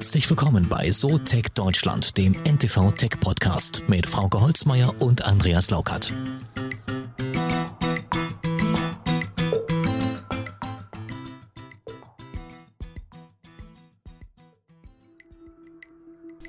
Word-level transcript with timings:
Herzlich 0.00 0.30
willkommen 0.30 0.66
bei 0.66 0.90
So 0.90 1.18
Tech 1.18 1.48
Deutschland, 1.54 2.16
dem 2.16 2.32
NTV 2.32 2.92
Tech 2.92 3.20
Podcast 3.20 3.82
mit 3.86 4.06
Frauke 4.06 4.40
Holzmeier 4.40 4.94
und 4.98 5.26
Andreas 5.26 5.68
Laukert. 5.70 6.14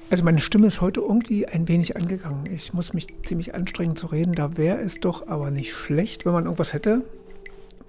Also 0.09 0.23
meine 0.23 0.39
Stimme 0.39 0.67
ist 0.67 0.79
heute 0.79 1.01
irgendwie 1.01 1.45
ein 1.45 1.67
wenig 1.67 1.97
angegangen. 1.97 2.45
Ich 2.45 2.71
muss 2.71 2.93
mich 2.93 3.07
ziemlich 3.25 3.53
anstrengen 3.53 3.97
zu 3.97 4.07
reden. 4.07 4.33
Da 4.33 4.55
wäre 4.55 4.79
es 4.79 5.01
doch 5.01 5.27
aber 5.27 5.51
nicht 5.51 5.73
schlecht, 5.73 6.25
wenn 6.25 6.31
man 6.31 6.45
irgendwas 6.45 6.71
hätte, 6.71 7.03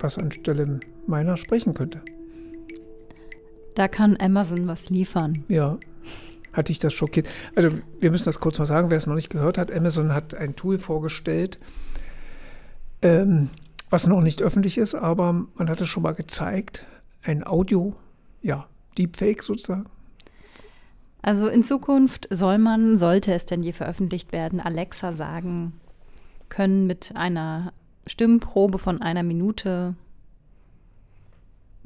was 0.00 0.18
anstelle 0.18 0.80
meiner 1.06 1.36
sprechen 1.36 1.72
könnte. 1.72 2.00
Da 3.74 3.88
kann 3.88 4.16
Amazon 4.20 4.66
was 4.66 4.90
liefern. 4.90 5.44
Ja, 5.48 5.78
hatte 6.52 6.72
ich 6.72 6.78
das 6.78 6.92
schockiert. 6.92 7.28
Also 7.54 7.70
wir 8.00 8.10
müssen 8.10 8.26
das 8.26 8.38
kurz 8.38 8.58
mal 8.58 8.66
sagen, 8.66 8.90
wer 8.90 8.98
es 8.98 9.06
noch 9.06 9.14
nicht 9.14 9.30
gehört 9.30 9.58
hat. 9.58 9.72
Amazon 9.72 10.14
hat 10.14 10.34
ein 10.34 10.56
Tool 10.56 10.78
vorgestellt, 10.78 11.58
ähm, 13.00 13.50
was 13.90 14.06
noch 14.06 14.20
nicht 14.20 14.42
öffentlich 14.42 14.78
ist, 14.78 14.94
aber 14.94 15.32
man 15.32 15.68
hat 15.68 15.80
es 15.80 15.88
schon 15.88 16.02
mal 16.02 16.14
gezeigt. 16.14 16.84
Ein 17.22 17.46
Audio, 17.46 17.94
ja, 18.42 18.66
Deepfake 18.98 19.42
sozusagen. 19.42 19.86
Also 21.22 21.46
in 21.46 21.62
Zukunft 21.62 22.26
soll 22.30 22.58
man, 22.58 22.98
sollte 22.98 23.32
es 23.32 23.46
denn 23.46 23.62
je 23.62 23.72
veröffentlicht 23.72 24.32
werden, 24.32 24.60
Alexa 24.60 25.12
sagen 25.12 25.74
können 26.48 26.86
mit 26.86 27.12
einer 27.14 27.72
Stimmprobe 28.06 28.78
von 28.78 29.00
einer 29.00 29.22
Minute, 29.22 29.94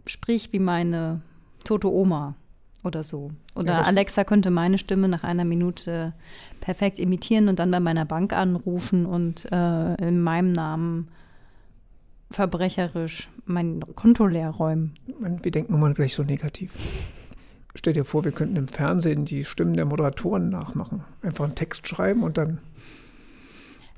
sprich 0.07 0.53
wie 0.53 0.59
meine 0.59 1.21
tote 1.67 1.93
Oma 1.93 2.35
oder 2.85 3.03
so. 3.03 3.31
Oder 3.55 3.73
ja, 3.73 3.83
Alexa 3.83 4.25
könnte 4.25 4.51
meine 4.51 4.79
Stimme 4.79 5.09
nach 5.09 5.25
einer 5.25 5.45
Minute 5.45 6.15
perfekt 6.61 6.99
imitieren 6.99 7.49
und 7.49 7.59
dann 7.59 7.71
bei 7.71 7.81
meiner 7.81 8.05
Bank 8.05 8.33
anrufen 8.33 9.07
und 9.07 9.51
äh, 9.53 9.95
in 9.95 10.23
meinem 10.23 10.53
Namen 10.53 11.09
verbrecherisch 12.31 13.29
mein 13.45 13.81
Konto 13.95 14.27
leer 14.27 14.51
räumen. 14.51 14.95
Wir 15.43 15.53
denken 15.53 15.75
immer 15.75 15.93
gleich 15.95 16.15
so 16.15 16.23
negativ. 16.23 16.73
Stell 17.75 17.93
dir 17.93 18.05
vor, 18.05 18.25
wir 18.25 18.33
könnten 18.33 18.57
im 18.57 18.69
Fernsehen 18.69 19.27
die 19.27 19.45
Stimmen 19.45 19.75
der 19.75 19.85
Moderatoren 19.85 20.49
nachmachen. 20.49 21.05
Einfach 21.23 21.45
einen 21.45 21.55
Text 21.55 21.87
schreiben 21.87 22.23
und 22.23 22.39
dann. 22.39 22.59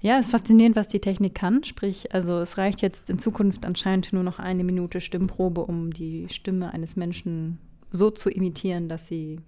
Ja, 0.00 0.18
es 0.18 0.26
ist 0.26 0.32
faszinierend, 0.32 0.76
was 0.76 0.88
die 0.88 1.00
Technik 1.00 1.34
kann. 1.34 1.64
Sprich, 1.64 2.14
also 2.14 2.38
es 2.38 2.56
reicht 2.56 2.82
jetzt 2.82 3.10
in 3.10 3.18
Zukunft 3.18 3.66
anscheinend 3.66 4.12
nur 4.12 4.22
noch 4.22 4.38
eine 4.38 4.62
Minute 4.64 5.00
Stimmprobe, 5.00 5.62
um 5.62 5.92
die 5.92 6.28
Stimme 6.28 6.72
eines 6.72 6.96
Menschen 6.96 7.58
so 7.90 8.10
zu 8.10 8.30
imitieren, 8.30 8.88
dass 8.88 9.08
sie 9.08 9.40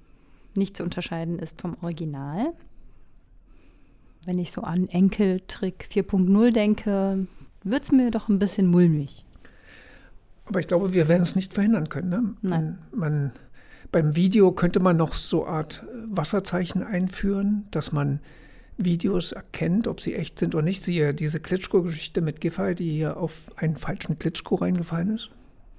nicht 0.56 0.76
zu 0.76 0.82
unterscheiden 0.82 1.38
ist 1.38 1.60
vom 1.60 1.76
Original. 1.82 2.52
Wenn 4.24 4.38
ich 4.38 4.50
so 4.50 4.62
an 4.62 4.88
Enkeltrick 4.88 5.88
4.0 5.92 6.52
denke, 6.52 7.26
wird 7.62 7.84
es 7.84 7.92
mir 7.92 8.10
doch 8.10 8.28
ein 8.28 8.38
bisschen 8.38 8.66
mulmig. 8.66 9.24
Aber 10.46 10.58
ich 10.58 10.66
glaube, 10.66 10.92
wir 10.92 11.08
werden 11.08 11.22
es 11.22 11.36
nicht 11.36 11.54
verhindern 11.54 11.88
können. 11.88 12.10
Ne? 12.10 12.34
Nein. 12.42 12.78
Man, 12.90 13.00
man 13.00 13.32
beim 13.92 14.16
Video 14.16 14.52
könnte 14.52 14.80
man 14.80 14.96
noch 14.96 15.12
so 15.12 15.44
eine 15.44 15.56
Art 15.56 15.84
Wasserzeichen 16.08 16.82
einführen, 16.82 17.66
dass 17.70 17.92
man 17.92 18.20
Videos 18.84 19.32
erkennt, 19.32 19.86
ob 19.86 20.00
sie 20.00 20.14
echt 20.14 20.38
sind 20.38 20.54
oder 20.54 20.64
nicht. 20.64 20.82
Siehe 20.82 21.14
diese 21.14 21.40
Klitschko-Geschichte 21.40 22.20
mit 22.20 22.40
Giffey, 22.40 22.74
die 22.74 22.90
hier 22.90 23.16
auf 23.16 23.50
einen 23.56 23.76
falschen 23.76 24.18
Klitschko 24.18 24.56
reingefallen 24.56 25.14
ist. 25.14 25.30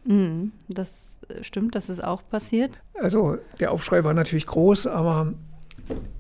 Mm, 0.06 0.48
das 0.68 1.20
stimmt, 1.42 1.76
das 1.76 1.90
ist 1.90 2.04
auch 2.04 2.22
passiert. 2.30 2.72
Also 2.94 3.38
der 3.60 3.72
Aufschrei 3.72 4.04
war 4.04 4.14
natürlich 4.14 4.48
groß, 4.48 4.88
aber 4.88 5.34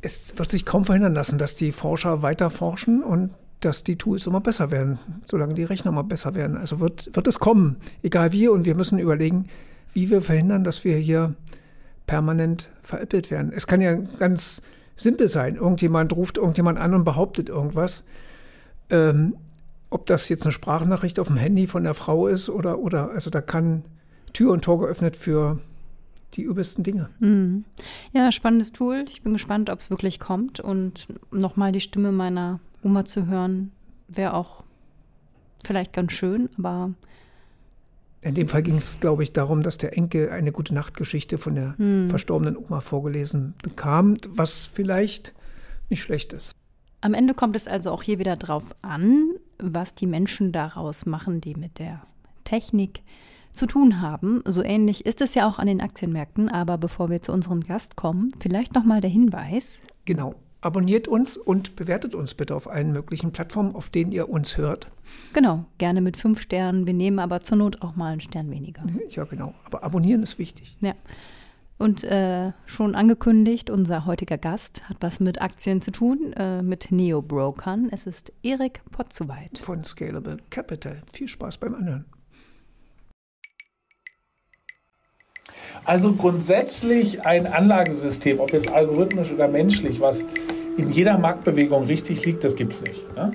es 0.01 0.37
wird 0.37 0.51
sich 0.51 0.65
kaum 0.65 0.85
verhindern 0.85 1.13
lassen, 1.13 1.37
dass 1.37 1.55
die 1.55 1.71
Forscher 1.71 2.21
weiter 2.21 2.49
forschen 2.49 3.03
und 3.03 3.31
dass 3.59 3.83
die 3.83 3.95
Tools 3.95 4.25
immer 4.25 4.41
besser 4.41 4.71
werden, 4.71 4.99
solange 5.23 5.53
die 5.53 5.63
Rechner 5.63 5.91
immer 5.91 6.03
besser 6.03 6.33
werden. 6.33 6.57
Also 6.57 6.79
wird, 6.79 7.15
wird 7.15 7.27
es 7.27 7.39
kommen, 7.39 7.77
egal 8.01 8.31
wie. 8.31 8.47
Und 8.47 8.65
wir 8.65 8.75
müssen 8.75 8.97
überlegen, 8.97 9.47
wie 9.93 10.09
wir 10.09 10.21
verhindern, 10.21 10.63
dass 10.63 10.83
wir 10.83 10.97
hier 10.97 11.35
permanent 12.07 12.69
veräppelt 12.81 13.29
werden. 13.29 13.51
Es 13.55 13.67
kann 13.67 13.81
ja 13.81 13.93
ganz 13.95 14.61
simpel 15.01 15.27
sein. 15.27 15.55
Irgendjemand 15.55 16.15
ruft 16.15 16.37
irgendjemand 16.37 16.79
an 16.79 16.93
und 16.93 17.03
behauptet 17.03 17.49
irgendwas. 17.49 18.03
Ähm, 18.89 19.35
ob 19.89 20.05
das 20.05 20.29
jetzt 20.29 20.43
eine 20.43 20.51
Sprachnachricht 20.51 21.19
auf 21.19 21.27
dem 21.27 21.37
Handy 21.37 21.67
von 21.67 21.83
der 21.83 21.93
Frau 21.93 22.27
ist 22.27 22.49
oder, 22.49 22.79
oder, 22.79 23.11
also 23.11 23.29
da 23.29 23.41
kann 23.41 23.83
Tür 24.33 24.51
und 24.53 24.63
Tor 24.63 24.79
geöffnet 24.79 25.15
für 25.15 25.59
die 26.33 26.43
übelsten 26.43 26.83
Dinge. 26.83 27.09
Mhm. 27.19 27.65
Ja, 28.13 28.31
spannendes 28.31 28.71
Tool. 28.71 29.03
Ich 29.07 29.21
bin 29.21 29.33
gespannt, 29.33 29.69
ob 29.69 29.79
es 29.79 29.89
wirklich 29.89 30.19
kommt. 30.19 30.59
Und 30.59 31.07
nochmal 31.31 31.71
die 31.73 31.81
Stimme 31.81 32.11
meiner 32.11 32.59
Oma 32.83 33.03
zu 33.05 33.27
hören, 33.27 33.71
wäre 34.07 34.33
auch 34.33 34.63
vielleicht 35.63 35.93
ganz 35.93 36.13
schön, 36.13 36.49
aber 36.57 36.91
in 38.21 38.35
dem 38.35 38.47
Fall 38.47 38.61
ging 38.61 38.77
es, 38.77 38.99
glaube 38.99 39.23
ich, 39.23 39.33
darum, 39.33 39.63
dass 39.63 39.77
der 39.77 39.97
Enkel 39.97 40.29
eine 40.29 40.51
gute 40.51 40.73
Nachtgeschichte 40.73 41.37
von 41.37 41.55
der 41.55 41.77
hm. 41.77 42.09
verstorbenen 42.09 42.55
Oma 42.55 42.81
vorgelesen 42.81 43.55
bekam, 43.63 44.13
was 44.29 44.67
vielleicht 44.67 45.33
nicht 45.89 46.01
schlecht 46.01 46.33
ist. 46.33 46.51
Am 47.01 47.15
Ende 47.15 47.33
kommt 47.33 47.55
es 47.55 47.67
also 47.67 47.89
auch 47.91 48.03
hier 48.03 48.19
wieder 48.19 48.35
drauf 48.35 48.75
an, 48.83 49.31
was 49.57 49.95
die 49.95 50.05
Menschen 50.05 50.51
daraus 50.51 51.07
machen, 51.07 51.41
die 51.41 51.55
mit 51.55 51.79
der 51.79 52.01
Technik 52.43 53.01
zu 53.51 53.65
tun 53.65 54.01
haben. 54.01 54.41
So 54.45 54.63
ähnlich 54.63 55.05
ist 55.05 55.19
es 55.21 55.33
ja 55.33 55.49
auch 55.49 55.57
an 55.57 55.67
den 55.67 55.81
Aktienmärkten. 55.81 56.49
Aber 56.49 56.77
bevor 56.77 57.09
wir 57.09 57.21
zu 57.21 57.31
unserem 57.31 57.61
Gast 57.61 57.95
kommen, 57.95 58.29
vielleicht 58.39 58.75
noch 58.75 58.83
mal 58.83 59.01
der 59.01 59.09
Hinweis. 59.09 59.81
Genau. 60.05 60.35
Abonniert 60.63 61.07
uns 61.07 61.37
und 61.37 61.75
bewertet 61.75 62.13
uns 62.13 62.35
bitte 62.35 62.55
auf 62.55 62.69
allen 62.69 62.91
möglichen 62.91 63.31
Plattformen, 63.31 63.75
auf 63.75 63.89
denen 63.89 64.11
ihr 64.11 64.29
uns 64.29 64.57
hört. 64.57 64.91
Genau, 65.33 65.65
gerne 65.79 66.01
mit 66.01 66.17
fünf 66.17 66.39
Sternen. 66.39 66.85
Wir 66.85 66.93
nehmen 66.93 67.17
aber 67.17 67.41
zur 67.41 67.57
Not 67.57 67.81
auch 67.81 67.95
mal 67.95 68.11
einen 68.11 68.21
Stern 68.21 68.49
weniger. 68.51 68.83
Ja, 69.09 69.25
genau. 69.25 69.53
Aber 69.65 69.83
abonnieren 69.83 70.23
ist 70.23 70.39
wichtig. 70.39 70.77
Ja. 70.79 70.93
Und 71.77 72.03
äh, 72.03 72.51
schon 72.67 72.93
angekündigt, 72.93 73.71
unser 73.71 74.05
heutiger 74.05 74.37
Gast 74.37 74.87
hat 74.87 74.97
was 75.01 75.19
mit 75.19 75.41
Aktien 75.41 75.81
zu 75.81 75.91
tun, 75.91 76.31
äh, 76.33 76.61
mit 76.61 76.91
Neo-Brokern. 76.91 77.89
Es 77.91 78.05
ist 78.05 78.31
Erik 78.43 78.81
Potzuweit. 78.91 79.57
Von 79.57 79.83
Scalable 79.83 80.37
Capital. 80.51 81.01
Viel 81.11 81.27
Spaß 81.27 81.57
beim 81.57 81.73
Anhören. 81.73 82.05
Also 85.83 86.13
grundsätzlich 86.13 87.25
ein 87.25 87.47
Anlagesystem, 87.47 88.39
ob 88.39 88.53
jetzt 88.53 88.69
algorithmisch 88.69 89.31
oder 89.31 89.47
menschlich, 89.47 89.99
was 89.99 90.25
in 90.77 90.91
jeder 90.91 91.17
Marktbewegung 91.17 91.85
richtig 91.85 92.25
liegt, 92.25 92.43
das 92.43 92.55
gibt 92.55 92.73
es 92.73 92.83
nicht. 92.83 93.07
Ja? 93.17 93.31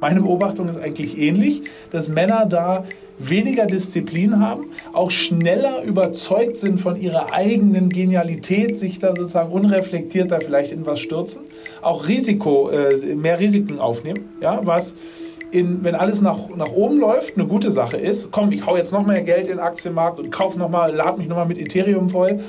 Meine 0.00 0.20
Beobachtung 0.20 0.68
ist 0.68 0.78
eigentlich 0.78 1.18
ähnlich, 1.18 1.62
dass 1.90 2.08
Männer 2.08 2.46
da 2.46 2.84
weniger 3.18 3.66
Disziplin 3.66 4.40
haben, 4.40 4.66
auch 4.92 5.10
schneller 5.10 5.82
überzeugt 5.82 6.58
sind 6.58 6.78
von 6.80 7.00
ihrer 7.00 7.32
eigenen 7.32 7.88
Genialität, 7.88 8.78
sich 8.78 8.98
da 8.98 9.16
sozusagen 9.16 9.50
unreflektierter 9.50 10.40
vielleicht 10.40 10.70
in 10.72 10.84
was 10.86 11.00
stürzen, 11.00 11.42
auch 11.82 12.08
Risiko, 12.08 12.70
äh, 12.70 13.14
mehr 13.14 13.40
Risiken 13.40 13.80
aufnehmen, 13.80 14.28
ja, 14.40 14.60
was 14.64 14.94
in, 15.56 15.82
wenn 15.82 15.94
alles 15.94 16.20
nach, 16.20 16.48
nach 16.54 16.70
oben 16.70 17.00
läuft, 17.00 17.36
eine 17.36 17.46
gute 17.46 17.70
Sache 17.70 17.96
ist. 17.96 18.30
Komm, 18.30 18.52
ich 18.52 18.66
hau 18.66 18.76
jetzt 18.76 18.92
noch 18.92 19.06
mehr 19.06 19.22
Geld 19.22 19.44
in 19.46 19.56
den 19.56 19.58
Aktienmarkt 19.60 20.20
und 20.20 20.30
kaufe 20.30 20.58
noch 20.58 20.68
mal, 20.68 20.94
lade 20.94 21.18
mich 21.18 21.28
noch 21.28 21.36
mal 21.36 21.46
mit 21.46 21.58
Ethereum 21.58 22.10
voll. 22.10 22.40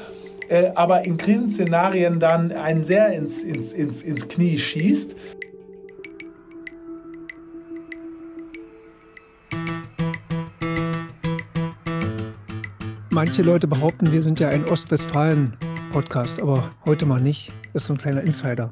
Äh, 0.50 0.72
aber 0.75 1.06
in 1.06 1.18
Krisenszenarien 1.18 2.19
dann 2.19 2.51
einen 2.51 2.84
sehr 2.84 3.07
ins, 3.13 3.44
ins, 3.44 3.72
ins, 3.72 4.01
ins 4.01 4.28
Knie 4.28 4.59
schießt. 4.59 5.16
Manche 13.10 13.42
Leute 13.42 13.68
behaupten, 13.68 14.12
wir 14.12 14.21
sind 14.21 14.39
ja 14.39 14.50
ein 14.50 14.65
Ostwestfalen-Podcast, 14.65 16.42
aber 16.42 16.71
heute 16.86 17.06
mal 17.06 17.21
nicht. 17.21 17.51
Das 17.74 17.83
ist 17.83 17.88
so 17.88 17.94
ein 17.94 17.98
kleiner 17.98 18.21
Insider. 18.21 18.69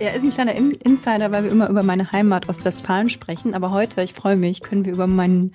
Er 0.00 0.12
ist 0.12 0.24
ein 0.24 0.30
kleiner 0.30 0.54
In 0.54 0.72
Insider, 0.72 1.30
weil 1.30 1.44
wir 1.44 1.50
immer 1.52 1.68
über 1.68 1.84
meine 1.84 2.10
Heimat 2.10 2.48
Ostwestfalen 2.48 3.08
sprechen. 3.08 3.54
Aber 3.54 3.70
heute, 3.70 4.02
ich 4.02 4.12
freue 4.12 4.34
mich, 4.34 4.60
können 4.60 4.84
wir 4.84 4.92
über 4.92 5.06
meinen 5.06 5.52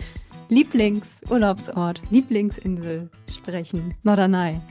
Lieblingsurlaubsort, 0.48 2.02
Lieblingsinsel 2.10 3.10
sprechen, 3.30 3.94
Norderney. 4.04 4.62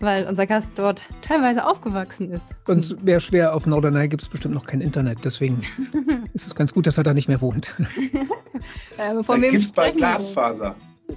Weil 0.00 0.26
unser 0.26 0.46
Gast 0.46 0.72
dort 0.76 1.08
teilweise 1.22 1.64
aufgewachsen 1.64 2.32
ist. 2.32 2.44
Sonst 2.66 3.04
wäre 3.06 3.20
schwer, 3.20 3.54
auf 3.54 3.66
Norderney 3.66 4.08
gibt 4.08 4.22
es 4.22 4.28
bestimmt 4.28 4.54
noch 4.54 4.66
kein 4.66 4.82
Internet. 4.82 5.18
Deswegen 5.24 5.62
ist 6.34 6.46
es 6.46 6.54
ganz 6.54 6.74
gut, 6.74 6.86
dass 6.86 6.98
er 6.98 7.04
da 7.04 7.14
nicht 7.14 7.28
mehr 7.28 7.40
wohnt. 7.40 7.72
äh, 8.98 9.14
da 9.26 9.38
gibt 9.38 9.54
es 9.54 9.72
bald 9.72 9.96
Glasfaser. 9.96 10.74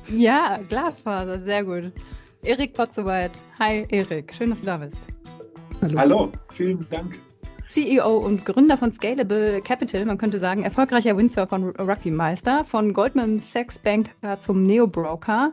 Ja, 0.10 0.60
Glasfaser, 0.70 1.42
sehr 1.42 1.66
gut. 1.66 1.92
Erik 2.42 2.74
Potzowait. 2.74 3.42
Hi, 3.60 3.86
Erik. 3.90 4.34
Schön, 4.34 4.52
dass 4.52 4.62
du 4.62 4.66
da 4.66 4.78
bist. 4.78 4.96
Hallo. 5.82 5.98
Hallo, 6.00 6.32
vielen 6.54 6.88
Dank. 6.90 7.20
CEO 7.68 8.18
und 8.18 8.46
Gründer 8.46 8.78
von 8.78 8.92
Scalable 8.92 9.62
Capital, 9.62 10.06
man 10.06 10.18
könnte 10.18 10.40
sagen, 10.40 10.64
erfolgreicher 10.64 11.18
Windsurfer 11.18 11.56
und 11.56 11.80
Rugby-Meister, 11.80 12.64
von 12.64 12.94
Goldman 12.94 13.40
Sachs 13.40 13.78
Banker 13.78 14.40
zum 14.40 14.64
Neo-Broker. 14.64 15.52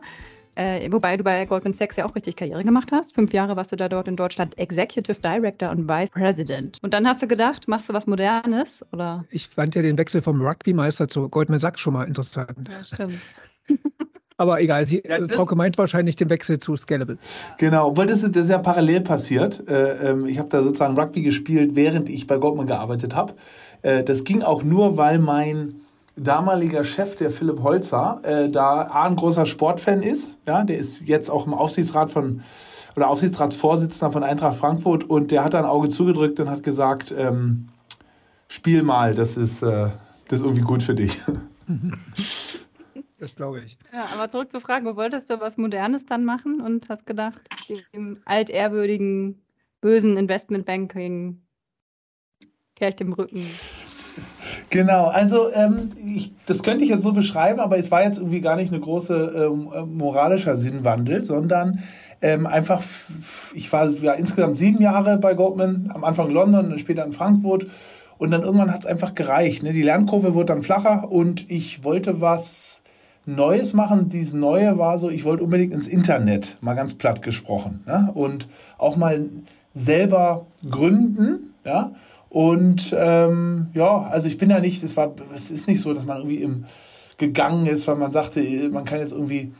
Äh, 0.55 0.89
wobei 0.89 1.17
du 1.17 1.23
bei 1.23 1.45
Goldman 1.45 1.73
Sachs 1.73 1.97
ja 1.97 2.05
auch 2.05 2.15
richtig 2.15 2.37
Karriere 2.37 2.63
gemacht 2.63 2.93
hast. 2.93 3.13
Fünf 3.13 3.33
Jahre 3.33 3.57
warst 3.57 3.73
du 3.73 3.75
da 3.75 3.89
dort 3.89 4.07
in 4.07 4.15
Deutschland 4.15 4.57
Executive 4.57 5.19
Director 5.19 5.69
und 5.69 5.89
Vice 5.89 6.11
President. 6.11 6.77
Und 6.81 6.93
dann 6.93 7.05
hast 7.05 7.21
du 7.21 7.27
gedacht, 7.27 7.67
machst 7.67 7.89
du 7.89 7.93
was 7.93 8.07
Modernes? 8.07 8.85
Oder? 8.93 9.25
Ich 9.29 9.49
fand 9.49 9.75
ja 9.75 9.81
den 9.81 9.97
Wechsel 9.97 10.21
vom 10.21 10.41
Rugby-Meister 10.41 11.09
zu 11.09 11.27
Goldman 11.27 11.59
Sachs 11.59 11.81
schon 11.81 11.93
mal 11.93 12.05
interessant. 12.05 12.69
Ja, 12.71 12.83
stimmt. 12.85 13.21
Aber 14.37 14.59
egal, 14.59 14.85
sie, 14.85 15.01
ja, 15.07 15.25
Frau 15.29 15.45
gemeint 15.45 15.77
wahrscheinlich 15.77 16.17
den 16.17 16.29
Wechsel 16.29 16.57
zu 16.57 16.75
Scalable. 16.75 17.17
Genau, 17.57 17.87
obwohl 17.87 18.05
das, 18.05 18.23
ist, 18.23 18.35
das 18.35 18.43
ist 18.43 18.49
ja 18.49 18.57
parallel 18.57 19.01
passiert. 19.01 19.63
Äh, 19.67 20.09
ähm, 20.09 20.25
ich 20.25 20.39
habe 20.39 20.49
da 20.49 20.61
sozusagen 20.61 20.99
Rugby 20.99 21.21
gespielt, 21.21 21.75
während 21.75 22.09
ich 22.09 22.27
bei 22.27 22.37
Goldman 22.37 22.67
gearbeitet 22.67 23.15
habe. 23.15 23.33
Äh, 23.81 24.03
das 24.03 24.25
ging 24.25 24.41
auch 24.41 24.63
nur, 24.63 24.97
weil 24.97 25.19
mein 25.19 25.75
damaliger 26.17 26.83
Chef, 26.83 27.15
der 27.15 27.29
Philipp 27.29 27.63
Holzer, 27.63 28.19
äh, 28.23 28.49
da 28.49 28.83
A, 28.83 29.05
ein 29.05 29.15
großer 29.15 29.45
Sportfan 29.45 30.03
ist. 30.03 30.37
Ja, 30.45 30.63
der 30.63 30.77
ist 30.77 31.07
jetzt 31.07 31.29
auch 31.29 31.45
im 31.45 31.53
Aufsichtsrat 31.53 32.11
von 32.11 32.41
oder 32.95 33.09
Aufsichtsratsvorsitzender 33.09 34.11
von 34.11 34.23
Eintracht 34.23 34.57
Frankfurt 34.57 35.03
und 35.03 35.31
der 35.31 35.43
hat 35.43 35.53
da 35.53 35.59
ein 35.59 35.65
Auge 35.65 35.89
zugedrückt 35.89 36.39
und 36.39 36.49
hat 36.49 36.63
gesagt, 36.63 37.13
ähm, 37.17 37.67
spiel 38.47 38.83
mal, 38.83 39.13
das 39.13 39.35
ist, 39.35 39.61
äh, 39.61 39.89
das 40.27 40.39
ist 40.39 40.45
irgendwie 40.45 40.63
gut 40.63 40.81
für 40.81 40.95
dich. 40.95 41.19
Das 43.17 43.35
glaube 43.35 43.61
ich. 43.61 43.77
Ja, 43.93 44.07
aber 44.07 44.29
zurück 44.29 44.51
zur 44.51 44.61
Frage, 44.61 44.85
wo 44.85 44.95
wolltest 44.95 45.29
du 45.29 45.39
was 45.39 45.57
Modernes 45.57 46.05
dann 46.05 46.25
machen 46.25 46.59
und 46.59 46.89
hast 46.89 47.05
gedacht, 47.05 47.39
dem 47.93 48.19
altehrwürdigen, 48.25 49.41
bösen 49.79 50.17
Investmentbanking 50.17 51.41
kehre 52.75 52.89
ich 52.89 52.95
dem 52.95 53.13
Rücken. 53.13 53.41
Genau, 54.69 55.07
also 55.07 55.51
ähm, 55.53 55.91
ich, 55.95 56.31
das 56.45 56.63
könnte 56.63 56.83
ich 56.83 56.89
jetzt 56.89 57.03
so 57.03 57.13
beschreiben, 57.13 57.59
aber 57.59 57.77
es 57.77 57.91
war 57.91 58.03
jetzt 58.03 58.17
irgendwie 58.17 58.41
gar 58.41 58.55
nicht 58.55 58.71
eine 58.71 58.81
große 58.81 59.49
ähm, 59.51 59.71
äh, 59.73 59.81
moralischer 59.85 60.57
Sinnwandel, 60.57 61.23
sondern 61.23 61.83
ähm, 62.21 62.45
einfach, 62.45 62.83
ich 63.53 63.71
war 63.71 63.89
ja 63.89 64.13
insgesamt 64.13 64.57
sieben 64.57 64.81
Jahre 64.81 65.17
bei 65.17 65.33
Goldman, 65.33 65.91
am 65.93 66.03
Anfang 66.03 66.29
London 66.29 66.71
und 66.71 66.79
später 66.79 67.05
in 67.05 67.13
Frankfurt 67.13 67.67
und 68.17 68.31
dann 68.31 68.43
irgendwann 68.43 68.71
hat 68.71 68.81
es 68.81 68.85
einfach 68.85 69.15
gereicht. 69.15 69.63
Ne? 69.63 69.73
Die 69.73 69.83
Lernkurve 69.83 70.33
wurde 70.33 70.47
dann 70.47 70.63
flacher 70.63 71.11
und 71.11 71.49
ich 71.49 71.83
wollte 71.83 72.21
was 72.21 72.81
Neues 73.25 73.73
machen. 73.73 74.09
Dieses 74.09 74.33
Neue 74.33 74.77
war 74.77 74.97
so, 74.97 75.09
ich 75.09 75.25
wollte 75.25 75.43
unbedingt 75.43 75.73
ins 75.73 75.87
Internet, 75.87 76.57
mal 76.61 76.75
ganz 76.75 76.93
platt 76.93 77.21
gesprochen. 77.21 77.83
Ne? 77.85 78.11
Und 78.13 78.47
auch 78.77 78.95
mal 78.95 79.25
selber 79.73 80.45
gründen, 80.69 81.53
ja. 81.65 81.91
Und 82.29 82.93
ähm, 82.97 83.67
ja, 83.73 84.01
also 84.03 84.27
ich 84.27 84.37
bin 84.37 84.49
ja 84.49 84.59
nicht, 84.59 84.83
es 84.83 84.97
war, 84.97 85.13
es 85.33 85.51
ist 85.51 85.67
nicht 85.67 85.79
so, 85.79 85.93
dass 85.93 86.03
man 86.03 86.17
irgendwie 86.17 86.41
im 86.41 86.65
gegangen 87.17 87.65
ist, 87.67 87.87
weil 87.87 87.95
man 87.95 88.11
sagte, 88.11 88.41
man 88.71 88.85
kann 88.85 88.99
jetzt 88.99 89.13
irgendwie 89.13 89.53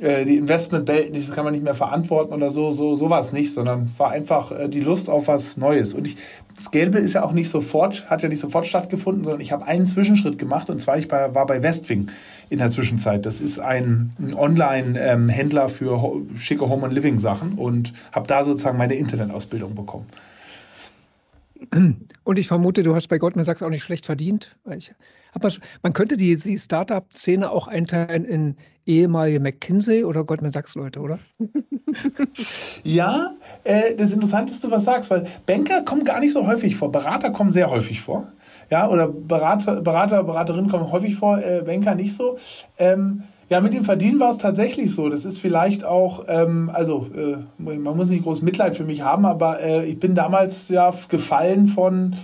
äh, 0.00 0.24
die 0.24 0.36
Investmentwelt 0.36 1.12
nicht, 1.12 1.28
das 1.28 1.34
kann 1.34 1.44
man 1.44 1.52
nicht 1.52 1.62
mehr 1.62 1.74
verantworten 1.74 2.32
oder 2.32 2.50
so, 2.50 2.72
so, 2.72 2.96
so 2.96 3.10
war 3.10 3.20
es 3.20 3.32
nicht, 3.32 3.52
sondern 3.52 3.90
war 3.98 4.10
einfach 4.10 4.50
äh, 4.50 4.68
die 4.68 4.80
Lust 4.80 5.10
auf 5.10 5.28
was 5.28 5.56
Neues. 5.56 5.94
Und 5.94 6.06
ich, 6.06 6.16
das 6.56 6.70
Gelbe 6.70 6.98
ist 6.98 7.12
ja 7.12 7.22
auch 7.22 7.32
nicht 7.32 7.50
sofort, 7.50 8.08
hat 8.08 8.22
ja 8.22 8.28
nicht 8.28 8.40
sofort 8.40 8.66
stattgefunden, 8.66 9.24
sondern 9.24 9.40
ich 9.40 9.52
habe 9.52 9.66
einen 9.66 9.86
Zwischenschritt 9.86 10.38
gemacht 10.38 10.70
und 10.70 10.80
zwar 10.80 10.98
ich 10.98 11.08
bei, 11.08 11.34
war 11.34 11.46
bei 11.46 11.62
Westwing 11.62 12.08
in 12.48 12.58
der 12.58 12.70
Zwischenzeit. 12.70 13.26
Das 13.26 13.40
ist 13.40 13.58
ein, 13.58 14.10
ein 14.18 14.34
Online-Händler 14.34 15.64
ähm, 15.64 15.68
für 15.68 16.22
schicke 16.36 16.68
Home 16.68 16.86
and 16.86 16.94
Living 16.94 17.18
Sachen 17.18 17.52
und 17.52 17.92
habe 18.12 18.26
da 18.26 18.44
sozusagen 18.44 18.78
meine 18.78 18.94
Internetausbildung 18.94 19.74
bekommen. 19.74 20.06
Und 22.24 22.38
ich 22.38 22.48
vermute, 22.48 22.82
du 22.82 22.94
hast 22.94 23.08
bei 23.08 23.18
Goldman 23.18 23.44
Sachs 23.44 23.62
auch 23.62 23.68
nicht 23.68 23.82
schlecht 23.82 24.06
verdient. 24.06 24.56
Ich, 24.76 24.92
aber 25.32 25.50
man 25.82 25.92
könnte 25.92 26.16
die, 26.16 26.34
die 26.36 26.58
Startup-Szene 26.58 27.50
auch 27.50 27.68
einteilen 27.68 28.24
in 28.24 28.56
ehemalige 28.86 29.40
McKinsey 29.40 30.04
oder 30.04 30.24
Goldman 30.24 30.52
Sachs-Leute, 30.52 31.00
oder? 31.00 31.18
ja, 32.82 33.32
äh, 33.64 33.94
das 33.94 34.12
Interessanteste, 34.12 34.68
du 34.68 34.72
was 34.72 34.84
sagst, 34.84 35.10
weil 35.10 35.26
Banker 35.46 35.82
kommen 35.82 36.04
gar 36.04 36.20
nicht 36.20 36.32
so 36.32 36.46
häufig 36.46 36.76
vor. 36.76 36.90
Berater 36.90 37.30
kommen 37.30 37.50
sehr 37.50 37.70
häufig 37.70 38.00
vor. 38.00 38.32
Ja, 38.70 38.88
oder 38.88 39.08
Berater, 39.08 39.80
Berater 39.80 40.24
Beraterinnen 40.24 40.70
kommen 40.70 40.90
häufig 40.90 41.16
vor, 41.16 41.38
äh, 41.38 41.62
Banker 41.64 41.94
nicht 41.94 42.14
so. 42.14 42.38
Ähm, 42.78 43.24
ja, 43.48 43.60
mit 43.60 43.72
dem 43.72 43.84
Verdienen 43.84 44.20
war 44.20 44.30
es 44.30 44.38
tatsächlich 44.38 44.94
so. 44.94 45.08
Das 45.08 45.24
ist 45.24 45.38
vielleicht 45.38 45.84
auch, 45.84 46.24
ähm, 46.28 46.70
also 46.72 47.08
äh, 47.16 47.36
man 47.58 47.96
muss 47.96 48.08
nicht 48.08 48.22
groß 48.22 48.42
Mitleid 48.42 48.76
für 48.76 48.84
mich 48.84 49.02
haben, 49.02 49.26
aber 49.26 49.60
äh, 49.60 49.86
ich 49.86 49.98
bin 49.98 50.14
damals 50.14 50.68
ja 50.68 50.94
gefallen 51.08 51.66
von, 51.66 52.14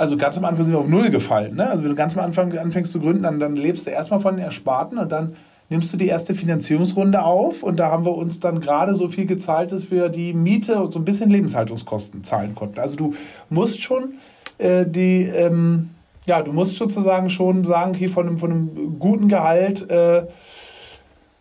also 0.00 0.16
ganz 0.16 0.38
am 0.38 0.46
Anfang 0.46 0.64
sind 0.64 0.72
wir 0.72 0.78
auf 0.78 0.88
Null 0.88 1.10
gefallen. 1.10 1.56
Ne? 1.56 1.68
Also 1.68 1.82
wenn 1.82 1.90
du 1.90 1.94
ganz 1.94 2.16
am 2.16 2.24
Anfang 2.24 2.56
anfängst 2.56 2.90
zu 2.90 3.00
gründen, 3.00 3.22
dann, 3.22 3.38
dann 3.38 3.54
lebst 3.54 3.86
du 3.86 3.90
erstmal 3.90 4.18
von 4.18 4.36
den 4.36 4.44
Ersparten 4.44 4.96
und 4.98 5.12
dann 5.12 5.36
nimmst 5.68 5.92
du 5.92 5.98
die 5.98 6.08
erste 6.08 6.34
Finanzierungsrunde 6.34 7.22
auf 7.22 7.62
und 7.62 7.78
da 7.78 7.90
haben 7.90 8.06
wir 8.06 8.14
uns 8.14 8.40
dann 8.40 8.60
gerade 8.60 8.94
so 8.94 9.08
viel 9.08 9.26
gezahlt, 9.26 9.72
dass 9.72 9.90
wir 9.90 10.08
die 10.08 10.32
Miete 10.32 10.82
und 10.82 10.94
so 10.94 10.98
ein 10.98 11.04
bisschen 11.04 11.28
Lebenshaltungskosten 11.28 12.24
zahlen 12.24 12.54
konnten. 12.54 12.80
Also 12.80 12.96
du 12.96 13.14
musst 13.50 13.82
schon 13.82 14.14
äh, 14.56 14.86
die... 14.86 15.24
Ähm, 15.24 15.90
ja, 16.26 16.42
du 16.42 16.52
musst 16.52 16.76
sozusagen 16.76 17.28
schon 17.28 17.64
sagen, 17.64 17.92
okay, 17.94 18.08
von 18.08 18.26
einem, 18.26 18.38
von 18.38 18.50
einem 18.50 18.98
guten 18.98 19.26
Gehalt 19.26 19.90
äh, 19.90 20.24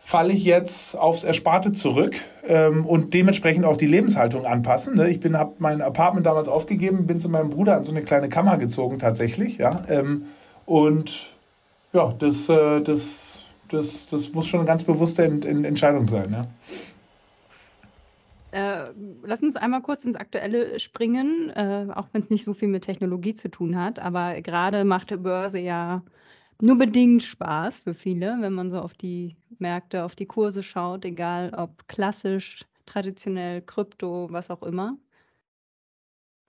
falle 0.09 0.33
ich 0.33 0.43
jetzt 0.43 0.97
aufs 0.97 1.23
Ersparte 1.23 1.71
zurück 1.71 2.15
ähm, 2.47 2.87
und 2.87 3.13
dementsprechend 3.13 3.63
auch 3.63 3.77
die 3.77 3.85
Lebenshaltung 3.85 4.43
anpassen. 4.43 4.95
Ne? 4.95 5.07
Ich 5.07 5.23
habe 5.33 5.53
mein 5.59 5.83
Apartment 5.83 6.25
damals 6.25 6.49
aufgegeben, 6.49 7.05
bin 7.05 7.19
zu 7.19 7.29
meinem 7.29 7.51
Bruder 7.51 7.77
in 7.77 7.83
so 7.83 7.91
eine 7.91 8.01
kleine 8.01 8.27
Kammer 8.27 8.57
gezogen 8.57 8.97
tatsächlich, 8.97 9.59
ja. 9.59 9.85
Ähm, 9.87 10.25
und 10.65 11.35
ja, 11.93 12.11
das, 12.17 12.49
äh, 12.49 12.81
das, 12.81 13.51
das, 13.67 14.07
das 14.07 14.33
muss 14.33 14.47
schon 14.47 14.61
eine 14.61 14.67
ganz 14.67 14.83
bewusste 14.83 15.25
Ent 15.25 15.45
Ent 15.45 15.63
Entscheidung 15.63 16.07
sein, 16.07 16.31
ja. 16.31 16.47
Äh, 18.51 18.89
lass 19.23 19.43
uns 19.43 19.57
einmal 19.57 19.83
kurz 19.83 20.05
ins 20.05 20.15
Aktuelle 20.15 20.79
springen, 20.79 21.51
äh, 21.51 21.85
auch 21.93 22.07
wenn 22.13 22.23
es 22.23 22.31
nicht 22.31 22.45
so 22.45 22.55
viel 22.55 22.67
mit 22.67 22.83
Technologie 22.83 23.35
zu 23.35 23.47
tun 23.47 23.79
hat. 23.79 23.99
Aber 23.99 24.41
gerade 24.41 24.85
macht 24.85 25.13
Börse 25.21 25.59
ja 25.59 26.01
nur 26.61 26.77
bedingt 26.77 27.23
Spaß 27.23 27.81
für 27.81 27.93
viele, 27.93 28.37
wenn 28.41 28.53
man 28.53 28.71
so 28.71 28.79
auf 28.79 28.93
die 28.93 29.35
Märkte, 29.59 30.03
auf 30.03 30.15
die 30.15 30.25
Kurse 30.25 30.63
schaut, 30.63 31.05
egal 31.05 31.53
ob 31.55 31.87
klassisch, 31.87 32.65
traditionell, 32.85 33.61
Krypto, 33.61 34.27
was 34.31 34.49
auch 34.49 34.63
immer. 34.63 34.97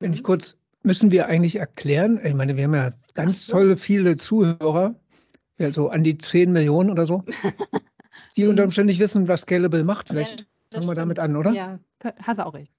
Wenn 0.01 0.13
ich 0.13 0.23
kurz, 0.23 0.57
müssen 0.83 1.11
wir 1.11 1.27
eigentlich 1.27 1.57
erklären, 1.57 2.19
ich 2.25 2.35
meine, 2.35 2.57
wir 2.57 2.65
haben 2.65 2.75
ja 2.75 2.91
ganz 3.15 3.47
so. 3.47 3.53
tolle, 3.53 3.77
viele 3.77 4.17
Zuhörer, 4.17 4.95
ja, 5.59 5.73
so 5.73 5.91
an 5.91 6.03
die 6.03 6.17
10 6.17 6.53
Millionen 6.53 6.91
oder 6.91 7.07
so, 7.07 7.23
die 8.37 8.47
unter 8.47 8.65
Umständen 8.65 8.89
nicht 8.89 9.01
wissen, 9.01 9.29
was 9.29 9.43
Scalable 9.43 9.85
macht. 9.85 10.09
Vielleicht 10.09 10.49
fangen 10.73 10.87
wir 10.87 10.95
damit 10.95 11.19
an, 11.19 11.37
oder? 11.37 11.53
Ja, 11.53 11.79
hast 12.23 12.39
du 12.39 12.47
auch 12.47 12.55
recht. 12.55 12.73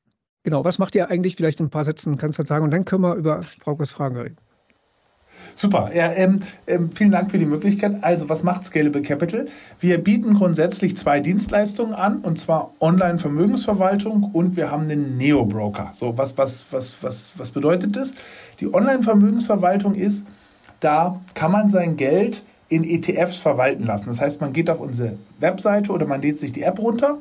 Genau, 0.43 0.65
was 0.65 0.79
macht 0.79 0.95
ihr 0.95 1.07
eigentlich? 1.09 1.35
Vielleicht 1.35 1.59
in 1.59 1.67
ein 1.67 1.69
paar 1.69 1.83
Sätzen 1.83 2.17
kannst 2.17 2.39
du 2.39 2.43
das 2.43 2.49
sagen 2.49 2.63
und 2.63 2.71
dann 2.71 2.83
können 2.83 3.03
wir 3.03 3.13
über 3.13 3.43
Fraukes 3.43 3.91
Fragen 3.91 4.17
reden. 4.17 4.37
Super. 5.55 5.91
Ja, 5.93 6.11
ähm, 6.11 6.41
ähm, 6.67 6.89
vielen 6.95 7.11
Dank 7.11 7.31
für 7.31 7.37
die 7.37 7.45
Möglichkeit. 7.45 7.97
Also, 8.01 8.29
was 8.29 8.43
macht 8.43 8.65
Scalable 8.65 9.01
Capital? 9.01 9.47
Wir 9.79 9.97
bieten 9.97 10.33
grundsätzlich 10.33 10.95
zwei 10.97 11.19
Dienstleistungen 11.19 11.93
an, 11.93 12.19
und 12.19 12.39
zwar 12.39 12.73
Online-Vermögensverwaltung 12.79 14.29
und 14.33 14.55
wir 14.55 14.71
haben 14.71 14.83
einen 14.83 15.17
Neo-Broker. 15.17 15.89
So, 15.93 16.17
was, 16.17 16.37
was, 16.37 16.65
was, 16.71 17.03
was, 17.03 17.31
was 17.37 17.51
bedeutet 17.51 17.95
das? 17.95 18.13
Die 18.59 18.73
Online-Vermögensverwaltung 18.73 19.95
ist, 19.95 20.25
da 20.79 21.19
kann 21.33 21.51
man 21.51 21.69
sein 21.69 21.97
Geld 21.97 22.43
in 22.69 22.83
ETFs 22.83 23.41
verwalten 23.41 23.85
lassen. 23.85 24.07
Das 24.07 24.21
heißt, 24.21 24.39
man 24.41 24.53
geht 24.53 24.69
auf 24.69 24.79
unsere 24.79 25.17
Webseite 25.39 25.91
oder 25.91 26.05
man 26.05 26.21
lädt 26.21 26.39
sich 26.39 26.53
die 26.53 26.63
App 26.63 26.79
runter 26.79 27.17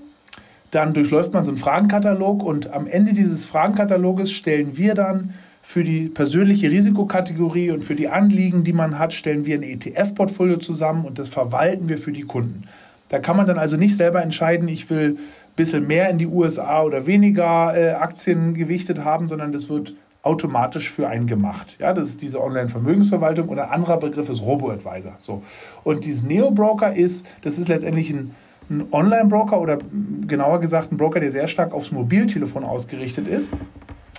dann 0.70 0.94
durchläuft 0.94 1.32
man 1.32 1.44
so 1.44 1.50
einen 1.50 1.58
Fragenkatalog 1.58 2.42
und 2.42 2.72
am 2.72 2.86
Ende 2.86 3.12
dieses 3.12 3.46
Fragenkataloges 3.46 4.30
stellen 4.30 4.76
wir 4.76 4.94
dann 4.94 5.34
für 5.62 5.84
die 5.84 6.08
persönliche 6.08 6.70
Risikokategorie 6.70 7.70
und 7.70 7.84
für 7.84 7.94
die 7.94 8.08
Anliegen, 8.08 8.64
die 8.64 8.72
man 8.72 8.98
hat, 8.98 9.12
stellen 9.12 9.46
wir 9.46 9.56
ein 9.56 9.62
ETF-Portfolio 9.62 10.56
zusammen 10.56 11.04
und 11.04 11.18
das 11.18 11.28
verwalten 11.28 11.88
wir 11.88 11.98
für 11.98 12.12
die 12.12 12.22
Kunden. 12.22 12.64
Da 13.08 13.18
kann 13.18 13.36
man 13.36 13.46
dann 13.46 13.58
also 13.58 13.76
nicht 13.76 13.96
selber 13.96 14.22
entscheiden, 14.22 14.68
ich 14.68 14.88
will 14.88 15.16
ein 15.18 15.54
bisschen 15.56 15.86
mehr 15.86 16.08
in 16.10 16.18
die 16.18 16.26
USA 16.26 16.82
oder 16.82 17.06
weniger 17.06 17.74
äh, 17.76 17.90
Aktien 17.92 18.54
gewichtet 18.54 19.04
haben, 19.04 19.28
sondern 19.28 19.52
das 19.52 19.68
wird 19.68 19.94
automatisch 20.22 20.90
für 20.90 21.08
einen 21.08 21.26
gemacht. 21.26 21.76
Ja, 21.78 21.92
das 21.92 22.08
ist 22.08 22.22
diese 22.22 22.42
Online-Vermögensverwaltung 22.42 23.48
oder 23.48 23.64
ein 23.64 23.70
anderer 23.70 23.98
Begriff 23.98 24.28
ist 24.28 24.42
Robo-Advisor. 24.42 25.16
So. 25.18 25.42
Und 25.82 26.04
dieses 26.04 26.22
Neo-Broker 26.22 26.94
ist, 26.94 27.26
das 27.42 27.58
ist 27.58 27.68
letztendlich 27.68 28.10
ein 28.10 28.34
ein 28.70 28.86
Online-Broker 28.92 29.60
oder 29.60 29.78
genauer 30.26 30.60
gesagt 30.60 30.92
ein 30.92 30.96
Broker, 30.96 31.20
der 31.20 31.32
sehr 31.32 31.48
stark 31.48 31.74
aufs 31.74 31.90
Mobiltelefon 31.90 32.64
ausgerichtet 32.64 33.26
ist, 33.26 33.50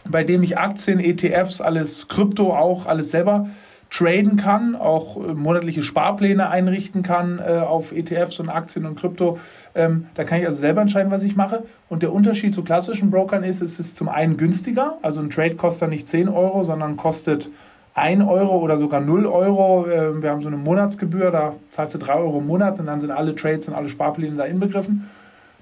bei 0.09 0.23
dem 0.23 0.43
ich 0.43 0.57
Aktien, 0.57 0.99
ETFs, 0.99 1.61
alles 1.61 2.07
Krypto 2.07 2.55
auch, 2.55 2.85
alles 2.85 3.11
selber 3.11 3.47
traden 3.91 4.37
kann, 4.37 4.75
auch 4.75 5.17
äh, 5.17 5.33
monatliche 5.33 5.83
Sparpläne 5.83 6.49
einrichten 6.49 7.03
kann 7.03 7.39
äh, 7.39 7.59
auf 7.59 7.91
ETFs 7.91 8.39
und 8.39 8.49
Aktien 8.49 8.85
und 8.85 8.97
Krypto. 8.97 9.37
Ähm, 9.75 10.07
da 10.15 10.23
kann 10.23 10.39
ich 10.39 10.47
also 10.47 10.59
selber 10.59 10.81
entscheiden, 10.81 11.11
was 11.11 11.23
ich 11.23 11.35
mache. 11.35 11.63
Und 11.89 12.01
der 12.01 12.13
Unterschied 12.13 12.53
zu 12.53 12.63
klassischen 12.63 13.11
Brokern 13.11 13.43
ist, 13.43 13.61
es 13.61 13.79
ist 13.79 13.97
zum 13.97 14.07
einen 14.07 14.37
günstiger. 14.37 14.97
Also 15.01 15.19
ein 15.19 15.29
Trade 15.29 15.55
kostet 15.55 15.89
nicht 15.89 16.07
10 16.07 16.29
Euro, 16.29 16.63
sondern 16.63 16.95
kostet 16.95 17.49
1 17.93 18.23
Euro 18.23 18.59
oder 18.59 18.77
sogar 18.77 19.01
0 19.01 19.25
Euro. 19.25 19.85
Ähm, 19.91 20.23
wir 20.23 20.31
haben 20.31 20.41
so 20.41 20.47
eine 20.47 20.57
Monatsgebühr, 20.57 21.29
da 21.29 21.55
zahlst 21.71 21.95
du 21.95 21.99
3 21.99 22.13
Euro 22.13 22.39
im 22.39 22.47
Monat 22.47 22.79
und 22.79 22.85
dann 22.85 23.01
sind 23.01 23.11
alle 23.11 23.35
Trades 23.35 23.67
und 23.67 23.75
alle 23.75 23.89
Sparpläne 23.89 24.37
da 24.37 24.45
inbegriffen. 24.45 25.09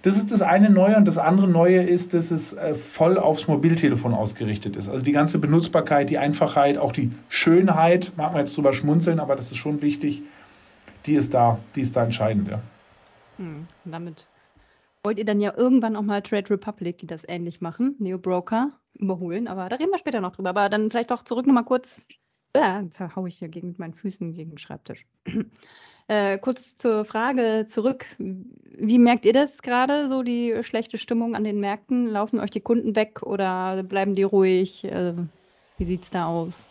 Das 0.01 0.15
ist 0.15 0.32
das 0.32 0.41
eine 0.41 0.70
Neue 0.70 0.96
und 0.96 1.06
das 1.06 1.18
andere 1.18 1.48
Neue 1.48 1.82
ist, 1.82 2.13
dass 2.13 2.32
es 2.32 2.53
äh, 2.53 2.74
voll 2.74 3.18
aufs 3.18 3.48
Mobiltelefon 3.48 4.13
ausgerichtet 4.13 4.77
ist. 4.77 4.88
Also 4.88 5.03
die 5.03 5.12
ganze 5.12 5.39
Benutzbarkeit, 5.39 6.10
die 6.10 6.18
Einfachheit, 6.18 6.77
auch 6.77 6.94
die 6.94 7.12
Schönheit, 7.27 8.13
mag 8.15 8.32
man 8.32 8.39
jetzt 8.39 8.56
drüber 8.56 8.72
schmunzeln, 8.72 9.20
aber 9.20 9.36
das 9.36 9.51
ist 9.51 9.58
schon 9.58 9.82
wichtig, 9.82 10.24
die 11.06 11.15
ist 11.15 11.34
da, 11.34 11.60
die 11.75 11.82
ist 11.82 11.96
da 11.96 12.03
entscheidend. 12.03 12.48
Ja. 12.48 12.62
Hm, 13.38 13.68
damit 13.84 14.25
wollt 15.03 15.18
ihr 15.18 15.25
dann 15.25 15.41
ja 15.41 15.53
irgendwann 15.56 15.96
auch 15.96 16.01
mal 16.01 16.22
Trade 16.22 16.50
Republic, 16.50 16.98
die 17.00 17.08
das 17.08 17.24
ähnlich 17.27 17.62
machen, 17.62 17.96
Neo 18.00 18.18
Broker, 18.18 18.72
überholen. 18.94 19.48
Aber 19.48 19.70
da 19.70 19.77
reden 19.77 19.91
wir 19.91 19.98
später 19.98 20.22
noch 20.22 20.36
drüber. 20.36 20.50
Aber 20.50 20.70
dann 20.70 20.89
vielleicht 20.89 21.12
auch 21.12 21.24
zurück 21.24 21.48
nochmal 21.48 21.65
kurz. 21.65 22.06
Ja, 22.56 22.82
jetzt 22.82 23.00
haue 23.00 23.27
ich 23.27 23.38
hier 23.38 23.48
gegen, 23.48 23.70
mit 23.70 23.79
meinen 23.79 23.94
Füßen 23.94 24.34
gegen 24.34 24.51
den 24.51 24.58
Schreibtisch. 24.58 25.06
Äh, 26.10 26.39
kurz 26.39 26.75
zur 26.75 27.06
Frage 27.06 27.68
zurück. 27.68 28.08
Wie 28.18 28.98
merkt 28.98 29.25
ihr 29.25 29.34
das 29.34 29.62
gerade, 29.62 30.10
so 30.10 30.24
die 30.24 30.56
schlechte 30.63 30.98
Stimmung 30.98 31.36
an 31.36 31.44
den 31.44 31.60
Märkten? 31.60 32.08
Laufen 32.08 32.39
euch 32.39 32.50
die 32.50 32.62
Kunden 32.62 32.96
weg 32.96 33.22
oder 33.22 33.84
bleiben 33.84 34.16
die 34.16 34.24
ruhig? 34.24 34.84
Äh, 34.86 35.13
wie 35.78 35.86
sieht 35.86 36.06
es 36.06 36.10
da 36.10 36.25
aus? 36.25 36.62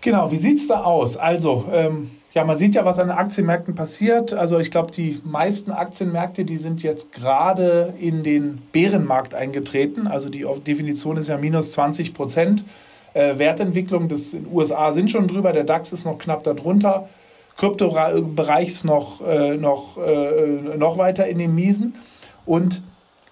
Genau, 0.00 0.30
wie 0.30 0.36
sieht 0.36 0.56
es 0.56 0.68
da 0.68 0.84
aus? 0.84 1.18
Also, 1.18 1.66
ähm, 1.70 2.10
ja, 2.32 2.44
man 2.44 2.56
sieht 2.56 2.76
ja, 2.76 2.86
was 2.86 2.98
an 2.98 3.08
den 3.08 3.18
Aktienmärkten 3.18 3.74
passiert. 3.74 4.32
Also 4.32 4.58
ich 4.58 4.70
glaube, 4.70 4.90
die 4.92 5.20
meisten 5.22 5.70
Aktienmärkte, 5.70 6.46
die 6.46 6.56
sind 6.56 6.82
jetzt 6.82 7.12
gerade 7.12 7.92
in 8.00 8.22
den 8.22 8.62
Bärenmarkt 8.72 9.34
eingetreten. 9.34 10.06
Also 10.06 10.30
die 10.30 10.46
Definition 10.66 11.18
ist 11.18 11.28
ja 11.28 11.36
minus 11.36 11.72
20 11.72 12.14
Prozent. 12.14 12.64
Äh, 13.12 13.36
Wertentwicklung 13.36 14.08
des 14.08 14.32
in 14.32 14.44
den 14.44 14.54
USA 14.54 14.92
sind 14.92 15.10
schon 15.10 15.28
drüber, 15.28 15.52
der 15.52 15.64
DAX 15.64 15.92
ist 15.92 16.06
noch 16.06 16.16
knapp 16.16 16.42
darunter. 16.44 17.10
Kryptobereich 17.60 18.68
ist 18.68 18.84
noch, 18.86 19.20
äh, 19.20 19.58
noch, 19.58 19.98
äh, 19.98 20.76
noch 20.78 20.96
weiter 20.96 21.26
in 21.28 21.38
den 21.38 21.54
Miesen. 21.54 21.94
Und 22.46 22.80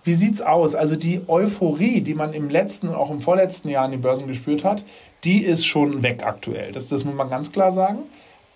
wie 0.05 0.13
sieht 0.13 0.35
es 0.35 0.43
aus? 0.43 0.75
Also 0.75 0.97
die 0.97 1.23
Euphorie, 1.29 2.03
die 2.03 2.15
man 2.15 2.35
im 2.35 2.51
letzten 2.51 2.89
und 2.89 2.95
auch 2.95 3.11
im 3.11 3.21
vorletzten 3.21 3.71
Jahr 3.71 3.87
an 3.87 3.91
den 3.91 4.03
Börsen 4.03 4.27
gespürt 4.29 4.65
hat, 4.65 4.85
die 5.25 5.43
ist 5.43 5.65
schon 5.65 6.03
weg 6.03 6.25
aktuell. 6.27 6.73
Das, 6.73 6.89
das 6.89 7.05
muss 7.05 7.15
man 7.15 7.31
ganz 7.31 7.53
klar 7.53 7.73
sagen. 7.73 8.01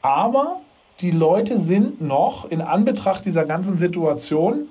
Aber 0.02 0.60
die 1.00 1.10
Leute 1.10 1.58
sind 1.58 2.02
noch 2.02 2.50
in 2.50 2.60
Anbetracht 2.60 3.24
dieser 3.24 3.46
ganzen 3.46 3.78
Situation 3.78 4.66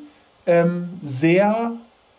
ähm, 0.45 0.99
sehr 1.01 1.71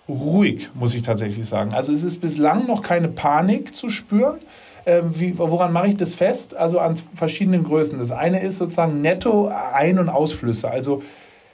ruhig, 0.09 0.71
muss 0.75 0.95
ich 0.95 1.03
tatsächlich 1.03 1.47
sagen. 1.47 1.73
Also 1.73 1.93
es 1.93 2.03
ist 2.03 2.21
bislang 2.21 2.67
noch 2.67 2.83
keine 2.83 3.07
Panik 3.07 3.77
zu 3.77 3.91
spüren. 3.91 4.41
Ähm, 4.85 5.19
wie, 5.19 5.39
woran 5.39 5.73
mache 5.73 5.89
ich 5.89 5.97
das 5.97 6.15
fest? 6.15 6.57
Also 6.57 6.79
an 6.79 6.97
verschiedenen 7.15 7.65
Größen. 7.65 7.99
Das 7.99 8.11
eine 8.11 8.43
ist 8.43 8.59
sozusagen 8.59 9.01
Netto 9.01 9.51
Ein- 9.73 9.99
und 9.99 10.09
Ausflüsse. 10.09 10.71
Also 10.71 11.03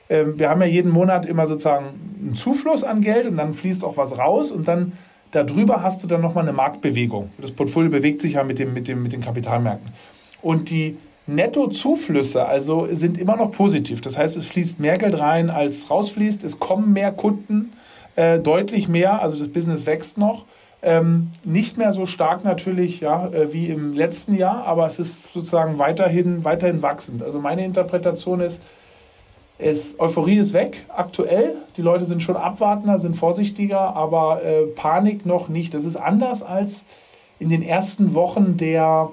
ähm, 0.09 0.39
wir 0.39 0.49
haben 0.49 0.61
ja 0.61 0.67
jeden 0.67 0.91
Monat 0.91 1.27
immer 1.27 1.47
sozusagen 1.47 1.87
einen 2.21 2.35
Zufluss 2.35 2.85
an 2.85 3.01
Geld 3.01 3.27
und 3.27 3.37
dann 3.37 3.55
fließt 3.55 3.85
auch 3.85 3.97
was 3.97 4.17
raus 4.17 4.51
und 4.51 4.67
dann 4.67 4.93
darüber 5.31 5.83
hast 5.83 6.03
du 6.03 6.07
dann 6.09 6.23
nochmal 6.23 6.45
eine 6.45 6.55
Marktbewegung. 6.55 7.31
Das 7.39 7.51
Portfolio 7.51 7.91
bewegt 7.91 8.23
sich 8.23 8.35
ja 8.35 8.45
mit, 8.45 8.59
dem, 8.59 8.73
mit, 8.73 8.89
dem, 8.89 9.03
mit 9.03 9.13
den 9.13 9.21
Kapitalmärkten. 9.21 9.93
Und 10.41 10.71
die 10.71 10.97
Nettozuflüsse 11.27 12.47
also 12.47 12.89
sind 12.91 13.19
immer 13.19 13.37
noch 13.37 13.53
positiv. 13.53 14.01
Das 14.01 14.17
heißt, 14.17 14.37
es 14.37 14.47
fließt 14.47 14.81
mehr 14.81 14.97
Geld 14.97 15.19
rein, 15.19 15.51
als 15.51 15.91
rausfließt. 15.91 16.43
Es 16.43 16.59
kommen 16.59 16.95
mehr 16.95 17.13
Kunden, 17.13 17.73
äh, 18.17 18.39
deutlich 18.39 18.89
mehr. 18.89 19.21
Also 19.21 19.39
das 19.39 19.49
Business 19.49 19.85
wächst 19.85 20.17
noch. 20.17 20.47
Ähm, 20.81 21.33
nicht 21.43 21.77
mehr 21.77 21.93
so 21.93 22.07
stark 22.07 22.45
natürlich 22.45 23.01
ja, 23.01 23.27
äh, 23.29 23.53
wie 23.53 23.67
im 23.67 23.95
letzten 23.95 24.37
Jahr, 24.37 24.65
aber 24.65 24.87
es 24.87 25.01
ist 25.01 25.33
sozusagen 25.33 25.79
weiterhin, 25.79 26.45
weiterhin 26.45 26.83
wachsend. 26.83 27.23
Also 27.23 27.41
meine 27.41 27.65
Interpretation 27.65 28.41
ist, 28.41 28.63
es, 29.59 29.99
Euphorie 29.99 30.39
ist 30.39 30.53
weg 30.53 30.85
aktuell. 30.89 31.57
Die 31.77 31.83
Leute 31.83 32.05
sind 32.05 32.23
schon 32.23 32.37
abwartender, 32.37 32.99
sind 33.01 33.17
vorsichtiger, 33.17 33.97
aber 33.97 34.43
äh, 34.45 34.67
Panik 34.67 35.27
noch 35.27 35.49
nicht. 35.49 35.75
Das 35.75 35.85
ist 35.85 35.97
anders 35.97 36.45
als 36.45 36.85
in 37.41 37.51
den 37.51 37.63
ersten 37.63 38.15
Wochen 38.15 38.57
der 38.57 39.11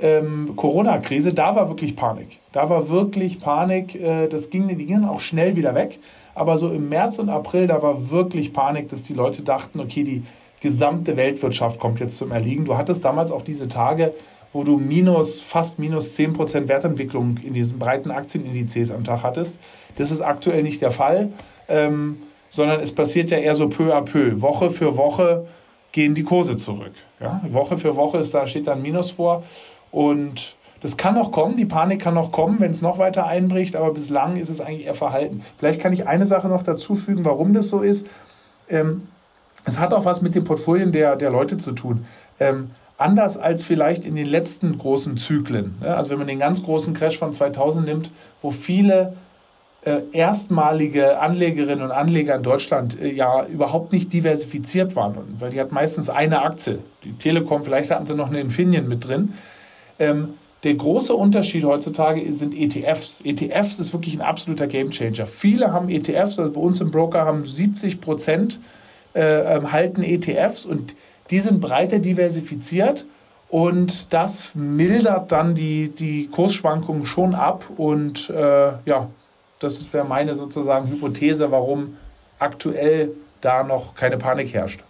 ähm, 0.00 0.54
Corona-Krise. 0.56 1.32
Da 1.32 1.54
war 1.54 1.68
wirklich 1.68 1.94
Panik. 1.94 2.40
Da 2.50 2.68
war 2.68 2.88
wirklich 2.88 3.38
Panik. 3.38 3.94
Äh, 3.94 4.26
das 4.26 4.50
ging, 4.50 4.66
die 4.66 4.86
gingen 4.86 5.04
auch 5.04 5.20
schnell 5.20 5.54
wieder 5.54 5.76
weg. 5.76 6.00
Aber 6.34 6.58
so 6.58 6.70
im 6.70 6.88
März 6.88 7.20
und 7.20 7.28
April, 7.28 7.68
da 7.68 7.80
war 7.80 8.10
wirklich 8.10 8.52
Panik, 8.52 8.88
dass 8.88 9.02
die 9.04 9.14
Leute 9.14 9.42
dachten, 9.42 9.78
okay, 9.78 10.02
die 10.02 10.22
gesamte 10.60 11.16
Weltwirtschaft 11.16 11.78
kommt 11.78 12.00
jetzt 12.00 12.16
zum 12.16 12.32
Erliegen. 12.32 12.64
Du 12.64 12.76
hattest 12.76 13.04
damals 13.04 13.30
auch 13.30 13.42
diese 13.42 13.68
Tage, 13.68 14.12
wo 14.52 14.64
du 14.64 14.78
minus, 14.78 15.40
fast 15.40 15.78
minus 15.78 16.16
10% 16.18 16.68
Wertentwicklung 16.68 17.36
in 17.38 17.54
diesen 17.54 17.78
breiten 17.78 18.10
Aktienindizes 18.10 18.90
am 18.90 19.04
Tag 19.04 19.22
hattest. 19.22 19.58
Das 19.96 20.10
ist 20.10 20.20
aktuell 20.20 20.62
nicht 20.62 20.80
der 20.80 20.90
Fall, 20.90 21.30
ähm, 21.68 22.18
sondern 22.50 22.80
es 22.80 22.92
passiert 22.92 23.30
ja 23.30 23.38
eher 23.38 23.54
so 23.54 23.68
peu 23.68 23.94
à 23.94 24.00
peu. 24.00 24.40
Woche 24.40 24.70
für 24.70 24.96
Woche 24.96 25.46
gehen 25.92 26.14
die 26.14 26.22
Kurse 26.22 26.56
zurück. 26.56 26.92
Ja? 27.20 27.42
Woche 27.50 27.76
für 27.76 27.96
Woche 27.96 28.18
ist 28.18 28.32
da, 28.34 28.46
steht 28.46 28.66
da 28.66 28.72
ein 28.72 28.82
Minus 28.82 29.12
vor. 29.12 29.42
Und 29.90 30.56
das 30.80 30.96
kann 30.96 31.14
noch 31.14 31.32
kommen, 31.32 31.56
die 31.56 31.64
Panik 31.64 32.00
kann 32.00 32.14
noch 32.14 32.30
kommen, 32.30 32.60
wenn 32.60 32.70
es 32.70 32.82
noch 32.82 32.98
weiter 32.98 33.26
einbricht, 33.26 33.74
aber 33.74 33.92
bislang 33.92 34.36
ist 34.36 34.48
es 34.48 34.60
eigentlich 34.60 34.86
eher 34.86 34.94
verhalten. 34.94 35.42
Vielleicht 35.56 35.80
kann 35.80 35.92
ich 35.92 36.06
eine 36.06 36.26
Sache 36.26 36.48
noch 36.48 36.62
dazu 36.62 36.94
fügen, 36.94 37.24
warum 37.24 37.52
das 37.52 37.68
so 37.68 37.80
ist. 37.80 38.06
Ähm, 38.68 39.08
es 39.68 39.78
hat 39.78 39.92
auch 39.92 40.04
was 40.04 40.22
mit 40.22 40.34
den 40.34 40.44
Portfolien 40.44 40.92
der, 40.92 41.16
der 41.16 41.30
Leute 41.30 41.56
zu 41.58 41.72
tun. 41.72 42.06
Ähm, 42.40 42.70
anders 42.96 43.36
als 43.36 43.62
vielleicht 43.62 44.04
in 44.04 44.16
den 44.16 44.26
letzten 44.26 44.76
großen 44.76 45.16
Zyklen. 45.16 45.76
Ne? 45.80 45.94
Also 45.94 46.10
wenn 46.10 46.18
man 46.18 46.26
den 46.26 46.40
ganz 46.40 46.62
großen 46.62 46.94
Crash 46.94 47.16
von 47.16 47.32
2000 47.32 47.86
nimmt, 47.86 48.10
wo 48.42 48.50
viele 48.50 49.14
äh, 49.82 50.00
erstmalige 50.12 51.20
Anlegerinnen 51.20 51.84
und 51.84 51.92
Anleger 51.92 52.34
in 52.34 52.42
Deutschland 52.42 53.00
äh, 53.00 53.12
ja 53.12 53.46
überhaupt 53.46 53.92
nicht 53.92 54.12
diversifiziert 54.12 54.96
waren, 54.96 55.36
weil 55.38 55.50
die 55.50 55.60
hat 55.60 55.70
meistens 55.70 56.10
eine 56.10 56.42
Aktie. 56.42 56.80
Die 57.04 57.12
Telekom, 57.12 57.62
vielleicht 57.62 57.90
hatten 57.90 58.06
sie 58.06 58.14
noch 58.14 58.28
eine 58.28 58.40
Infineon 58.40 58.88
mit 58.88 59.06
drin. 59.06 59.34
Ähm, 60.00 60.30
der 60.64 60.74
große 60.74 61.14
Unterschied 61.14 61.64
heutzutage 61.64 62.32
sind 62.32 62.52
ETFs. 62.52 63.20
ETFs 63.24 63.78
ist 63.78 63.92
wirklich 63.92 64.16
ein 64.16 64.22
absoluter 64.22 64.66
Gamechanger. 64.66 65.26
Viele 65.26 65.72
haben 65.72 65.88
ETFs, 65.88 66.40
also 66.40 66.50
bei 66.50 66.60
uns 66.60 66.80
im 66.80 66.90
Broker 66.90 67.24
haben 67.24 67.44
70 67.44 68.00
Prozent 68.00 68.58
äh, 69.18 69.56
ähm, 69.56 69.72
halten 69.72 70.02
ETFs 70.02 70.64
und 70.64 70.94
die 71.30 71.40
sind 71.40 71.60
breiter 71.60 71.98
diversifiziert 71.98 73.04
und 73.48 74.12
das 74.12 74.54
mildert 74.54 75.32
dann 75.32 75.54
die, 75.54 75.88
die 75.88 76.28
Kursschwankungen 76.28 77.04
schon 77.04 77.34
ab 77.34 77.64
und 77.76 78.30
äh, 78.30 78.72
ja, 78.84 79.10
das 79.58 79.92
wäre 79.92 80.04
meine 80.06 80.34
sozusagen 80.34 80.88
Hypothese, 80.88 81.50
warum 81.50 81.96
aktuell 82.38 83.10
da 83.40 83.64
noch 83.64 83.94
keine 83.94 84.18
Panik 84.18 84.54
herrscht. 84.54 84.84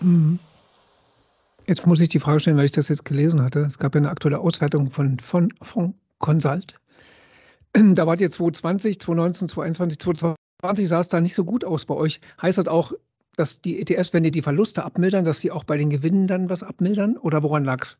Mhm. 0.00 0.38
Jetzt 1.66 1.84
muss 1.84 1.98
ich 1.98 2.08
die 2.08 2.20
Frage 2.20 2.38
stellen, 2.38 2.56
weil 2.56 2.66
ich 2.66 2.70
das 2.70 2.88
jetzt 2.88 3.04
gelesen 3.04 3.42
hatte. 3.42 3.60
Es 3.60 3.78
gab 3.78 3.94
ja 3.96 4.00
eine 4.00 4.10
aktuelle 4.10 4.38
Auswertung 4.38 4.92
von, 4.92 5.18
von, 5.18 5.52
von 5.60 5.94
Consult. 6.18 6.78
Da 7.72 8.06
wart 8.06 8.20
ihr 8.20 8.30
2020, 8.30 9.00
2019, 9.00 9.48
2021, 9.48 9.98
2020 9.98 10.88
sah 10.88 11.00
es 11.00 11.08
da 11.08 11.20
nicht 11.20 11.34
so 11.34 11.44
gut 11.44 11.64
aus 11.64 11.84
bei 11.84 11.94
euch. 11.94 12.20
Heißt 12.40 12.58
das 12.58 12.68
auch, 12.68 12.92
dass 13.36 13.60
die 13.60 13.80
ETFs, 13.80 14.12
wenn 14.12 14.22
die 14.22 14.30
die 14.30 14.42
Verluste 14.42 14.84
abmildern, 14.84 15.24
dass 15.24 15.40
sie 15.40 15.50
auch 15.50 15.64
bei 15.64 15.76
den 15.76 15.90
Gewinnen 15.90 16.26
dann 16.26 16.50
was 16.50 16.62
abmildern? 16.62 17.16
Oder 17.16 17.42
woran 17.42 17.64
lag 17.64 17.82
es, 17.82 17.98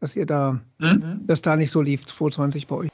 dass 0.00 0.16
ihr 0.16 0.26
da, 0.26 0.60
mhm. 0.78 1.20
dass 1.26 1.42
da 1.42 1.56
nicht 1.56 1.70
so 1.70 1.80
lief, 1.80 2.06
2020 2.06 2.66
bei 2.66 2.76
euch? 2.76 2.88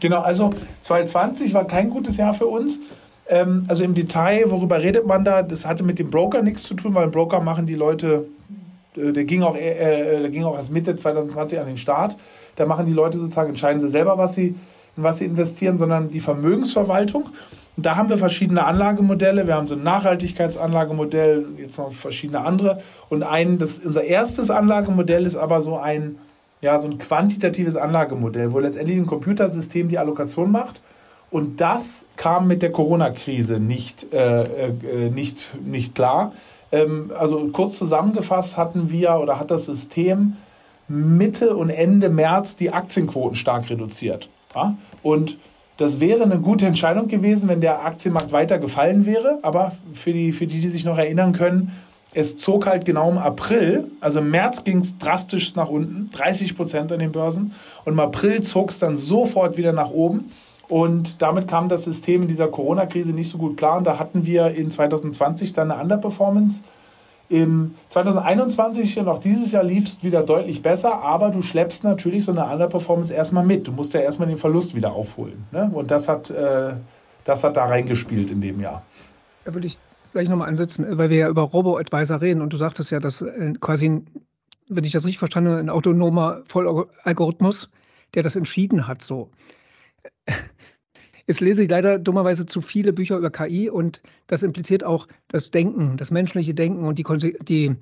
Genau, 0.00 0.20
also 0.20 0.52
2020 0.82 1.54
war 1.54 1.66
kein 1.66 1.90
gutes 1.90 2.16
Jahr 2.16 2.34
für 2.34 2.46
uns. 2.46 2.78
Ähm, 3.28 3.64
also 3.68 3.84
im 3.84 3.94
Detail, 3.94 4.50
worüber 4.50 4.80
redet 4.80 5.06
man 5.06 5.24
da? 5.24 5.42
Das 5.42 5.66
hatte 5.66 5.84
mit 5.84 5.98
dem 5.98 6.10
Broker 6.10 6.42
nichts 6.42 6.62
zu 6.64 6.74
tun, 6.74 6.94
weil 6.94 7.04
im 7.04 7.10
Broker 7.10 7.40
machen 7.40 7.66
die 7.66 7.74
Leute 7.74 8.26
äh, 8.96 9.12
der 9.12 9.24
ging 9.24 9.42
auch, 9.42 9.56
äh, 9.56 10.20
der 10.20 10.30
ging 10.30 10.44
auch 10.44 10.56
erst 10.56 10.72
Mitte 10.72 10.96
2020 10.96 11.60
an 11.60 11.66
den 11.66 11.76
Start. 11.76 12.16
Da 12.56 12.66
machen 12.66 12.86
die 12.86 12.92
Leute 12.92 13.18
sozusagen, 13.18 13.50
entscheiden 13.50 13.80
sie 13.80 13.88
selber, 13.88 14.18
was 14.18 14.34
sie, 14.34 14.54
in 14.96 15.02
was 15.02 15.18
sie 15.18 15.26
investieren, 15.26 15.78
sondern 15.78 16.08
die 16.08 16.20
Vermögensverwaltung. 16.20 17.28
Da 17.76 17.96
haben 17.96 18.08
wir 18.08 18.16
verschiedene 18.16 18.64
Anlagemodelle. 18.64 19.46
Wir 19.46 19.54
haben 19.54 19.68
so 19.68 19.74
ein 19.74 19.82
Nachhaltigkeitsanlagemodell, 19.82 21.46
jetzt 21.58 21.78
noch 21.78 21.92
verschiedene 21.92 22.40
andere. 22.40 22.82
Und 23.10 23.22
ein, 23.22 23.58
das, 23.58 23.78
unser 23.78 24.04
erstes 24.04 24.50
Anlagemodell 24.50 25.26
ist 25.26 25.36
aber 25.36 25.60
so 25.60 25.76
ein, 25.76 26.16
ja, 26.62 26.78
so 26.78 26.88
ein 26.88 26.96
quantitatives 26.98 27.76
Anlagemodell, 27.76 28.52
wo 28.52 28.60
letztendlich 28.60 28.96
ein 28.96 29.06
Computersystem 29.06 29.88
die 29.88 29.98
Allokation 29.98 30.50
macht. 30.50 30.80
Und 31.30 31.60
das 31.60 32.06
kam 32.16 32.46
mit 32.46 32.62
der 32.62 32.72
Corona-Krise 32.72 33.60
nicht, 33.60 34.12
äh, 34.12 34.42
äh, 34.42 35.10
nicht, 35.10 35.50
nicht 35.62 35.94
klar. 35.94 36.32
Ähm, 36.72 37.12
also 37.18 37.48
kurz 37.48 37.76
zusammengefasst 37.76 38.56
hatten 38.56 38.90
wir 38.90 39.18
oder 39.20 39.38
hat 39.38 39.50
das 39.50 39.66
System 39.66 40.36
Mitte 40.88 41.56
und 41.56 41.68
Ende 41.68 42.08
März 42.08 42.56
die 42.56 42.72
Aktienquoten 42.72 43.34
stark 43.34 43.68
reduziert. 43.68 44.30
Ja? 44.54 44.76
Und 45.02 45.36
das 45.76 46.00
wäre 46.00 46.22
eine 46.22 46.38
gute 46.38 46.66
Entscheidung 46.66 47.08
gewesen, 47.08 47.48
wenn 47.48 47.60
der 47.60 47.84
Aktienmarkt 47.84 48.32
weiter 48.32 48.58
gefallen 48.58 49.04
wäre. 49.04 49.38
Aber 49.42 49.72
für 49.92 50.12
die, 50.12 50.32
für 50.32 50.46
die, 50.46 50.60
die 50.60 50.68
sich 50.68 50.84
noch 50.84 50.96
erinnern 50.96 51.32
können, 51.32 51.72
es 52.14 52.38
zog 52.38 52.66
halt 52.66 52.86
genau 52.86 53.10
im 53.10 53.18
April, 53.18 53.90
also 54.00 54.20
im 54.20 54.30
März 54.30 54.64
ging 54.64 54.78
es 54.78 54.96
drastisch 54.96 55.54
nach 55.54 55.68
unten, 55.68 56.10
30 56.12 56.56
Prozent 56.56 56.90
an 56.90 56.98
den 56.98 57.12
Börsen. 57.12 57.52
Und 57.84 57.92
im 57.92 58.00
April 58.00 58.40
zog 58.42 58.70
es 58.70 58.78
dann 58.78 58.96
sofort 58.96 59.58
wieder 59.58 59.74
nach 59.74 59.90
oben. 59.90 60.30
Und 60.68 61.20
damit 61.20 61.46
kam 61.46 61.68
das 61.68 61.84
System 61.84 62.22
in 62.22 62.28
dieser 62.28 62.48
Corona-Krise 62.48 63.12
nicht 63.12 63.28
so 63.28 63.36
gut 63.36 63.58
klar. 63.58 63.76
Und 63.76 63.84
da 63.84 63.98
hatten 63.98 64.24
wir 64.24 64.54
in 64.54 64.70
2020 64.70 65.52
dann 65.52 65.70
eine 65.70 65.82
Underperformance. 65.82 66.62
Im 67.28 67.74
2021 67.88 69.00
und 69.00 69.08
auch 69.08 69.18
dieses 69.18 69.50
Jahr 69.50 69.64
lief 69.64 69.84
es 69.84 70.04
wieder 70.04 70.22
deutlich 70.22 70.62
besser, 70.62 71.00
aber 71.02 71.30
du 71.30 71.42
schleppst 71.42 71.82
natürlich 71.82 72.24
so 72.24 72.32
eine 72.32 72.44
Underperformance 72.44 73.12
erstmal 73.12 73.44
mit. 73.44 73.66
Du 73.66 73.72
musst 73.72 73.94
ja 73.94 74.00
erstmal 74.00 74.28
den 74.28 74.36
Verlust 74.36 74.74
wieder 74.76 74.92
aufholen. 74.92 75.44
Ne? 75.50 75.68
Und 75.72 75.90
das 75.90 76.08
hat, 76.08 76.30
äh, 76.30 76.74
das 77.24 77.42
hat 77.42 77.56
da 77.56 77.64
reingespielt 77.64 78.30
in 78.30 78.40
dem 78.40 78.60
Jahr. 78.60 78.84
Da 79.44 79.54
würde 79.54 79.66
ich 79.66 79.78
gleich 80.12 80.28
nochmal 80.28 80.48
ansetzen, 80.48 80.86
weil 80.96 81.10
wir 81.10 81.16
ja 81.16 81.28
über 81.28 81.42
Robo-Advisor 81.42 82.20
reden 82.20 82.42
und 82.42 82.52
du 82.52 82.56
sagtest 82.56 82.90
ja, 82.92 83.00
dass 83.00 83.22
äh, 83.22 83.54
quasi, 83.60 84.02
wenn 84.68 84.84
ich 84.84 84.92
das 84.92 85.04
richtig 85.04 85.18
verstanden 85.18 85.50
habe, 85.50 85.60
ein 85.60 85.70
autonomer 85.70 86.42
Vollalgorithmus, 86.48 87.68
der 88.14 88.22
das 88.22 88.36
entschieden 88.36 88.86
hat, 88.86 89.02
so. 89.02 89.30
Jetzt 91.26 91.40
lese 91.40 91.62
ich 91.62 91.68
leider 91.68 91.98
dummerweise 91.98 92.46
zu 92.46 92.60
viele 92.62 92.92
Bücher 92.92 93.18
über 93.18 93.30
KI 93.30 93.68
und 93.68 94.00
das 94.28 94.42
impliziert 94.42 94.84
auch 94.84 95.08
das 95.28 95.50
Denken, 95.50 95.96
das 95.96 96.10
menschliche 96.10 96.54
Denken 96.54 96.84
und 96.84 96.98
die, 96.98 97.36
die, 97.42 97.76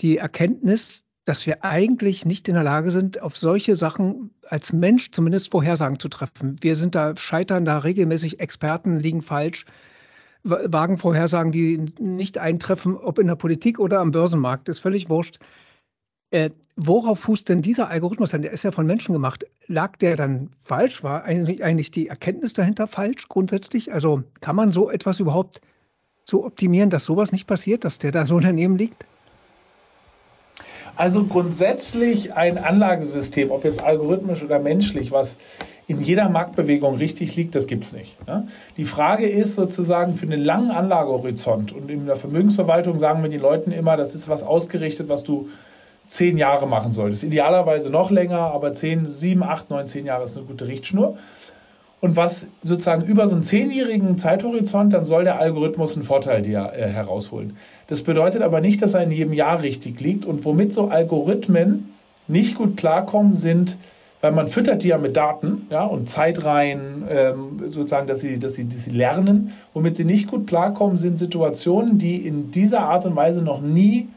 die 0.00 0.18
Erkenntnis, 0.18 1.04
dass 1.24 1.46
wir 1.46 1.62
eigentlich 1.64 2.24
nicht 2.24 2.48
in 2.48 2.54
der 2.54 2.64
Lage 2.64 2.90
sind, 2.90 3.22
auf 3.22 3.36
solche 3.36 3.76
Sachen 3.76 4.30
als 4.48 4.72
Mensch 4.72 5.10
zumindest 5.12 5.52
Vorhersagen 5.52 6.00
zu 6.00 6.08
treffen. 6.08 6.56
Wir 6.60 6.74
sind 6.74 6.94
da, 6.94 7.14
scheitern 7.16 7.64
da 7.64 7.78
regelmäßig, 7.78 8.40
Experten 8.40 8.98
liegen 8.98 9.22
falsch, 9.22 9.64
wagen 10.42 10.98
Vorhersagen, 10.98 11.52
die 11.52 11.78
nicht 12.00 12.38
eintreffen, 12.38 12.96
ob 12.96 13.18
in 13.18 13.26
der 13.26 13.36
Politik 13.36 13.78
oder 13.78 14.00
am 14.00 14.10
Börsenmarkt, 14.10 14.68
ist 14.68 14.80
völlig 14.80 15.08
wurscht. 15.08 15.38
Äh, 16.30 16.50
worauf 16.76 17.20
fußt 17.20 17.48
denn 17.48 17.62
dieser 17.62 17.88
Algorithmus 17.88 18.30
denn? 18.30 18.42
Der 18.42 18.52
ist 18.52 18.62
ja 18.62 18.70
von 18.70 18.86
Menschen 18.86 19.12
gemacht. 19.12 19.46
Lag 19.66 19.96
der 19.96 20.16
dann 20.16 20.50
falsch? 20.60 21.02
War 21.02 21.24
eigentlich, 21.24 21.90
die 21.90 22.08
Erkenntnis 22.08 22.52
dahinter 22.52 22.86
falsch 22.86 23.28
grundsätzlich? 23.28 23.92
Also 23.92 24.22
kann 24.40 24.56
man 24.56 24.72
so 24.72 24.90
etwas 24.90 25.20
überhaupt 25.20 25.60
so 26.24 26.44
optimieren, 26.44 26.90
dass 26.90 27.04
sowas 27.04 27.32
nicht 27.32 27.46
passiert, 27.46 27.84
dass 27.84 27.98
der 27.98 28.12
da 28.12 28.26
so 28.26 28.38
daneben 28.38 28.76
liegt? 28.76 29.06
Also 30.96 31.24
grundsätzlich 31.24 32.34
ein 32.34 32.58
Anlagesystem, 32.58 33.50
ob 33.50 33.64
jetzt 33.64 33.80
algorithmisch 33.80 34.42
oder 34.42 34.58
menschlich, 34.58 35.12
was 35.12 35.38
in 35.86 36.02
jeder 36.02 36.28
Marktbewegung 36.28 36.96
richtig 36.96 37.36
liegt, 37.36 37.54
das 37.54 37.66
gibt 37.66 37.84
es 37.84 37.92
nicht. 37.92 38.18
Die 38.76 38.84
Frage 38.84 39.26
ist 39.26 39.54
sozusagen 39.54 40.14
für 40.14 40.26
einen 40.26 40.42
langen 40.42 40.72
Anlagehorizont 40.72 41.72
und 41.72 41.88
in 41.88 42.06
der 42.06 42.16
Vermögensverwaltung 42.16 42.98
sagen 42.98 43.22
wir 43.22 43.30
den 43.30 43.40
Leuten 43.40 43.70
immer, 43.70 43.96
das 43.96 44.14
ist 44.14 44.28
was 44.28 44.42
ausgerichtet, 44.42 45.08
was 45.08 45.22
du 45.22 45.48
zehn 46.08 46.38
Jahre 46.38 46.66
machen 46.66 46.92
solltest. 46.92 47.22
Idealerweise 47.22 47.90
noch 47.90 48.10
länger, 48.10 48.38
aber 48.38 48.72
zehn, 48.72 49.06
sieben, 49.06 49.42
acht, 49.42 49.70
neun, 49.70 49.86
zehn 49.86 50.06
Jahre 50.06 50.24
ist 50.24 50.36
eine 50.36 50.46
gute 50.46 50.66
Richtschnur. 50.66 51.16
Und 52.00 52.16
was 52.16 52.46
sozusagen 52.62 53.04
über 53.04 53.26
so 53.26 53.34
einen 53.34 53.42
zehnjährigen 53.42 54.18
Zeithorizont, 54.18 54.92
dann 54.92 55.04
soll 55.04 55.24
der 55.24 55.40
Algorithmus 55.40 55.94
einen 55.94 56.04
Vorteil 56.04 56.42
dir 56.42 56.72
äh, 56.74 56.86
herausholen. 56.88 57.56
Das 57.88 58.02
bedeutet 58.02 58.42
aber 58.42 58.60
nicht, 58.60 58.80
dass 58.82 58.94
er 58.94 59.02
in 59.02 59.10
jedem 59.10 59.32
Jahr 59.32 59.62
richtig 59.62 60.00
liegt. 60.00 60.24
Und 60.24 60.44
womit 60.44 60.72
so 60.72 60.88
Algorithmen 60.88 61.92
nicht 62.28 62.54
gut 62.54 62.76
klarkommen, 62.76 63.34
sind, 63.34 63.76
weil 64.20 64.32
man 64.32 64.48
füttert 64.48 64.82
die 64.82 64.88
ja 64.88 64.98
mit 64.98 65.16
Daten 65.16 65.66
ja, 65.70 65.84
und 65.84 66.08
Zeitreihen, 66.08 67.04
ähm, 67.08 67.64
sozusagen, 67.70 68.06
dass 68.06 68.20
sie, 68.20 68.38
dass, 68.38 68.54
sie, 68.54 68.68
dass 68.68 68.84
sie 68.84 68.92
lernen. 68.92 69.52
Womit 69.74 69.96
sie 69.96 70.04
nicht 70.04 70.28
gut 70.28 70.46
klarkommen, 70.46 70.96
sind 70.98 71.18
Situationen, 71.18 71.98
die 71.98 72.16
in 72.26 72.52
dieser 72.52 72.80
Art 72.80 73.06
und 73.06 73.16
Weise 73.16 73.42
noch 73.42 73.60
nie 73.60 74.08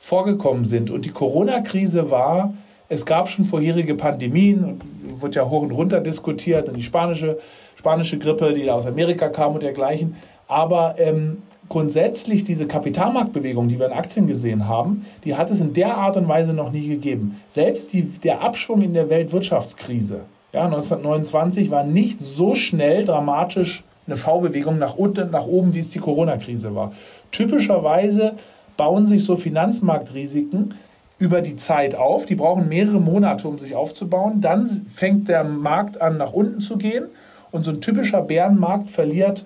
vorgekommen 0.00 0.64
sind. 0.64 0.90
Und 0.90 1.04
die 1.04 1.10
Corona-Krise 1.10 2.10
war, 2.10 2.52
es 2.88 3.06
gab 3.06 3.28
schon 3.28 3.44
vorherige 3.44 3.94
Pandemien, 3.94 4.80
wird 5.20 5.36
ja 5.36 5.48
hoch 5.48 5.62
und 5.62 5.70
runter 5.70 6.00
diskutiert, 6.00 6.68
und 6.68 6.76
die 6.76 6.82
spanische, 6.82 7.38
spanische 7.76 8.18
Grippe, 8.18 8.52
die 8.52 8.68
aus 8.68 8.86
Amerika 8.86 9.28
kam 9.28 9.54
und 9.54 9.62
dergleichen. 9.62 10.16
Aber 10.48 10.96
ähm, 10.98 11.42
grundsätzlich 11.68 12.42
diese 12.42 12.66
Kapitalmarktbewegung, 12.66 13.68
die 13.68 13.78
wir 13.78 13.86
in 13.86 13.92
Aktien 13.92 14.26
gesehen 14.26 14.66
haben, 14.66 15.06
die 15.24 15.36
hat 15.36 15.48
es 15.50 15.60
in 15.60 15.74
der 15.74 15.96
Art 15.96 16.16
und 16.16 16.26
Weise 16.26 16.52
noch 16.52 16.72
nie 16.72 16.88
gegeben. 16.88 17.40
Selbst 17.50 17.92
die, 17.92 18.02
der 18.02 18.40
Abschwung 18.40 18.82
in 18.82 18.94
der 18.94 19.08
Weltwirtschaftskrise 19.08 20.22
ja, 20.52 20.64
1929 20.64 21.70
war 21.70 21.84
nicht 21.84 22.20
so 22.20 22.56
schnell 22.56 23.04
dramatisch 23.04 23.84
eine 24.06 24.16
V-Bewegung 24.16 24.78
nach 24.78 24.96
unten 24.96 25.30
nach 25.30 25.46
oben, 25.46 25.74
wie 25.74 25.78
es 25.78 25.90
die 25.90 26.00
Corona-Krise 26.00 26.74
war. 26.74 26.92
Typischerweise 27.30 28.34
bauen 28.80 29.06
sich 29.06 29.24
so 29.24 29.36
Finanzmarktrisiken 29.36 30.72
über 31.18 31.42
die 31.42 31.56
Zeit 31.56 31.94
auf. 31.94 32.24
Die 32.24 32.34
brauchen 32.34 32.66
mehrere 32.66 32.98
Monate, 32.98 33.46
um 33.46 33.58
sich 33.58 33.74
aufzubauen. 33.74 34.40
Dann 34.40 34.86
fängt 34.88 35.28
der 35.28 35.44
Markt 35.44 36.00
an, 36.00 36.16
nach 36.16 36.32
unten 36.32 36.62
zu 36.62 36.78
gehen. 36.78 37.04
Und 37.50 37.66
so 37.66 37.72
ein 37.72 37.82
typischer 37.82 38.22
Bärenmarkt 38.22 38.90
verliert 38.90 39.44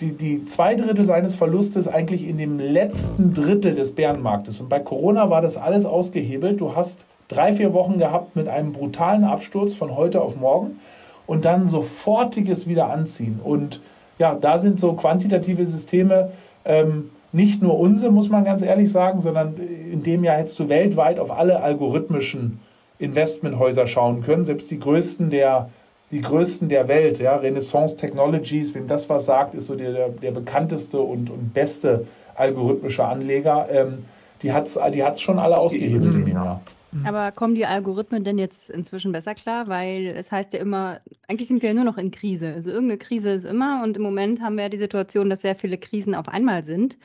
die, 0.00 0.12
die 0.12 0.46
zwei 0.46 0.76
Drittel 0.76 1.04
seines 1.04 1.36
Verlustes 1.36 1.88
eigentlich 1.88 2.26
in 2.26 2.38
dem 2.38 2.58
letzten 2.58 3.34
Drittel 3.34 3.74
des 3.74 3.94
Bärenmarktes. 3.94 4.62
Und 4.62 4.70
bei 4.70 4.80
Corona 4.80 5.28
war 5.28 5.42
das 5.42 5.58
alles 5.58 5.84
ausgehebelt. 5.84 6.58
Du 6.58 6.74
hast 6.74 7.04
drei, 7.28 7.52
vier 7.52 7.74
Wochen 7.74 7.98
gehabt 7.98 8.34
mit 8.34 8.48
einem 8.48 8.72
brutalen 8.72 9.24
Absturz 9.24 9.74
von 9.74 9.94
heute 9.94 10.22
auf 10.22 10.36
morgen 10.40 10.80
und 11.26 11.44
dann 11.44 11.66
sofortiges 11.66 12.66
Wiederanziehen. 12.66 13.40
Und 13.44 13.82
ja, 14.18 14.34
da 14.34 14.56
sind 14.56 14.80
so 14.80 14.94
quantitative 14.94 15.66
Systeme 15.66 16.30
ähm, 16.64 17.10
nicht 17.34 17.62
nur 17.62 17.78
unsere, 17.78 18.12
muss 18.12 18.28
man 18.28 18.44
ganz 18.44 18.62
ehrlich 18.62 18.90
sagen, 18.90 19.20
sondern 19.20 19.56
in 19.56 20.04
dem 20.04 20.22
Jahr 20.22 20.36
hättest 20.36 20.58
du 20.60 20.68
weltweit 20.68 21.18
auf 21.18 21.32
alle 21.32 21.62
algorithmischen 21.62 22.60
Investmenthäuser 22.98 23.88
schauen 23.88 24.22
können, 24.22 24.44
selbst 24.44 24.70
die 24.70 24.78
größten 24.78 25.30
der, 25.30 25.68
die 26.12 26.20
größten 26.20 26.68
der 26.68 26.86
Welt, 26.86 27.18
ja, 27.18 27.34
Renaissance 27.34 27.96
Technologies, 27.96 28.72
wem 28.74 28.86
das 28.86 29.10
was 29.10 29.24
sagt, 29.24 29.54
ist 29.54 29.66
so 29.66 29.74
der, 29.74 30.10
der, 30.10 30.30
bekannteste 30.30 31.00
und, 31.00 31.28
und 31.28 31.52
beste 31.52 32.06
algorithmische 32.36 33.04
Anleger. 33.04 33.66
Ähm, 33.68 34.04
die 34.42 34.52
hat 34.52 34.66
es 34.66 34.78
die 34.92 35.02
hat's 35.02 35.20
schon 35.20 35.40
alle 35.40 35.58
ausgehebelt 35.58 36.14
in 36.14 36.26
dem 36.26 36.34
Jahr. 36.34 36.60
Aber 37.02 37.32
kommen 37.32 37.56
die 37.56 37.66
Algorithmen 37.66 38.22
denn 38.22 38.38
jetzt 38.38 38.70
inzwischen 38.70 39.10
besser 39.10 39.34
klar? 39.34 39.66
Weil 39.66 40.14
es 40.16 40.30
heißt 40.30 40.52
ja 40.52 40.60
immer, 40.60 41.00
eigentlich 41.26 41.48
sind 41.48 41.62
wir 41.62 41.70
ja 41.70 41.74
nur 41.74 41.84
noch 41.84 41.98
in 41.98 42.12
Krise. 42.12 42.52
Also 42.54 42.70
irgendeine 42.70 42.98
Krise 42.98 43.30
ist 43.30 43.44
immer 43.44 43.82
und 43.82 43.96
im 43.96 44.04
Moment 44.04 44.40
haben 44.40 44.54
wir 44.54 44.64
ja 44.64 44.68
die 44.68 44.78
Situation, 44.78 45.28
dass 45.28 45.40
sehr 45.40 45.56
viele 45.56 45.78
Krisen 45.78 46.14
auf 46.14 46.28
einmal 46.28 46.62
sind. 46.62 46.96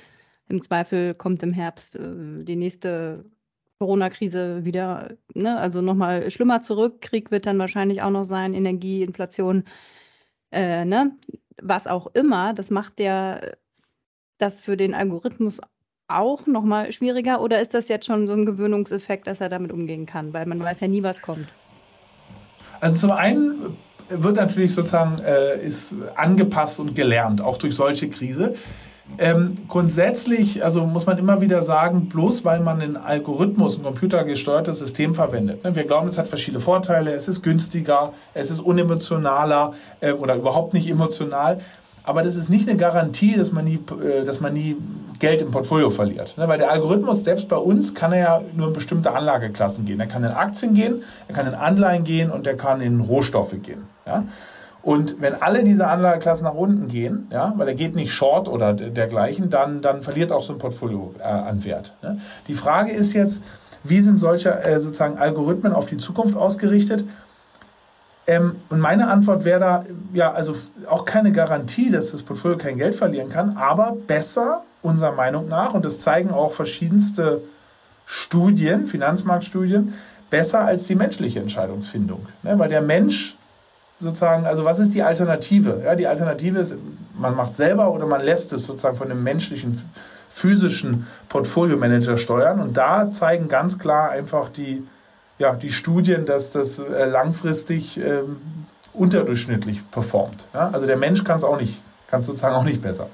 Im 0.50 0.62
Zweifel 0.62 1.14
kommt 1.14 1.44
im 1.44 1.54
Herbst 1.54 1.96
äh, 1.96 2.44
die 2.44 2.56
nächste 2.56 3.24
Corona-Krise 3.80 4.66
wieder, 4.66 5.14
ne, 5.34 5.58
also 5.58 5.82
nochmal 5.82 6.30
schlimmer 6.32 6.62
zurück. 6.62 7.02
Krieg 7.02 7.32
wird 7.32 7.46
dann 7.46 7.60
wahrscheinlich 7.60 8.02
auch 8.02 8.10
noch 8.10 8.26
sein, 8.26 8.54
Energie, 8.54 9.04
Inflation, 9.04 9.64
äh, 10.52 10.84
ne? 10.84 11.12
Was 11.62 11.88
auch 11.88 12.08
immer. 12.14 12.54
Das 12.54 12.72
macht 12.72 13.00
ja 13.00 13.40
das 14.38 14.62
für 14.62 14.76
den 14.76 14.94
Algorithmus 14.94 15.62
auch 16.08 16.48
nochmal 16.48 16.92
schwieriger 16.92 17.42
oder 17.42 17.62
ist 17.62 17.74
das 17.74 17.88
jetzt 17.88 18.06
schon 18.06 18.28
so 18.28 18.34
ein 18.34 18.46
Gewöhnungseffekt, 18.46 19.28
dass 19.28 19.42
er 19.42 19.50
damit 19.50 19.72
umgehen 19.72 20.06
kann? 20.06 20.34
Weil 20.34 20.46
man 20.46 20.60
weiß 20.60 20.80
ja 20.80 20.88
nie, 20.88 21.04
was 21.04 21.22
kommt. 21.22 21.48
Also 22.80 23.08
zum 23.08 23.12
einen 23.12 23.78
wird 24.10 24.38
natürlich 24.38 24.74
sozusagen 24.74 25.22
äh, 25.24 25.64
ist 25.64 25.94
angepasst 26.16 26.80
und 26.80 26.96
gelernt, 26.96 27.42
auch 27.42 27.58
durch 27.58 27.76
solche 27.76 28.10
Krise. 28.10 28.56
Ähm, 29.18 29.58
grundsätzlich, 29.68 30.64
also 30.64 30.86
muss 30.86 31.06
man 31.06 31.18
immer 31.18 31.42
wieder 31.42 31.62
sagen, 31.62 32.08
bloß 32.08 32.46
weil 32.46 32.62
man 32.62 32.82
einen 32.82 32.96
Algorithmus, 32.96 33.78
ein 33.78 33.84
computergesteuertes 33.84 34.80
System 34.80 35.14
verwendet. 35.14 35.64
Ne? 35.64 35.76
Wir 35.76 35.84
glauben, 35.84 36.08
es 36.08 36.18
hat 36.18 36.28
verschiedene 36.28 36.62
Vorteile, 36.62 37.14
es 37.14 37.28
ist 37.28 37.42
günstiger, 37.42 38.14
es 38.34 38.50
ist 38.50 38.60
unemotionaler 38.60 39.74
äh, 40.00 40.14
oder 40.14 40.36
überhaupt 40.36 40.74
nicht 40.74 40.90
emotional. 40.90 41.60
Aber 42.04 42.24
das 42.24 42.36
ist 42.38 42.50
nicht 42.50 42.68
eine 42.68 42.78
Garantie, 42.78 43.36
dass 43.36 43.52
man 43.52 43.66
nie, 43.66 43.80
äh, 44.02 44.24
dass 44.24 44.40
man 44.40 44.54
nie 44.54 44.78
Geld 45.20 45.42
im 45.42 45.52
Portfolio 45.52 45.90
verliert. 45.90 46.36
Ne? 46.38 46.48
Weil 46.48 46.58
der 46.58 46.72
Algorithmus, 46.72 47.24
selbst 47.24 47.48
bei 47.50 47.58
uns, 47.58 47.94
kann 47.94 48.14
er 48.14 48.20
ja 48.20 48.42
nur 48.56 48.68
in 48.68 48.74
bestimmte 48.74 49.12
Anlageklassen 49.12 49.86
gehen. 49.86 50.00
Er 50.00 50.08
kann 50.08 50.24
in 50.24 50.32
Aktien 50.32 50.74
gehen, 50.74 51.04
er 51.28 51.36
kann 51.36 51.46
in 51.46 51.54
Anleihen 51.54 52.06
gehen 52.06 52.32
und 52.32 52.48
er 52.48 52.56
kann 52.56 52.82
in 52.82 53.02
Rohstoffe 53.02 53.56
gehen. 53.62 53.84
Ja? 54.08 54.24
Und 54.82 55.22
wenn 55.22 55.42
alle 55.42 55.64
diese 55.64 55.88
Anlageklassen 55.88 56.46
nach 56.46 56.54
unten 56.54 56.88
gehen, 56.88 57.28
ja, 57.32 57.54
weil 57.58 57.68
er 57.68 57.74
geht 57.74 57.96
nicht 57.96 58.14
short 58.14 58.48
oder 58.48 58.74
dergleichen, 58.74 59.50
dann, 59.50 59.82
dann 59.82 60.02
verliert 60.02 60.32
auch 60.32 60.44
so 60.44 60.54
ein 60.54 60.60
Portfolio 60.60 61.14
äh, 61.20 61.24
an 61.24 61.64
Wert. 61.66 61.96
Ne? 62.02 62.20
Die 62.48 62.54
Frage 62.54 62.92
ist 62.92 63.14
jetzt, 63.14 63.44
wie 63.84 64.02
sind 64.02 64.18
solche 64.18 64.52
äh, 64.64 64.80
sozusagen 64.80 65.18
Algorithmen 65.18 65.74
auf 65.74 65.86
die 65.86 65.98
Zukunft 65.98 66.36
ausgerichtet? 66.36 67.06
Ähm, 68.30 68.58
und 68.70 68.80
meine 68.80 69.08
Antwort 69.08 69.44
wäre 69.44 69.60
da, 69.60 69.86
ja, 70.14 70.32
also 70.32 70.56
auch 70.88 71.04
keine 71.04 71.32
Garantie, 71.32 71.90
dass 71.90 72.12
das 72.12 72.22
Portfolio 72.22 72.58
kein 72.58 72.78
Geld 72.78 72.96
verlieren 72.96 73.30
kann, 73.30 73.58
aber 73.58 73.98
besser, 74.08 74.64
unserer 74.82 75.14
Meinung 75.14 75.50
nach, 75.50 75.74
und 75.74 75.84
das 75.84 76.00
zeigen 76.00 76.30
auch 76.30 76.54
verschiedenste 76.54 77.42
Studien, 78.06 78.86
Finanzmarktstudien, 78.86 79.94
besser 80.30 80.62
als 80.62 80.86
die 80.86 80.96
menschliche 80.96 81.40
Entscheidungsfindung. 81.40 82.28
Ne? 82.44 82.58
Weil 82.58 82.70
der 82.70 82.82
Mensch 82.82 83.39
sozusagen, 84.00 84.46
also 84.46 84.66
was 84.66 84.80
ist 84.80 84.94
die 84.94 85.04
Alternative? 85.04 85.82
Ja, 85.84 85.96
die 85.96 86.08
Alternative 86.08 86.60
ist, 86.60 86.76
man 87.18 87.36
macht 87.36 87.56
selber 87.56 87.92
oder 87.92 88.06
man 88.06 88.24
lässt 88.24 88.54
es 88.54 88.64
sozusagen 88.64 88.98
von 88.98 89.12
einem 89.12 89.24
menschlichen, 89.24 89.80
physischen 90.30 91.08
Portfolio-Manager 91.28 92.18
steuern. 92.18 92.60
Und 92.60 92.78
da 92.78 93.12
zeigen 93.12 93.48
ganz 93.48 93.78
klar 93.78 94.10
einfach 94.10 94.50
die, 94.50 94.84
ja, 95.38 95.56
die 95.56 95.70
Studien, 95.70 96.26
dass 96.26 96.52
das 96.52 96.80
äh, 96.80 97.06
langfristig 97.06 97.98
ähm, 97.98 98.38
unterdurchschnittlich 98.94 99.90
performt. 99.92 100.46
Ja? 100.54 100.70
Also 100.70 100.86
der 100.86 100.98
Mensch 100.98 101.24
kann 101.24 101.38
es 101.38 101.44
auch 101.44 101.60
nicht, 101.60 101.84
kann 102.08 102.22
sozusagen 102.22 102.56
auch 102.56 102.64
nicht 102.64 102.82
besser. 102.82 103.08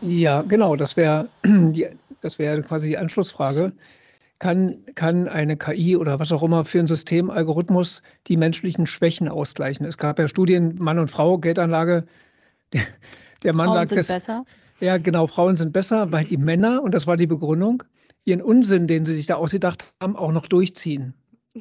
Ja, 0.00 0.42
genau, 0.42 0.76
das 0.76 0.96
wäre 0.96 1.28
das 2.20 2.38
wäre 2.38 2.62
quasi 2.62 2.88
die 2.88 2.98
Anschlussfrage. 2.98 3.72
Kann, 4.40 4.84
kann 4.94 5.28
eine 5.28 5.56
KI 5.56 5.96
oder 5.96 6.18
was 6.18 6.32
auch 6.32 6.42
immer 6.42 6.64
für 6.64 6.80
ein 6.80 6.86
System, 6.86 7.30
Algorithmus 7.30 8.02
die 8.26 8.36
menschlichen 8.36 8.86
Schwächen 8.86 9.28
ausgleichen? 9.28 9.86
Es 9.86 9.98
gab 9.98 10.18
ja 10.18 10.28
Studien, 10.28 10.76
Mann 10.80 10.98
und 10.98 11.10
Frau, 11.10 11.38
Geldanlage. 11.38 12.06
Der, 12.72 12.82
der 13.42 13.54
Mann 13.54 13.68
Frauen 13.68 13.76
lag 13.76 13.88
sind 13.88 13.98
das, 13.98 14.06
besser. 14.08 14.44
Ja, 14.80 14.98
genau, 14.98 15.26
Frauen 15.26 15.56
sind 15.56 15.72
besser, 15.72 16.12
weil 16.12 16.24
die 16.24 16.36
Männer, 16.36 16.82
und 16.82 16.94
das 16.94 17.06
war 17.06 17.16
die 17.16 17.26
Begründung, 17.26 17.82
ihren 18.24 18.42
Unsinn, 18.42 18.86
den 18.86 19.06
sie 19.06 19.14
sich 19.14 19.26
da 19.26 19.36
ausgedacht 19.36 19.92
haben, 20.00 20.14
auch 20.14 20.30
noch 20.30 20.46
durchziehen. 20.46 21.14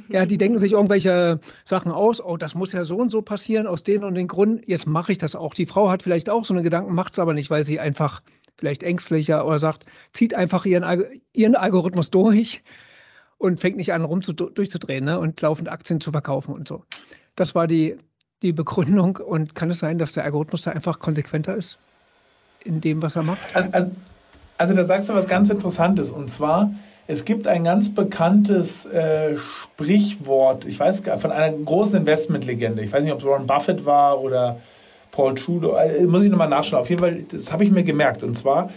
Ja, 0.09 0.25
die 0.25 0.37
denken 0.37 0.59
sich 0.59 0.73
irgendwelche 0.73 1.39
Sachen 1.63 1.91
aus, 1.91 2.23
oh, 2.23 2.37
das 2.37 2.53
muss 2.53 2.73
ja 2.73 2.83
so 2.83 2.97
und 2.97 3.09
so 3.09 3.21
passieren, 3.23 3.65
aus 3.65 3.81
den 3.81 4.03
und 4.03 4.13
den 4.13 4.27
Gründen, 4.27 4.61
jetzt 4.67 4.85
mache 4.85 5.13
ich 5.13 5.17
das 5.17 5.35
auch. 5.35 5.53
Die 5.53 5.65
Frau 5.65 5.89
hat 5.89 6.03
vielleicht 6.03 6.29
auch 6.29 6.45
so 6.45 6.53
eine 6.53 6.61
Gedanken, 6.61 6.93
macht 6.93 7.13
es 7.13 7.19
aber 7.19 7.33
nicht, 7.33 7.49
weil 7.49 7.63
sie 7.63 7.79
einfach 7.79 8.21
vielleicht 8.59 8.83
ängstlicher 8.83 9.45
oder 9.45 9.59
sagt, 9.59 9.85
zieht 10.13 10.33
einfach 10.33 10.65
ihren, 10.65 11.05
ihren 11.33 11.55
Algorithmus 11.55 12.11
durch 12.11 12.63
und 13.37 13.59
fängt 13.59 13.77
nicht 13.77 13.93
an, 13.93 14.03
rum 14.03 14.21
zu, 14.21 14.33
durchzudrehen 14.33 15.05
ne? 15.05 15.19
und 15.19 15.41
laufend 15.41 15.69
Aktien 15.69 16.01
zu 16.01 16.11
verkaufen 16.11 16.53
und 16.53 16.67
so. 16.67 16.83
Das 17.35 17.55
war 17.55 17.67
die, 17.67 17.97
die 18.41 18.51
Begründung. 18.51 19.17
Und 19.17 19.55
kann 19.55 19.69
es 19.69 19.79
sein, 19.79 19.97
dass 19.97 20.13
der 20.13 20.25
Algorithmus 20.25 20.63
da 20.63 20.71
einfach 20.71 20.99
konsequenter 20.99 21.55
ist 21.55 21.79
in 22.63 22.81
dem, 22.81 23.01
was 23.01 23.15
er 23.15 23.23
macht? 23.23 23.39
Also, 23.53 23.91
also 24.57 24.75
da 24.75 24.83
sagst 24.83 25.09
du 25.09 25.13
was 25.13 25.27
ganz 25.27 25.49
Interessantes. 25.49 26.11
Und 26.11 26.29
zwar, 26.29 26.71
es 27.07 27.23
gibt 27.23 27.47
ein 27.47 27.63
ganz 27.63 27.93
bekanntes 27.93 28.85
äh, 28.85 29.37
Sprichwort, 29.37 30.65
ich 30.65 30.79
weiß 30.79 31.03
gar 31.03 31.17
von 31.17 31.31
einer 31.31 31.55
großen 31.57 31.97
Investmentlegende. 31.99 32.83
Ich 32.83 32.91
weiß 32.91 33.03
nicht, 33.03 33.13
ob 33.13 33.19
es 33.19 33.25
Warren 33.25 33.47
Buffett 33.47 33.85
war 33.85 34.19
oder 34.19 34.59
Paul 35.19 35.35
Trudeau. 35.35 35.75
Äh, 35.75 36.07
muss 36.07 36.23
ich 36.23 36.29
nochmal 36.29 36.47
nachschauen. 36.47 36.79
Auf 36.79 36.89
jeden 36.89 37.01
Fall, 37.01 37.23
das 37.29 37.51
habe 37.51 37.65
ich 37.65 37.71
mir 37.71 37.83
gemerkt. 37.83 38.23
Und 38.23 38.35
zwar, 38.35 38.69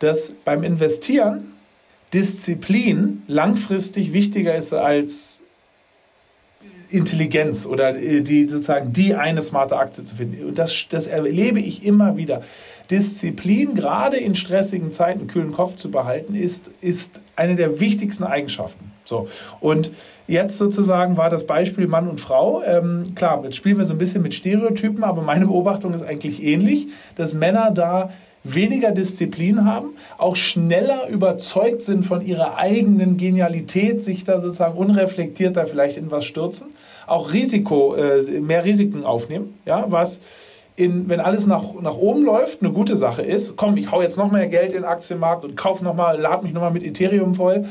dass 0.00 0.32
beim 0.44 0.64
Investieren 0.64 1.52
Disziplin 2.12 3.22
langfristig 3.28 4.12
wichtiger 4.12 4.56
ist 4.56 4.72
als 4.72 5.42
Intelligenz 6.90 7.66
oder 7.66 7.96
äh, 7.96 8.20
die 8.20 8.48
sozusagen 8.48 8.92
die 8.92 9.14
eine 9.14 9.42
smarte 9.42 9.76
Aktie 9.76 10.04
zu 10.04 10.16
finden. 10.16 10.44
Und 10.46 10.58
das, 10.58 10.86
das 10.88 11.06
erlebe 11.06 11.60
ich 11.60 11.84
immer 11.84 12.16
wieder. 12.16 12.42
Disziplin, 12.90 13.74
gerade 13.74 14.16
in 14.16 14.34
stressigen 14.34 14.90
Zeiten, 14.92 15.26
kühlen 15.26 15.52
Kopf 15.52 15.74
zu 15.76 15.90
behalten, 15.90 16.34
ist, 16.34 16.70
ist 16.80 17.20
eine 17.36 17.54
der 17.54 17.80
wichtigsten 17.80 18.24
Eigenschaften. 18.24 18.92
So. 19.04 19.28
Und 19.60 19.90
jetzt 20.26 20.56
sozusagen 20.56 21.16
war 21.16 21.28
das 21.28 21.46
Beispiel 21.46 21.86
Mann 21.86 22.08
und 22.08 22.20
Frau. 22.20 22.62
Ähm, 22.62 23.12
klar, 23.14 23.42
jetzt 23.44 23.56
spielen 23.56 23.76
wir 23.76 23.84
so 23.84 23.94
ein 23.94 23.98
bisschen 23.98 24.22
mit 24.22 24.34
Stereotypen, 24.34 25.04
aber 25.04 25.22
meine 25.22 25.46
Beobachtung 25.46 25.92
ist 25.92 26.02
eigentlich 26.02 26.42
ähnlich, 26.42 26.88
dass 27.16 27.34
Männer 27.34 27.70
da 27.70 28.10
weniger 28.44 28.92
Disziplin 28.92 29.64
haben, 29.64 29.90
auch 30.16 30.36
schneller 30.36 31.08
überzeugt 31.08 31.82
sind 31.82 32.04
von 32.04 32.24
ihrer 32.24 32.56
eigenen 32.56 33.16
Genialität, 33.16 34.02
sich 34.02 34.24
da 34.24 34.40
sozusagen 34.40 34.76
unreflektierter 34.76 35.66
vielleicht 35.66 35.96
in 35.96 36.10
was 36.10 36.24
stürzen, 36.24 36.68
auch 37.06 37.32
Risiko, 37.32 37.94
äh, 37.94 38.40
mehr 38.40 38.64
Risiken 38.64 39.04
aufnehmen, 39.04 39.58
ja, 39.66 39.86
was 39.88 40.20
in, 40.76 41.08
wenn 41.08 41.20
alles 41.20 41.46
nach, 41.46 41.74
nach 41.80 41.96
oben 41.96 42.24
läuft, 42.24 42.62
eine 42.62 42.72
gute 42.72 42.96
Sache 42.96 43.22
ist. 43.22 43.56
Komm, 43.56 43.76
ich 43.76 43.90
hau 43.90 44.00
jetzt 44.00 44.16
noch 44.16 44.30
mehr 44.30 44.46
Geld 44.46 44.68
in 44.68 44.82
den 44.82 44.84
Aktienmarkt 44.84 45.44
und 45.44 45.56
kauf 45.56 45.82
noch 45.82 45.94
mal, 45.94 46.18
lad 46.18 46.44
mich 46.44 46.52
noch 46.52 46.60
mal 46.60 46.70
mit 46.70 46.84
Ethereum 46.84 47.34
voll. 47.34 47.66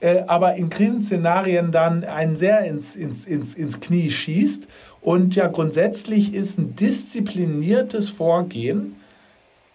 Äh, 0.00 0.22
aber 0.26 0.54
in 0.54 0.70
Krisenszenarien 0.70 1.70
dann 1.70 2.04
einen 2.04 2.36
sehr 2.36 2.60
ins, 2.60 2.96
ins, 2.96 3.26
ins, 3.26 3.54
ins 3.54 3.80
Knie 3.80 4.10
schießt. 4.10 4.68
Und 5.00 5.36
ja, 5.36 5.48
grundsätzlich 5.48 6.34
ist 6.34 6.58
ein 6.58 6.74
diszipliniertes 6.76 8.08
Vorgehen, 8.08 8.96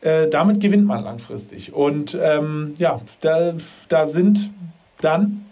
äh, 0.01 0.27
damit 0.27 0.59
gewinnt 0.59 0.85
man 0.85 1.03
langfristig. 1.03 1.73
Und 1.73 2.17
ähm, 2.21 2.73
ja, 2.77 3.01
da, 3.21 3.53
da 3.87 4.09
sind 4.09 4.49
dann 4.99 5.45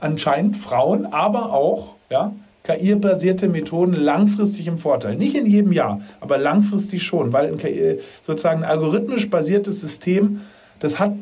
anscheinend 0.00 0.56
Frauen, 0.56 1.06
aber 1.06 1.52
auch 1.52 1.94
ja, 2.10 2.32
KI-basierte 2.64 3.48
Methoden 3.48 3.94
langfristig 3.94 4.66
im 4.66 4.78
Vorteil. 4.78 5.16
Nicht 5.16 5.36
in 5.36 5.46
jedem 5.46 5.72
Jahr, 5.72 6.00
aber 6.20 6.38
langfristig 6.38 7.02
schon, 7.04 7.32
weil 7.32 7.46
ein 7.46 7.58
KI, 7.58 7.98
sozusagen 8.22 8.64
ein 8.64 8.70
algorithmisch 8.70 9.30
basiertes 9.30 9.80
System, 9.80 10.42
das 10.80 10.98
hat 10.98 11.12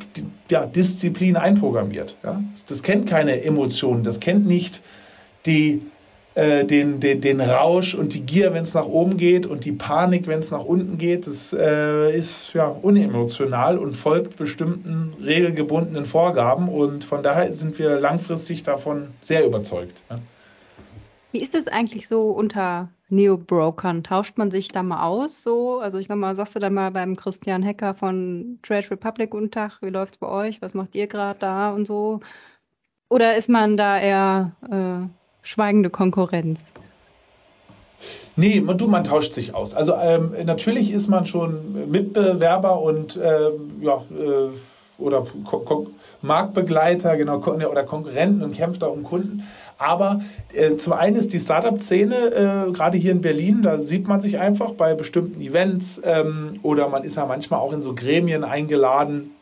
ja, 0.50 0.66
Disziplin 0.66 1.36
einprogrammiert. 1.36 2.16
Ja? 2.24 2.42
Das 2.66 2.82
kennt 2.82 3.08
keine 3.08 3.44
Emotionen, 3.44 4.02
das 4.04 4.20
kennt 4.20 4.46
nicht 4.46 4.82
die 5.46 5.82
äh, 6.34 6.64
den, 6.64 7.00
den, 7.00 7.20
den 7.20 7.40
Rausch 7.40 7.94
und 7.94 8.12
die 8.14 8.22
Gier, 8.22 8.52
wenn 8.52 8.62
es 8.62 8.74
nach 8.74 8.86
oben 8.86 9.16
geht 9.16 9.46
und 9.46 9.64
die 9.64 9.72
Panik, 9.72 10.26
wenn 10.26 10.40
es 10.40 10.50
nach 10.50 10.64
unten 10.64 10.98
geht. 10.98 11.26
Das 11.26 11.52
äh, 11.52 12.16
ist 12.16 12.52
ja 12.54 12.66
unemotional 12.66 13.78
und 13.78 13.96
folgt 13.96 14.36
bestimmten 14.36 15.14
regelgebundenen 15.22 16.06
Vorgaben 16.06 16.68
und 16.68 17.04
von 17.04 17.22
daher 17.22 17.52
sind 17.52 17.78
wir 17.78 18.00
langfristig 18.00 18.64
davon 18.64 19.08
sehr 19.20 19.46
überzeugt. 19.46 20.02
Ja. 20.10 20.18
Wie 21.30 21.42
ist 21.42 21.54
es 21.54 21.66
eigentlich 21.66 22.06
so 22.06 22.30
unter 22.30 22.88
Neo-Brokern? 23.08 24.04
Tauscht 24.04 24.38
man 24.38 24.50
sich 24.50 24.68
da 24.68 24.82
mal 24.82 25.04
aus? 25.04 25.42
So? 25.42 25.80
Also 25.80 25.98
ich 25.98 26.06
sag 26.06 26.16
mal, 26.16 26.34
sagst 26.34 26.54
du 26.54 26.60
da 26.60 26.70
mal 26.70 26.90
beim 26.90 27.16
Christian 27.16 27.62
Hecker 27.62 27.94
von 27.94 28.58
Trade 28.62 28.90
Republic 28.90 29.30
guten 29.30 29.50
Tag, 29.50 29.78
wie 29.82 29.90
läuft's 29.90 30.18
bei 30.18 30.28
euch? 30.28 30.62
Was 30.62 30.74
macht 30.74 30.94
ihr 30.94 31.06
gerade 31.06 31.38
da 31.38 31.72
und 31.72 31.86
so? 31.86 32.20
Oder 33.08 33.36
ist 33.36 33.48
man 33.48 33.76
da 33.76 34.00
eher 34.00 34.52
äh, 34.70 35.08
schweigende 35.44 35.90
Konkurrenz? 35.90 36.72
Nee, 38.36 38.60
man, 38.60 38.76
du, 38.76 38.88
man 38.88 39.04
tauscht 39.04 39.32
sich 39.32 39.54
aus. 39.54 39.74
Also 39.74 39.94
ähm, 39.94 40.32
natürlich 40.44 40.92
ist 40.92 41.08
man 41.08 41.24
schon 41.24 41.90
Mitbewerber 41.90 42.80
und 42.80 43.16
ähm, 43.22 43.80
ja, 43.80 44.02
äh, 44.10 44.50
oder 44.98 45.26
Ko 45.44 45.60
Ko 45.60 45.86
Marktbegleiter, 46.22 47.16
genau, 47.16 47.38
oder 47.38 47.84
Konkurrenten 47.84 48.42
und 48.42 48.56
kämpft 48.56 48.82
da 48.82 48.86
um 48.86 49.04
Kunden. 49.04 49.44
Aber 49.78 50.22
äh, 50.52 50.76
zum 50.76 50.92
einen 50.92 51.16
ist 51.16 51.32
die 51.32 51.40
Startup-Szene, 51.40 52.14
äh, 52.14 52.72
gerade 52.72 52.96
hier 52.96 53.12
in 53.12 53.20
Berlin, 53.20 53.62
da 53.62 53.78
sieht 53.80 54.06
man 54.06 54.20
sich 54.20 54.38
einfach 54.38 54.72
bei 54.72 54.94
bestimmten 54.94 55.40
Events 55.40 56.00
ähm, 56.04 56.60
oder 56.62 56.88
man 56.88 57.02
ist 57.02 57.16
ja 57.16 57.26
manchmal 57.26 57.60
auch 57.60 57.72
in 57.72 57.82
so 57.82 57.92
Gremien 57.94 58.44
eingeladen. 58.44 59.33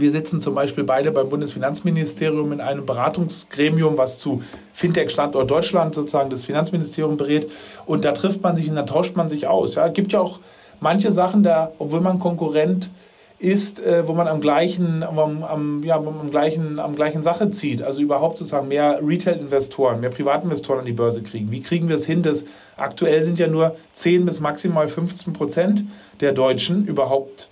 Wir 0.00 0.10
sitzen 0.10 0.40
zum 0.40 0.54
Beispiel 0.54 0.84
beide 0.84 1.10
beim 1.10 1.28
Bundesfinanzministerium 1.28 2.52
in 2.52 2.60
einem 2.60 2.86
Beratungsgremium, 2.86 3.98
was 3.98 4.18
zu 4.18 4.42
Fintech-Standort 4.72 5.50
Deutschland 5.50 5.94
sozusagen 5.94 6.30
das 6.30 6.44
Finanzministerium 6.44 7.16
berät. 7.16 7.50
Und 7.86 8.04
da 8.04 8.12
trifft 8.12 8.42
man 8.42 8.56
sich 8.56 8.68
und 8.68 8.76
da 8.76 8.82
tauscht 8.82 9.16
man 9.16 9.28
sich 9.28 9.46
aus. 9.46 9.74
Ja, 9.74 9.86
es 9.86 9.94
gibt 9.94 10.12
ja 10.12 10.20
auch 10.20 10.40
manche 10.80 11.10
Sachen 11.10 11.42
da, 11.42 11.72
obwohl 11.78 12.00
man 12.00 12.18
Konkurrent 12.18 12.90
ist, 13.38 13.80
äh, 13.80 14.08
wo 14.08 14.14
man 14.14 14.28
am 14.28 14.40
gleichen, 14.40 15.02
am, 15.02 15.42
am, 15.42 15.82
ja, 15.84 15.96
am, 15.96 16.30
gleichen, 16.30 16.78
am 16.78 16.96
gleichen 16.96 17.22
Sache 17.22 17.50
zieht. 17.50 17.82
Also 17.82 18.00
überhaupt 18.00 18.38
sozusagen 18.38 18.68
mehr 18.68 19.00
Retail-Investoren, 19.06 20.00
mehr 20.00 20.10
Privatinvestoren 20.10 20.80
an 20.80 20.86
die 20.86 20.92
Börse 20.92 21.22
kriegen. 21.22 21.50
Wie 21.50 21.60
kriegen 21.60 21.88
wir 21.88 21.96
es 21.96 22.06
hin, 22.06 22.22
dass 22.22 22.44
aktuell 22.76 23.22
sind 23.22 23.38
ja 23.38 23.46
nur 23.46 23.76
10 23.92 24.24
bis 24.24 24.40
maximal 24.40 24.88
15 24.88 25.32
Prozent 25.34 25.84
der 26.20 26.32
Deutschen 26.32 26.86
überhaupt 26.86 27.50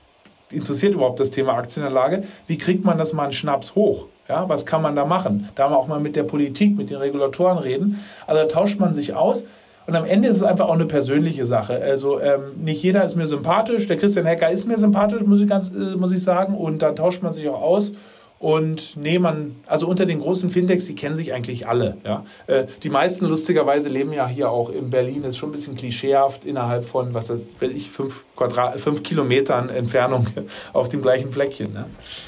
interessiert 0.54 0.94
überhaupt 0.94 1.20
das 1.20 1.30
Thema 1.30 1.54
Aktienanlage. 1.54 2.24
Wie 2.46 2.58
kriegt 2.58 2.84
man 2.84 2.98
das 2.98 3.12
mal 3.12 3.24
einen 3.24 3.32
Schnaps 3.32 3.74
hoch? 3.74 4.06
Ja, 4.28 4.48
was 4.48 4.64
kann 4.64 4.80
man 4.80 4.96
da 4.96 5.04
machen? 5.04 5.48
Da 5.54 5.70
wir 5.70 5.76
auch 5.76 5.86
mal 5.86 6.00
mit 6.00 6.16
der 6.16 6.22
Politik, 6.22 6.76
mit 6.76 6.90
den 6.90 6.96
Regulatoren 6.96 7.58
reden. 7.58 8.02
Also 8.26 8.42
da 8.42 8.48
tauscht 8.48 8.80
man 8.80 8.94
sich 8.94 9.14
aus. 9.14 9.44
Und 9.86 9.96
am 9.96 10.06
Ende 10.06 10.28
ist 10.28 10.36
es 10.36 10.42
einfach 10.42 10.66
auch 10.66 10.74
eine 10.74 10.86
persönliche 10.86 11.44
Sache. 11.44 11.78
Also 11.82 12.18
ähm, 12.20 12.52
nicht 12.56 12.82
jeder 12.82 13.04
ist 13.04 13.16
mir 13.16 13.26
sympathisch. 13.26 13.86
Der 13.86 13.96
Christian 13.96 14.24
Hecker 14.24 14.50
ist 14.50 14.66
mir 14.66 14.78
sympathisch, 14.78 15.22
muss 15.24 15.40
ich, 15.40 15.46
ganz, 15.46 15.70
äh, 15.70 15.96
muss 15.96 16.10
ich 16.10 16.22
sagen. 16.22 16.54
Und 16.54 16.80
da 16.80 16.92
tauscht 16.92 17.22
man 17.22 17.34
sich 17.34 17.48
auch 17.50 17.60
aus. 17.60 17.92
Und 18.38 18.96
nee, 18.96 19.18
man, 19.18 19.56
also 19.66 19.86
unter 19.86 20.04
den 20.04 20.20
großen 20.20 20.50
Fintechs, 20.50 20.84
die 20.86 20.94
kennen 20.94 21.14
sich 21.14 21.32
eigentlich 21.32 21.66
alle. 21.66 21.96
Ja? 22.04 22.26
Äh, 22.46 22.66
die 22.82 22.90
meisten 22.90 23.26
lustigerweise 23.26 23.88
leben 23.88 24.12
ja 24.12 24.26
hier 24.26 24.50
auch 24.50 24.70
in 24.70 24.90
Berlin, 24.90 25.24
ist 25.24 25.38
schon 25.38 25.48
ein 25.48 25.52
bisschen 25.52 25.76
klischeehaft, 25.76 26.44
innerhalb 26.44 26.84
von, 26.84 27.14
was 27.14 27.30
weiß 27.30 27.40
ich, 27.74 27.90
fünf, 27.90 28.24
Quadrat, 28.36 28.80
fünf 28.80 29.02
Kilometern 29.02 29.70
Entfernung 29.70 30.26
auf 30.74 30.88
dem 30.88 31.00
gleichen 31.00 31.32
Fleckchen. 31.32 31.72
Ne? 31.72 31.86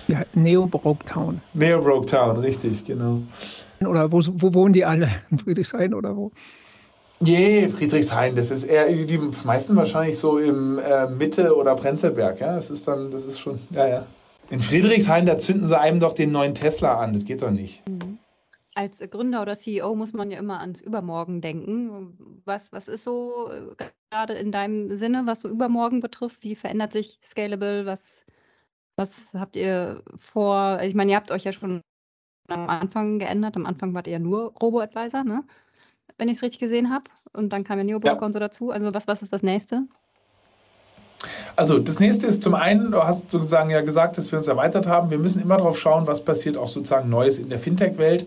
Ja, 0.09 0.23
Neo 0.33 0.67
Broketown. 0.67 1.43
Neo 1.53 1.83
Broketown, 1.83 2.39
richtig, 2.39 2.85
genau. 2.85 3.21
Oder 3.81 4.11
wo, 4.11 4.23
wo 4.25 4.55
wohnen 4.55 4.73
die 4.73 4.85
alle? 4.85 5.11
In 5.31 5.39
Friedrichshain 5.41 5.93
oder 5.93 6.17
wo? 6.17 6.33
Je, 7.21 7.69
Friedrichshain, 7.69 8.35
das 8.35 8.51
ist 8.51 8.65
eher, 8.65 8.89
die 8.89 9.19
meisten 9.45 9.75
wahrscheinlich 9.77 10.19
so 10.19 10.39
im 10.39 10.79
äh, 10.79 11.09
Mitte 11.09 11.55
oder 11.55 11.75
Prenzlberg, 11.75 12.41
ja. 12.41 12.55
Das 12.55 12.71
ist 12.71 12.87
dann, 12.89 13.11
das 13.11 13.25
ist 13.25 13.39
schon, 13.39 13.59
ja, 13.71 13.89
ja. 13.89 14.07
In 14.51 14.61
Friedrichshain, 14.61 15.27
da 15.27 15.39
zünden 15.39 15.65
sie 15.65 15.79
einem 15.79 16.01
doch 16.01 16.13
den 16.13 16.31
neuen 16.31 16.55
Tesla 16.55 16.99
an, 16.99 17.13
das 17.13 17.25
geht 17.25 17.43
doch 17.43 17.51
nicht. 17.51 17.83
Als 18.75 19.01
Gründer 19.11 19.43
oder 19.43 19.57
CEO 19.57 19.95
muss 19.95 20.13
man 20.13 20.31
ja 20.31 20.39
immer 20.39 20.61
ans 20.61 20.81
Übermorgen 20.81 21.41
denken. 21.41 22.43
Was, 22.45 22.73
was 22.73 22.89
ist 22.89 23.05
so 23.05 23.51
äh, 23.51 23.85
gerade 24.11 24.35
in 24.35 24.53
deinem 24.53 24.95
Sinne, 24.95 25.23
was 25.25 25.41
so 25.41 25.49
Übermorgen 25.49 26.01
betrifft? 26.01 26.43
Wie 26.43 26.55
verändert 26.55 26.93
sich 26.93 27.19
Scalable? 27.25 27.87
Was, 27.87 28.25
was 28.97 29.33
habt 29.35 29.57
ihr 29.57 30.03
vor? 30.19 30.81
Ich 30.83 30.95
meine, 30.95 31.11
ihr 31.13 31.17
habt 31.17 31.31
euch 31.31 31.45
ja 31.45 31.53
schon 31.53 31.81
am 32.49 32.69
Anfang 32.69 33.19
geändert. 33.19 33.57
Am 33.57 33.67
Anfang 33.67 33.95
wart 33.95 34.07
ihr 34.07 34.15
ja 34.15 34.19
nur 34.19 34.53
Robo-Advisor, 34.61 35.25
ne? 35.25 35.43
wenn 36.19 36.29
ich 36.29 36.37
es 36.37 36.43
richtig 36.43 36.61
gesehen 36.61 36.91
habe. 36.91 37.11
Und 37.33 37.53
dann 37.53 37.65
kam 37.65 37.79
ja 37.79 37.85
Neobroker 37.85 38.21
ja. 38.21 38.27
und 38.27 38.33
so 38.33 38.39
dazu. 38.39 38.71
Also 38.71 38.93
was, 38.95 39.07
was 39.07 39.23
ist 39.23 39.33
das 39.33 39.43
nächste? 39.43 39.87
Also 41.57 41.79
das 41.79 42.01
nächste 42.01 42.27
ist 42.27 42.43
zum 42.43 42.55
einen, 42.55 42.93
du 42.93 43.03
hast 43.03 43.31
sozusagen 43.31 43.71
ja 43.71 43.81
gesagt, 43.81 44.19
dass 44.19 44.31
wir 44.31 44.39
uns 44.39 44.49
erweitert 44.49 44.87
haben. 44.87 45.11
Wir 45.11 45.19
müssen 45.19 45.41
immer 45.41 45.57
darauf 45.57 45.79
schauen, 45.79 46.07
was 46.07 46.21
passiert 46.21 46.57
auch 46.57 46.69
sozusagen 46.69 47.09
Neues 47.09 47.39
in 47.39 47.49
der 47.49 47.59
Fintech-Welt. 47.59 48.27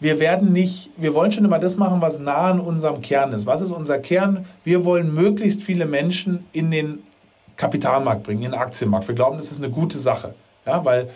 Wir 0.00 0.18
werden 0.20 0.52
nicht, 0.52 0.90
wir 0.96 1.14
wollen 1.14 1.32
schon 1.32 1.44
immer 1.44 1.58
das 1.58 1.76
machen, 1.76 2.00
was 2.00 2.18
nah 2.18 2.50
an 2.50 2.60
unserem 2.60 3.00
Kern 3.00 3.32
ist. 3.32 3.46
Was 3.46 3.60
ist 3.60 3.70
unser 3.70 3.98
Kern? 3.98 4.44
Wir 4.64 4.84
wollen 4.84 5.14
möglichst 5.14 5.62
viele 5.62 5.86
Menschen 5.86 6.44
in 6.52 6.70
den 6.70 7.02
Kapitalmarkt 7.56 8.24
bringen, 8.24 8.42
in 8.42 8.50
den 8.50 8.60
Aktienmarkt. 8.60 9.06
Wir 9.06 9.14
glauben, 9.14 9.38
das 9.38 9.52
ist 9.52 9.58
eine 9.58 9.70
gute 9.70 9.98
Sache. 9.98 10.34
Ja, 10.66 10.84
weil 10.84 11.10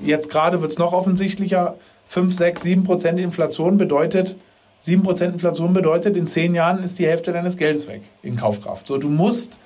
jetzt 0.00 0.30
gerade 0.30 0.62
wird 0.62 0.72
es 0.72 0.78
noch 0.78 0.92
offensichtlicher, 0.92 1.76
5, 2.06 2.34
6, 2.34 2.62
7 2.62 2.84
Prozent 2.84 3.18
Inflation 3.18 3.76
bedeutet, 3.76 4.36
7 4.80 5.02
Prozent 5.02 5.34
Inflation 5.34 5.72
bedeutet, 5.72 6.16
in 6.16 6.26
zehn 6.26 6.54
Jahren 6.54 6.82
ist 6.82 6.98
die 6.98 7.06
Hälfte 7.06 7.32
deines 7.32 7.56
Geldes 7.56 7.88
weg 7.88 8.02
in 8.22 8.36
Kaufkraft. 8.36 8.86
So, 8.86 8.98
du 8.98 9.08
musst 9.08 9.58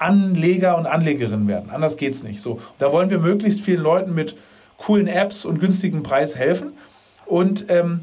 Anleger 0.00 0.76
und 0.76 0.86
Anlegerin 0.86 1.46
werden. 1.46 1.70
Anders 1.70 1.96
geht 1.96 2.14
es 2.14 2.22
nicht. 2.22 2.40
So, 2.40 2.58
da 2.78 2.92
wollen 2.92 3.10
wir 3.10 3.18
möglichst 3.18 3.60
vielen 3.60 3.82
Leuten 3.82 4.14
mit 4.14 4.36
coolen 4.78 5.06
Apps 5.06 5.44
und 5.44 5.60
günstigem 5.60 6.02
Preis 6.02 6.36
helfen. 6.36 6.72
Und 7.26 7.66
ähm, 7.68 8.00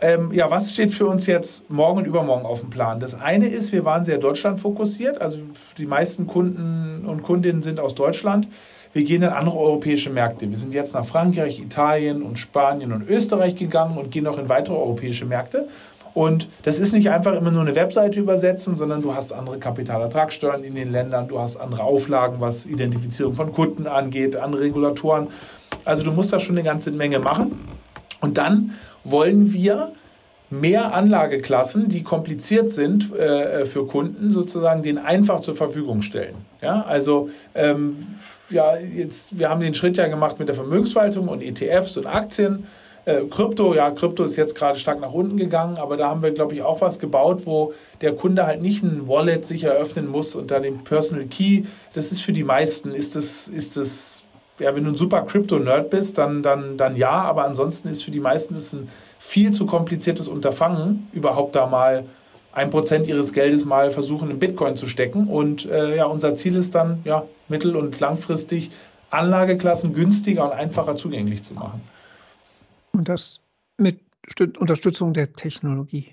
ähm, 0.00 0.32
ja, 0.32 0.50
was 0.50 0.72
steht 0.72 0.92
für 0.92 1.06
uns 1.06 1.26
jetzt 1.26 1.68
morgen 1.70 1.98
und 1.98 2.06
übermorgen 2.06 2.44
auf 2.44 2.60
dem 2.60 2.70
Plan? 2.70 3.00
Das 3.00 3.14
eine 3.14 3.46
ist, 3.46 3.72
wir 3.72 3.84
waren 3.84 4.04
sehr 4.04 4.18
Deutschland 4.18 4.60
fokussiert. 4.60 5.20
Also 5.20 5.38
die 5.78 5.86
meisten 5.86 6.26
Kunden 6.26 7.04
und 7.06 7.22
Kundinnen 7.22 7.62
sind 7.62 7.78
aus 7.78 7.94
Deutschland. 7.94 8.48
Wir 8.92 9.04
gehen 9.04 9.22
in 9.22 9.28
andere 9.28 9.56
europäische 9.56 10.10
Märkte. 10.10 10.50
Wir 10.50 10.58
sind 10.58 10.74
jetzt 10.74 10.92
nach 10.94 11.04
Frankreich, 11.04 11.60
Italien 11.60 12.22
und 12.22 12.38
Spanien 12.38 12.92
und 12.92 13.08
Österreich 13.08 13.54
gegangen 13.56 13.96
und 13.96 14.10
gehen 14.10 14.26
auch 14.26 14.38
in 14.38 14.48
weitere 14.48 14.76
europäische 14.76 15.24
Märkte. 15.24 15.68
Und 16.14 16.48
das 16.62 16.78
ist 16.78 16.92
nicht 16.92 17.10
einfach 17.10 17.34
immer 17.34 17.50
nur 17.50 17.62
eine 17.62 17.74
Webseite 17.74 18.20
übersetzen, 18.20 18.76
sondern 18.76 19.02
du 19.02 19.14
hast 19.14 19.32
andere 19.32 19.58
Kapitalertragssteuern 19.58 20.62
in 20.62 20.74
den 20.74 20.92
Ländern, 20.92 21.28
du 21.28 21.38
hast 21.38 21.56
andere 21.56 21.84
Auflagen, 21.84 22.36
was 22.40 22.66
Identifizierung 22.66 23.34
von 23.34 23.52
Kunden 23.52 23.86
angeht, 23.86 24.36
andere 24.36 24.62
Regulatoren. 24.62 25.28
Also 25.84 26.02
du 26.02 26.12
musst 26.12 26.32
da 26.32 26.38
schon 26.38 26.56
eine 26.56 26.64
ganze 26.64 26.90
Menge 26.90 27.18
machen. 27.18 27.58
Und 28.20 28.38
dann 28.38 28.72
wollen 29.04 29.52
wir 29.52 29.92
mehr 30.50 30.94
Anlageklassen, 30.94 31.88
die 31.88 32.02
kompliziert 32.02 32.70
sind 32.70 33.14
äh, 33.14 33.64
für 33.64 33.86
Kunden, 33.86 34.30
sozusagen 34.30 34.82
den 34.82 34.98
einfach 34.98 35.40
zur 35.40 35.54
Verfügung 35.54 36.02
stellen. 36.02 36.34
Ja, 36.60 36.82
also 36.82 37.30
ähm, 37.54 37.96
ja, 38.50 38.76
jetzt, 38.76 39.38
wir 39.38 39.48
haben 39.48 39.62
den 39.62 39.72
Schritt 39.72 39.96
ja 39.96 40.08
gemacht 40.08 40.38
mit 40.38 40.48
der 40.48 40.54
Vermögensverwaltung 40.54 41.28
und 41.28 41.40
ETFs 41.40 41.96
und 41.96 42.06
Aktien. 42.06 42.66
Äh, 43.04 43.22
Krypto, 43.28 43.74
ja, 43.74 43.90
Krypto 43.90 44.22
ist 44.24 44.36
jetzt 44.36 44.54
gerade 44.54 44.78
stark 44.78 45.00
nach 45.00 45.12
unten 45.12 45.36
gegangen, 45.36 45.76
aber 45.78 45.96
da 45.96 46.08
haben 46.08 46.22
wir, 46.22 46.30
glaube 46.30 46.54
ich, 46.54 46.62
auch 46.62 46.80
was 46.80 47.00
gebaut, 47.00 47.42
wo 47.46 47.72
der 48.00 48.14
Kunde 48.14 48.46
halt 48.46 48.62
nicht 48.62 48.84
ein 48.84 49.08
Wallet 49.08 49.44
sich 49.44 49.64
eröffnen 49.64 50.06
muss 50.06 50.36
und 50.36 50.52
dann 50.52 50.62
den 50.62 50.84
Personal 50.84 51.24
Key. 51.26 51.64
Das 51.94 52.12
ist 52.12 52.20
für 52.20 52.32
die 52.32 52.44
meisten, 52.44 52.92
ist 52.92 53.16
das, 53.16 53.48
ist 53.48 53.76
das, 53.76 54.22
ja, 54.60 54.74
wenn 54.76 54.84
du 54.84 54.90
ein 54.90 54.96
super 54.96 55.22
Krypto-Nerd 55.22 55.90
bist, 55.90 56.16
dann, 56.16 56.44
dann, 56.44 56.76
dann 56.76 56.96
ja, 56.96 57.10
aber 57.10 57.44
ansonsten 57.44 57.88
ist 57.88 58.04
für 58.04 58.12
die 58.12 58.20
meisten 58.20 58.54
das 58.54 58.72
ein 58.72 58.88
viel 59.18 59.50
zu 59.50 59.66
kompliziertes 59.66 60.28
Unterfangen, 60.28 61.08
überhaupt 61.12 61.56
da 61.56 61.66
mal 61.66 62.04
ein 62.52 62.70
Prozent 62.70 63.08
ihres 63.08 63.32
Geldes 63.32 63.64
mal 63.64 63.90
versuchen, 63.90 64.30
in 64.30 64.38
Bitcoin 64.38 64.76
zu 64.76 64.86
stecken. 64.86 65.26
Und 65.26 65.64
äh, 65.66 65.96
ja, 65.96 66.04
unser 66.04 66.36
Ziel 66.36 66.54
ist 66.54 66.74
dann, 66.74 67.00
ja, 67.04 67.24
mittel- 67.48 67.76
und 67.76 67.98
langfristig 67.98 68.70
Anlageklassen 69.10 69.92
günstiger 69.92 70.44
und 70.44 70.52
einfacher 70.52 70.96
zugänglich 70.96 71.42
zu 71.42 71.54
machen. 71.54 71.80
Und 73.02 73.08
das 73.08 73.40
mit 73.78 73.98
Unterstützung 74.60 75.12
der 75.12 75.32
Technologie. 75.32 76.12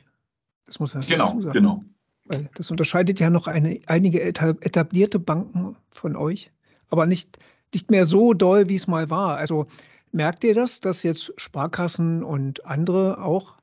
Das 0.66 0.80
muss 0.80 0.96
man 0.96 1.06
genau, 1.06 1.40
sagen. 1.40 1.52
Genau. 1.52 1.84
Weil 2.26 2.50
das 2.56 2.72
unterscheidet 2.72 3.20
ja 3.20 3.30
noch 3.30 3.46
eine, 3.46 3.80
einige 3.86 4.24
etablierte 4.24 5.20
Banken 5.20 5.76
von 5.92 6.16
euch, 6.16 6.50
aber 6.90 7.06
nicht, 7.06 7.38
nicht 7.76 7.92
mehr 7.92 8.06
so 8.06 8.34
doll, 8.34 8.70
wie 8.70 8.76
es 8.76 8.88
mal 8.88 9.12
war. 9.12 9.38
Also 9.38 9.68
merkt 10.12 10.44
ihr 10.44 10.56
das, 10.56 10.80
dass 10.80 11.04
jetzt 11.04 11.32
Sparkassen 11.38 12.24
und 12.24 12.66
andere 12.66 13.24
auch 13.24 13.54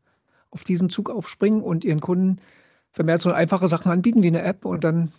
auf 0.53 0.63
diesen 0.63 0.89
Zug 0.89 1.11
aufspringen 1.11 1.63
und 1.63 1.85
ihren 1.85 2.01
Kunden 2.01 2.39
vermehrt 2.93 3.23
so 3.23 3.33
einfache 3.33 3.67
Sachen 3.67 3.91
anbieten 3.91 4.23
wie 4.23 4.29
eine 4.29 4.43
App 4.43 4.65
und 4.65 4.85
dann. 4.85 5.11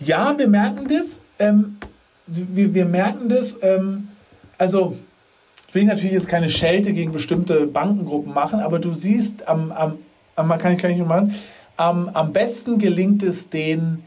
Ja, 0.00 0.36
wir 0.36 0.48
merken 0.48 0.88
das. 0.88 1.20
Ähm, 1.38 1.76
wir, 2.26 2.74
wir 2.74 2.84
merken 2.84 3.28
das. 3.28 3.56
Ähm, 3.62 4.08
also 4.58 4.98
will 5.72 5.82
ich 5.82 5.88
natürlich 5.88 6.12
jetzt 6.12 6.28
keine 6.28 6.48
Schelte 6.48 6.92
gegen 6.92 7.12
bestimmte 7.12 7.66
Bankengruppen 7.66 8.32
machen, 8.32 8.60
aber 8.60 8.78
du 8.78 8.94
siehst, 8.94 9.46
am, 9.48 9.72
am, 9.72 9.98
kann 10.58 10.72
ich, 10.72 10.78
kann 10.78 10.90
ich 10.90 10.98
machen, 10.98 11.34
am, 11.76 12.08
am 12.08 12.32
besten 12.32 12.78
gelingt 12.78 13.22
es 13.22 13.48
den 13.48 14.04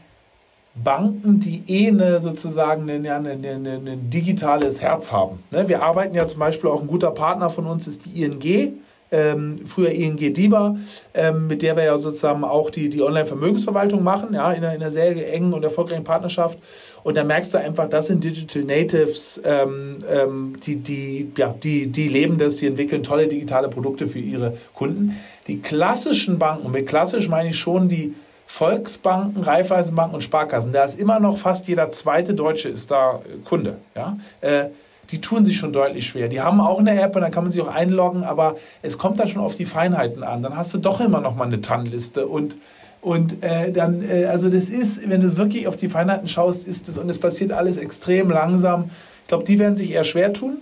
Banken, 0.74 1.38
die 1.38 1.62
eh 1.68 1.88
eine, 1.88 2.20
sozusagen 2.20 2.90
ein, 2.90 3.06
eine, 3.06 3.30
eine, 3.30 3.74
ein 3.74 4.10
digitales 4.10 4.80
Herz 4.80 5.12
haben. 5.12 5.42
Ne? 5.50 5.68
Wir 5.68 5.82
arbeiten 5.82 6.14
ja 6.14 6.26
zum 6.26 6.40
Beispiel 6.40 6.68
auch 6.70 6.80
ein 6.80 6.88
guter 6.88 7.12
Partner 7.12 7.48
von 7.48 7.66
uns 7.66 7.86
ist 7.86 8.06
die 8.06 8.22
ING 8.22 8.74
ähm, 9.14 9.60
früher 9.64 9.90
ING 9.90 10.16
DIBA, 10.16 10.76
ähm, 11.14 11.46
mit 11.46 11.62
der 11.62 11.76
wir 11.76 11.84
ja 11.84 11.98
sozusagen 11.98 12.42
auch 12.42 12.70
die, 12.70 12.88
die 12.88 13.02
Online-Vermögensverwaltung 13.02 14.02
machen, 14.02 14.34
ja, 14.34 14.50
in 14.52 14.64
einer, 14.64 14.74
in 14.74 14.82
einer 14.82 14.90
sehr 14.90 15.32
engen 15.32 15.52
und 15.52 15.62
erfolgreichen 15.62 16.04
Partnerschaft. 16.04 16.58
Und 17.04 17.18
da 17.18 17.22
merkst 17.22 17.52
du 17.54 17.58
einfach, 17.58 17.88
das 17.88 18.08
sind 18.08 18.24
Digital 18.24 18.64
Natives, 18.64 19.40
ähm, 19.44 19.98
ähm, 20.10 20.56
die, 20.66 20.76
die, 20.76 21.30
ja, 21.36 21.54
die, 21.62 21.86
die 21.86 22.08
leben 22.08 22.38
das, 22.38 22.56
die 22.56 22.66
entwickeln 22.66 23.02
tolle 23.02 23.28
digitale 23.28 23.68
Produkte 23.68 24.08
für 24.08 24.18
ihre 24.18 24.56
Kunden. 24.74 25.16
Die 25.46 25.60
klassischen 25.60 26.38
Banken, 26.38 26.70
mit 26.70 26.88
klassisch 26.88 27.28
meine 27.28 27.50
ich 27.50 27.58
schon 27.58 27.88
die 27.90 28.14
Volksbanken, 28.46 29.42
Raiffeisenbanken 29.42 30.16
und 30.16 30.22
Sparkassen, 30.22 30.72
da 30.72 30.82
ist 30.84 30.98
immer 30.98 31.20
noch 31.20 31.36
fast 31.36 31.68
jeder 31.68 31.90
zweite 31.90 32.32
Deutsche 32.32 32.70
ist 32.70 32.90
da 32.90 33.20
Kunde. 33.44 33.76
Ja? 33.94 34.16
Äh, 34.40 34.70
die 35.10 35.20
tun 35.20 35.44
sich 35.44 35.58
schon 35.58 35.74
deutlich 35.74 36.06
schwer. 36.06 36.28
Die 36.28 36.40
haben 36.40 36.60
auch 36.60 36.78
eine 36.78 36.98
App 36.98 37.14
und 37.14 37.20
dann 37.20 37.30
kann 37.30 37.44
man 37.44 37.52
sich 37.52 37.60
auch 37.60 37.68
einloggen, 37.68 38.24
aber 38.24 38.56
es 38.80 38.96
kommt 38.96 39.20
dann 39.20 39.28
schon 39.28 39.42
auf 39.42 39.54
die 39.54 39.66
Feinheiten 39.66 40.22
an. 40.22 40.42
Dann 40.42 40.56
hast 40.56 40.72
du 40.72 40.78
doch 40.78 41.00
immer 41.00 41.20
noch 41.20 41.36
mal 41.36 41.44
eine 41.44 41.60
TAN-Liste 41.60 42.26
und 42.26 42.56
und 43.04 43.44
äh, 43.44 43.70
dann, 43.70 44.02
äh, 44.02 44.24
also 44.24 44.48
das 44.48 44.70
ist, 44.70 45.06
wenn 45.10 45.20
du 45.20 45.36
wirklich 45.36 45.68
auf 45.68 45.76
die 45.76 45.90
Feinheiten 45.90 46.26
schaust, 46.26 46.66
ist 46.66 46.88
das, 46.88 46.96
und 46.96 47.10
es 47.10 47.18
passiert 47.18 47.52
alles 47.52 47.76
extrem 47.76 48.30
langsam. 48.30 48.90
Ich 49.22 49.28
glaube, 49.28 49.44
die 49.44 49.58
werden 49.58 49.76
sich 49.76 49.92
eher 49.92 50.04
schwer 50.04 50.32
tun. 50.32 50.56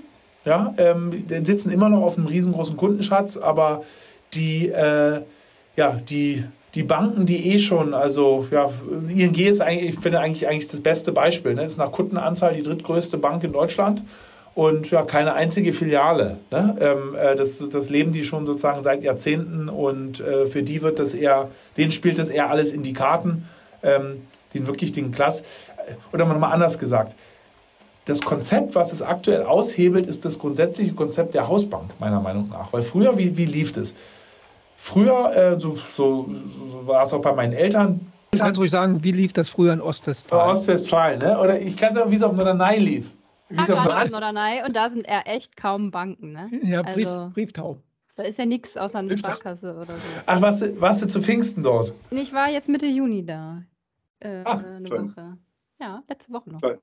Ja, 0.45 0.75
ähm, 0.77 1.25
die 1.29 1.45
sitzen 1.45 1.71
immer 1.71 1.89
noch 1.89 2.03
auf 2.03 2.19
einem 2.19 2.27
riesengroßen 2.27 2.77
Kundenschatz, 2.77 3.37
aber 3.37 3.85
die, 4.35 4.71
äh, 4.71 5.21
ja, 5.77 5.93
die, 6.09 6.43
die 6.75 6.83
Banken, 6.83 7.27
die 7.27 7.53
eh 7.53 7.61
schon, 7.61 7.95
also 7.95 8.49
ja, 8.51 8.71
ING 9.09 9.37
ist 9.37 9.61
eigentlich, 9.61 9.91
ich 9.91 10.01
finde 10.01 10.19
eigentlich, 10.19 10.49
eigentlich 10.49 10.67
das 10.67 10.81
beste 10.81 11.13
Beispiel. 11.13 11.55
Ne? 11.55 11.63
Ist 11.63 11.79
nach 11.79 11.93
Kundenanzahl 11.93 12.55
die 12.55 12.65
drittgrößte 12.65 13.19
Bank 13.19 13.45
in 13.45 13.53
Deutschland 13.53 14.03
und 14.55 14.91
ja, 14.91 15.03
keine 15.03 15.35
einzige 15.35 15.73
Filiale. 15.73 16.39
Ne? 16.51 16.77
Ähm, 16.81 17.15
äh, 17.15 17.37
das, 17.37 17.67
das 17.69 17.91
leben 17.91 18.13
die 18.13 18.25
schon 18.25 18.47
sozusagen 18.47 18.83
seit 18.83 19.03
Jahrzehnten 19.03 19.69
und 19.69 20.21
äh, 20.21 20.47
für 20.47 20.63
die 20.63 20.83
wird 20.83 20.99
das 20.99 21.15
eher, 21.15 21.49
denen 21.77 21.91
spielt 21.91 22.19
das 22.19 22.29
eher 22.29 22.51
alles 22.51 22.73
in 22.73 22.83
die 22.83 22.93
Karten, 22.93 23.49
ähm, 23.83 24.23
den 24.55 24.67
wirklich 24.67 24.93
den 24.93 25.13
Klass. 25.13 25.41
Äh, 25.41 25.95
oder 26.13 26.27
mal 26.27 26.51
anders 26.51 26.79
gesagt, 26.79 27.17
das 28.05 28.21
Konzept, 28.21 28.75
was 28.75 28.93
es 28.93 29.01
aktuell 29.01 29.45
aushebelt, 29.45 30.07
ist 30.07 30.25
das 30.25 30.39
grundsätzliche 30.39 30.93
Konzept 30.93 31.35
der 31.35 31.49
Hausbank, 31.49 31.91
meiner 32.01 32.21
Meinung 32.21 32.49
nach. 32.49 32.73
Weil 32.73 32.83
früher, 32.83 33.17
wie, 33.17 33.37
wie 33.37 33.45
lief 33.45 33.73
das? 33.73 33.95
Früher, 34.77 35.35
äh, 35.35 35.61
so, 35.61 35.77
so, 35.77 36.29
so 36.71 36.87
war 36.87 37.05
es 37.05 37.13
auch 37.13 37.23
bei 37.23 37.33
meinen 37.33 37.53
Eltern, 37.53 38.13
Du 38.35 38.39
kannst 38.39 38.59
ruhig 38.59 38.71
sagen, 38.71 39.05
wie 39.05 39.13
lief 39.13 39.35
das 39.35 39.51
früher 39.51 39.75
in 39.75 39.83
Ostwestfalen? 39.83 40.57
Ostwestfalen, 40.57 41.19
ne? 41.19 41.39
Oder 41.39 41.61
ich 41.61 41.77
kann 41.77 41.93
sagen, 41.93 42.11
wie 42.11 42.17
es 42.17 42.23
auf 42.23 42.33
Norderney 42.33 42.79
lief. 42.79 43.11
Wie 43.53 43.57
ja, 43.57 44.03
auf 44.03 44.11
Norderney 44.11 44.63
und 44.67 44.75
da 44.75 44.89
sind 44.89 45.07
eher 45.07 45.27
echt 45.27 45.57
kaum 45.57 45.91
Banken, 45.91 46.33
ne? 46.33 46.51
Ja, 46.63 46.83
Brief, 46.83 47.07
also, 47.07 47.31
Brieftaub. 47.35 47.83
Da 48.17 48.23
ist 48.25 48.39
ja 48.39 48.47
nichts 48.47 48.77
außer 48.77 48.99
eine 48.99 49.17
Sparkasse 49.17 49.75
oder 49.75 49.95
so. 49.95 50.23
Ach, 50.27 50.41
warst 50.41 50.63
du, 50.63 50.81
warst 50.81 51.03
du 51.03 51.07
zu 51.07 51.21
Pfingsten 51.21 51.63
dort? 51.63 51.93
Ich 52.11 52.33
war 52.33 52.49
jetzt 52.49 52.69
Mitte 52.69 52.87
Juni 52.87 53.25
da. 53.25 53.63
Äh, 54.21 54.43
Ach, 54.45 54.63
eine 54.63 54.87
schön. 54.87 55.11
Woche. 55.11 55.39
Ja, 55.81 56.03
letzte 56.09 56.33
Woche 56.33 56.51
noch. 56.51 56.61
Toll. 56.61 56.79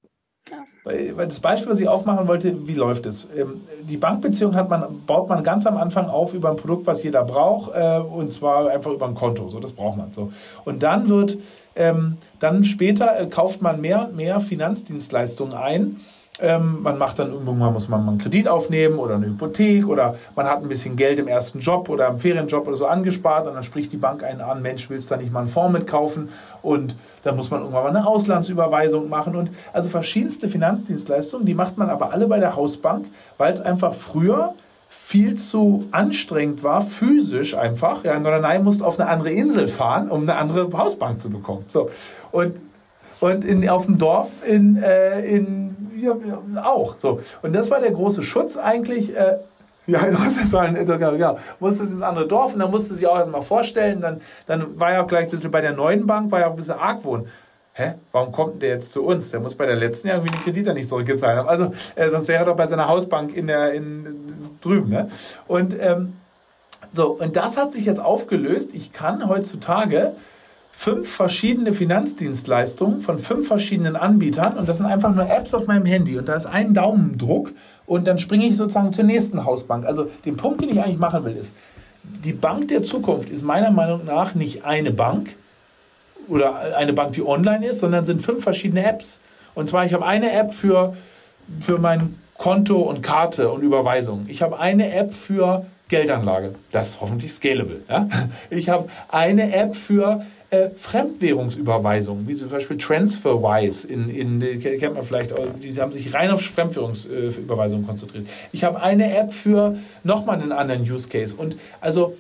Ja. 0.50 0.64
Weil 0.84 1.14
das 1.16 1.40
Beispiel, 1.40 1.72
was 1.72 1.80
ich 1.80 1.88
aufmachen 1.88 2.28
wollte, 2.28 2.68
wie 2.68 2.74
läuft 2.74 3.06
es? 3.06 3.28
Ähm, 3.36 3.62
die 3.84 3.98
Bankbeziehung 3.98 4.56
hat 4.56 4.70
man, 4.70 5.06
baut 5.06 5.30
man 5.30 5.44
ganz 5.44 5.66
am 5.66 5.78
Anfang 5.78 6.08
auf 6.08 6.34
über 6.34 6.50
ein 6.50 6.56
Produkt, 6.56 6.88
was 6.88 7.04
jeder 7.04 7.24
braucht, 7.24 7.76
äh, 7.76 8.00
und 8.00 8.34
zwar 8.34 8.70
einfach 8.70 8.92
über 8.92 9.08
ein 9.08 9.16
Konto. 9.16 9.48
So, 9.50 9.60
das 9.60 9.74
braucht 9.74 9.98
man 9.98 10.12
so. 10.12 10.32
Und 10.66 10.82
dann 10.82 11.08
wird, 11.10 11.38
ähm, 11.76 12.18
dann 12.40 12.64
später 12.64 13.20
äh, 13.20 13.28
kauft 13.28 13.62
man 13.62 13.80
mehr 13.82 14.08
und 14.08 14.16
mehr 14.16 14.40
Finanzdienstleistungen 14.40 15.54
ein 15.54 15.98
ähm, 16.42 16.82
man 16.82 16.98
macht 16.98 17.20
dann 17.20 17.32
irgendwann 17.32 17.74
muss 17.74 17.90
man 17.90 18.08
einen 18.08 18.18
Kredit 18.18 18.48
aufnehmen 18.48 18.98
oder 18.98 19.16
eine 19.16 19.28
Hypothek 19.28 19.88
oder 19.88 20.16
man 20.36 20.46
hat 20.46 20.62
ein 20.62 20.70
bisschen 20.70 20.96
Geld 20.96 21.20
im 21.20 21.28
ersten 21.28 21.60
Job 21.60 21.90
oder 21.90 22.08
im 22.08 22.18
Ferienjob 22.18 22.68
oder 22.68 22.78
so 22.78 22.86
angespart 22.86 23.48
und 23.48 23.56
dann 23.56 23.64
spricht 23.64 23.92
die 23.92 23.98
Bank 23.98 24.24
einen 24.24 24.42
an, 24.42 24.62
Mensch, 24.62 24.90
willst 24.90 25.12
du 25.12 25.16
da 25.16 25.22
nicht 25.22 25.34
mal 25.34 25.42
einen 25.42 25.50
Fonds 25.50 25.74
mitkaufen? 25.74 26.30
Und 26.62 26.96
dann 27.24 27.36
muss 27.36 27.52
man 27.52 27.62
irgendwann 27.62 27.84
mal 27.84 27.90
eine 27.90 28.08
Auslandsüberweisung 28.08 29.10
machen 29.10 29.36
und 29.36 29.52
also 29.74 29.90
verschiedenste 29.90 30.48
Finanzdienstleistungen, 30.48 31.46
die 31.46 31.56
macht 31.56 31.78
man 31.78 31.90
aber 31.90 32.14
alle 32.14 32.28
bei 32.28 32.40
der 32.40 32.56
Hausbank, 32.56 33.08
weil 33.38 33.52
es 33.52 33.60
einfach 33.60 33.94
früher 33.94 34.54
viel 34.88 35.36
zu 35.36 35.86
anstrengend 35.92 36.64
war, 36.64 36.82
physisch 36.82 37.56
einfach. 37.56 38.04
Ja, 38.04 38.20
Norderney 38.20 38.60
musste 38.60 38.86
auf 38.86 39.00
eine 39.00 39.08
andere 39.08 39.30
Insel 39.30 39.68
fahren, 39.68 40.10
um 40.10 40.24
eine 40.24 40.36
andere 40.36 40.72
Hausbank 40.76 41.22
zu 41.22 41.30
bekommen. 41.30 41.66
So. 41.68 41.90
Und, 42.32 42.56
und 43.20 43.46
in, 43.46 43.68
auf 43.70 43.86
dem 43.86 44.00
Dorf 44.00 44.44
in, 44.48 44.82
äh, 44.82 45.22
in 45.22 45.69
ja, 46.02 46.64
auch. 46.64 46.96
So. 46.96 47.20
Und 47.42 47.54
das 47.54 47.70
war 47.70 47.80
der 47.80 47.92
große 47.92 48.24
Schutz 48.24 48.58
eigentlich. 48.58 49.16
Äh, 49.16 49.38
ja, 49.88 50.06
das 50.06 50.54
war 50.54 50.64
ein, 50.64 50.86
genau, 50.86 51.38
musste 51.60 51.84
ins 51.84 52.02
andere 52.02 52.28
Dorf 52.28 52.54
und 52.54 52.60
dann 52.60 52.70
musste 52.70 52.94
sie 52.94 53.08
auch 53.08 53.18
erstmal 53.18 53.42
vorstellen. 53.42 54.02
Dann, 54.02 54.22
dann 54.46 54.80
war 54.80 54.94
ja 54.94 55.04
auch 55.04 55.08
gleich 55.08 55.26
ein 55.26 55.32
bisschen 55.32 55.50
bei 55.50 55.62
der 55.62 55.74
neuen 55.74 56.06
Bank, 56.06 56.32
war 56.32 56.42
ja 56.42 56.48
auch 56.48 56.52
ein 56.52 56.58
bisschen 56.58 56.78
Argwohn 56.78 57.28
hä, 57.80 57.94
warum 58.12 58.32
kommt 58.32 58.62
der 58.62 58.70
jetzt 58.70 58.92
zu 58.92 59.04
uns? 59.04 59.32
Der 59.32 59.40
muss 59.40 59.56
bei 59.56 59.66
der 59.66 59.78
letzten 59.78 60.10
Jahr 60.10 60.18
irgendwie 60.18 60.38
die 60.38 60.44
Kredite 60.44 60.74
nicht 60.74 60.90
zurückgezahlt 60.90 61.38
haben. 61.38 61.48
Also, 61.48 61.74
äh, 61.96 62.10
sonst 62.10 62.28
wäre 62.28 62.44
er 62.44 62.46
doch 62.46 62.56
bei 62.56 62.68
seiner 62.68 62.88
Hausbank 62.88 63.36
in 63.36 63.48
der, 63.48 63.74
in, 63.74 64.58
drüben. 64.62 64.90
Ne? 64.90 65.10
Und, 65.48 65.76
ähm, 65.80 66.14
so, 66.92 67.12
und 67.12 67.36
das 67.36 67.58
hat 67.58 67.72
sich 67.72 67.86
jetzt 67.86 68.00
aufgelöst. 68.00 68.74
Ich 68.74 68.92
kann 68.92 69.28
heutzutage 69.28 70.14
fünf 70.72 71.10
verschiedene 71.10 71.74
Finanzdienstleistungen 71.74 73.02
von 73.02 73.20
fünf 73.20 73.48
verschiedenen 73.48 73.96
Anbietern 73.96 74.58
und 74.58 74.70
das 74.70 74.78
sind 74.78 74.86
einfach 74.86 75.14
nur 75.14 75.30
Apps 75.30 75.54
auf 75.54 75.68
meinem 75.68 75.86
Handy 75.86 76.18
und 76.18 76.28
da 76.28 76.36
ist 76.36 76.46
ein 76.46 76.74
Daumendruck 76.74 77.52
und 77.86 78.08
dann 78.08 78.20
springe 78.20 78.46
ich 78.46 78.56
sozusagen 78.56 78.94
zur 78.94 79.04
nächsten 79.04 79.44
Hausbank. 79.44 79.86
Also 79.86 80.10
den 80.26 80.38
Punkt, 80.38 80.62
den 80.62 80.70
ich 80.70 80.82
eigentlich 80.82 81.00
machen 81.00 81.26
will, 81.26 81.36
ist, 81.36 81.54
die 82.04 82.34
Bank 82.34 82.70
der 82.70 82.84
Zukunft 82.84 83.30
ist 83.30 83.44
meiner 83.44 83.72
Meinung 83.72 84.06
nach 84.06 84.36
nicht 84.36 84.64
eine 84.64 84.92
Bank, 84.92 85.36
oder 86.30 86.78
eine 86.78 86.94
Bank, 86.94 87.14
die 87.14 87.26
online 87.26 87.68
ist, 87.68 87.80
sondern 87.80 88.06
sind 88.06 88.22
fünf 88.22 88.44
verschiedene 88.44 88.86
Apps. 88.86 89.20
Und 89.56 89.70
zwar, 89.70 89.86
ich 89.86 89.94
habe 89.94 90.06
eine 90.06 90.32
App 90.32 90.54
für, 90.54 90.96
für 91.60 91.78
mein 91.78 92.16
Konto 92.38 92.78
und 92.78 93.02
Karte 93.02 93.50
und 93.50 93.64
Überweisung. 93.64 94.26
Ich 94.28 94.42
habe 94.42 94.60
eine 94.60 94.94
App 94.94 95.14
für 95.14 95.66
Geldanlage. 95.90 96.56
Das 96.72 96.90
ist 96.90 97.02
hoffentlich 97.02 97.34
scalable. 97.34 97.82
Ja? 97.90 98.08
Ich 98.50 98.70
habe 98.70 98.90
eine 99.10 99.54
App 99.54 99.76
für 99.76 100.26
äh, 100.52 100.70
Fremdwährungsüberweisung, 100.76 102.28
wie 102.28 102.34
zum 102.34 102.50
Beispiel 102.50 102.78
TransferWise, 102.78 103.88
in, 103.88 104.10
in, 104.10 104.60
kennt 104.60 104.96
man 104.96 105.04
vielleicht, 105.04 105.34
die 105.62 105.80
haben 105.80 105.92
sich 105.92 106.14
rein 106.14 106.32
auf 106.32 106.42
Fremdwährungsüberweisung 106.42 107.86
konzentriert. 107.86 108.28
Ich 108.52 108.64
habe 108.64 108.82
eine 108.82 109.16
App 109.16 109.34
für 109.34 109.78
nochmal 110.04 110.42
einen 110.42 110.52
anderen 110.52 110.82
Use 110.84 111.08
Case. 111.08 111.36
Und 111.36 111.56
also, 111.82 112.16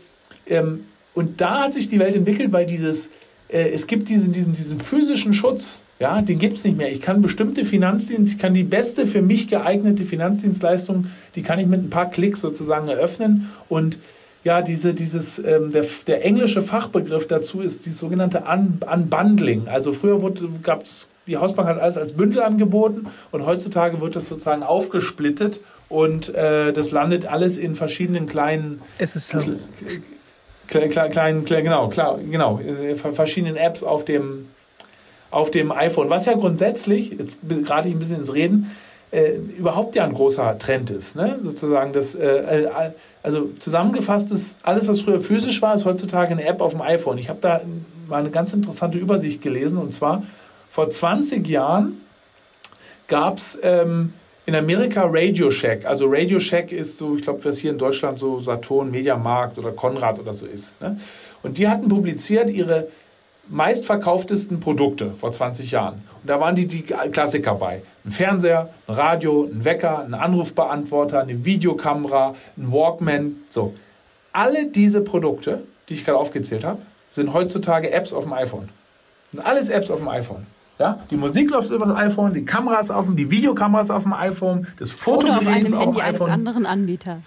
ähm, 0.48 0.86
und 1.15 1.42
da 1.42 1.62
hat 1.63 1.74
sich 1.74 1.88
die 1.88 2.00
Welt 2.00 2.15
entwickelt, 2.15 2.52
weil 2.52 2.65
dieses 2.65 3.10
äh, 3.50 3.70
es 3.70 3.88
gibt 3.88 4.10
diesen, 4.10 4.32
diesen, 4.32 4.54
diesen 4.54 4.80
physischen 4.80 5.34
Schutz, 5.34 5.84
ja, 6.00 6.22
den 6.22 6.39
gibt 6.39 6.58
es 6.58 6.63
nicht 6.63 6.78
mehr. 6.78 6.92
Ich 6.92 7.02
kann 7.02 7.22
bestimmte 7.22 7.65
Finanzdienste, 7.65 8.36
ich 8.36 8.42
kann 8.42 8.54
die 8.54 8.63
beste 8.63 9.06
für 9.06 9.22
mich 9.22 9.48
geeignete 9.48 10.06
Finanzdienstleistung, 10.06 11.08
die 11.36 11.42
kann 11.42 11.60
ich 11.60 11.68
mit 11.68 11.84
ein 11.84 11.89
paar 11.89 12.10
Klicks 12.10 12.39
sozusagen 12.39 12.88
eröffnen 12.88 13.50
und 13.68 13.98
ja, 14.43 14.62
diese, 14.62 14.93
dieses, 14.93 15.39
ähm, 15.39 15.71
der, 15.71 15.86
der 16.08 16.25
englische 16.25 16.62
Fachbegriff 16.62 17.28
dazu 17.28 17.62
ist 17.62 17.86
die 17.86 17.91
sogenannte 17.91 18.43
Un 18.49 18.80
Unbundling. 18.91 19.67
Also 19.67 19.91
früher 19.91 20.19
gab 20.63 20.84
es, 20.84 21.10
die 21.28 21.38
Hausbank 21.38 21.67
hat 21.67 21.80
alles 21.80 21.97
als 21.97 22.13
Bündel 22.13 22.41
angeboten 22.41 23.08
und 23.32 23.45
heutzutage 23.45 23.99
wird 24.02 24.15
das 24.15 24.28
sozusagen 24.28 24.63
aufgesplittet 24.63 25.62
und 25.89 26.34
äh, 26.34 26.71
das 26.71 26.91
landet 26.91 27.25
alles 27.25 27.58
in 27.58 27.75
verschiedenen 27.75 28.28
kleinen 28.28 28.82
SSLs 28.97 29.67
kleinen, 30.69 31.45
klein, 31.45 31.63
genau, 31.63 31.89
klar, 31.89 32.19
genau, 32.19 32.60
verschiedenen 33.13 33.56
Apps 33.56 33.84
auf 33.84 34.06
dem, 34.06 34.47
auf 35.32 35.52
dem 35.52 35.71
iPhone. 35.71 36.10
Was 36.10 36.25
ja 36.25 36.34
grundsätzlich, 36.34 37.12
jetzt 37.12 37.39
gerade 37.65 37.88
ich 37.88 37.95
ein 37.95 37.99
bisschen 37.99 38.19
ins 38.19 38.34
Reden, 38.34 38.71
äh, 39.12 39.34
überhaupt 39.58 39.95
ja 39.95 40.04
ein 40.04 40.13
großer 40.13 40.58
Trend 40.60 40.91
ist. 40.91 41.15
Ne? 41.15 41.39
Sozusagen 41.43 41.93
das, 41.93 42.13
äh, 42.13 42.28
äh, 42.28 42.91
also 43.30 43.50
zusammengefasst 43.60 44.32
ist, 44.32 44.56
alles, 44.63 44.88
was 44.88 45.02
früher 45.02 45.20
physisch 45.20 45.62
war, 45.62 45.76
ist 45.76 45.86
heutzutage 45.86 46.32
eine 46.32 46.44
App 46.46 46.62
auf 46.62 46.72
dem 46.72 46.82
iPhone. 46.82 47.20
Ich 47.20 47.30
habe 47.30 47.39
da 47.42 47.62
mal 48.08 48.18
eine 48.18 48.32
ganz 48.32 48.54
interessante 48.54 48.98
Übersicht 48.98 49.42
gelesen 49.42 49.78
und 49.78 49.94
zwar 49.94 50.24
vor 50.70 50.89
20 50.89 51.48
Jahren 51.48 52.02
gab 53.08 53.38
es 53.38 53.58
ähm, 53.62 54.13
in 54.48 54.56
Amerika 54.56 55.04
Radio 55.06 55.52
Shack. 55.52 55.86
Also 55.86 56.08
Radio 56.08 56.39
Shack 56.39 56.72
ist 56.72 56.98
so, 56.98 57.18
ich 57.18 57.22
glaube, 57.22 57.46
was 57.46 57.60
hier 57.60 57.70
in 57.70 57.78
Deutschland 57.78 58.18
so 58.18 58.39
Saturn, 58.39 58.89
Mediamarkt 58.89 59.60
oder 59.60 59.72
Konrad 59.72 60.20
oder 60.20 60.34
so 60.34 60.48
ist. 60.48 60.80
Ne? 60.82 61.00
Und 61.44 61.60
die 61.60 61.68
hatten 61.68 61.88
publiziert 61.88 62.50
ihre 62.50 62.88
meistverkauftesten 63.50 64.60
Produkte 64.60 65.12
vor 65.12 65.32
20 65.32 65.72
Jahren. 65.72 65.96
Und 66.22 66.30
da 66.30 66.40
waren 66.40 66.56
die, 66.56 66.68
die 66.68 66.84
Klassiker 66.84 67.56
bei. 67.56 67.82
Ein 68.06 68.12
Fernseher, 68.12 68.70
ein 68.88 68.94
Radio, 68.94 69.50
ein 69.52 69.66
Wecker, 69.66 70.00
ein 70.00 70.14
Anrufbeantworter, 70.14 71.22
eine 71.22 71.46
Videokamera, 71.46 72.36
ein 72.58 72.72
Walkman. 72.72 73.36
So. 73.50 73.74
Alle 74.32 74.68
diese 74.68 75.02
Produkte, 75.02 75.64
die 75.88 75.96
ich 75.96 76.06
gerade 76.06 76.18
aufgezählt 76.18 76.64
habe, 76.64 76.82
sind 77.10 77.34
heutzutage 77.34 77.92
Apps 77.92 78.14
auf 78.14 78.24
dem 78.24 78.34
iPhone. 78.34 78.70
Sind 79.32 79.46
alles 79.46 79.70
Apps 79.70 79.90
auf 79.90 80.00
dem 80.00 80.08
iPhone. 80.08 80.46
Ja? 80.80 81.00
Die 81.12 81.18
Musik 81.18 81.52
läuft 81.52 81.70
über 81.72 81.86
das 81.86 81.98
iPhone, 81.98 82.34
die 82.34 82.46
Kamera 82.46 82.80
ist 82.80 82.90
auf 82.90 83.06
dem, 83.06 83.16
die 83.16 83.30
Videokamera 83.30 83.82
ist 83.82 83.92
auf 83.92 84.04
dem 84.04 84.14
iPhone, 84.14 84.68
das 84.80 84.92
Fotogerät 84.92 85.64
ist 85.64 85.74
auf 85.74 85.96
dem 85.96 86.02
iPhone. 86.02 86.30
Eines 86.30 86.48
anderen 86.48 86.66
Anbieters. 86.66 87.22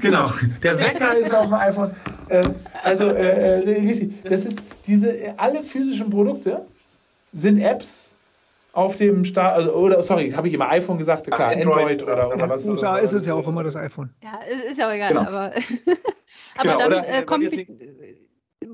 genau, 0.00 0.30
der 0.62 0.78
Wecker 0.78 1.16
ist 1.16 1.34
auf 1.34 1.46
dem 1.46 1.54
iPhone. 1.54 1.90
Äh, 2.28 2.44
also 2.82 3.08
äh, 3.08 3.60
äh 3.60 4.08
das 4.24 4.44
ist 4.44 4.62
diese 4.86 5.34
alle 5.36 5.62
physischen 5.62 6.10
Produkte 6.10 6.64
sind 7.32 7.60
Apps 7.60 8.12
auf 8.72 8.96
dem 8.96 9.24
Start, 9.24 9.54
also, 9.54 9.72
oder 9.72 10.02
sorry, 10.02 10.30
habe 10.30 10.48
ich 10.48 10.54
immer 10.54 10.68
iPhone 10.68 10.98
gesagt, 10.98 11.30
klar, 11.30 11.50
Android, 11.50 11.66
Android 11.66 12.02
oder, 12.02 12.34
oder 12.34 12.48
was. 12.48 12.80
Ja, 12.80 12.96
ist 12.96 13.12
es 13.12 13.24
ja 13.24 13.34
auch 13.34 13.46
immer 13.46 13.62
das 13.62 13.76
iPhone. 13.76 14.10
Ja, 14.22 14.40
ist 14.68 14.78
ja 14.78 14.88
auch 14.88 14.92
egal, 14.92 15.10
genau. 15.10 15.20
aber, 15.22 15.52
aber 16.56 16.62
genau, 16.62 16.78
dann 16.78 16.92
oder, 16.92 17.08
äh, 17.08 17.22
kommt, 17.22 17.52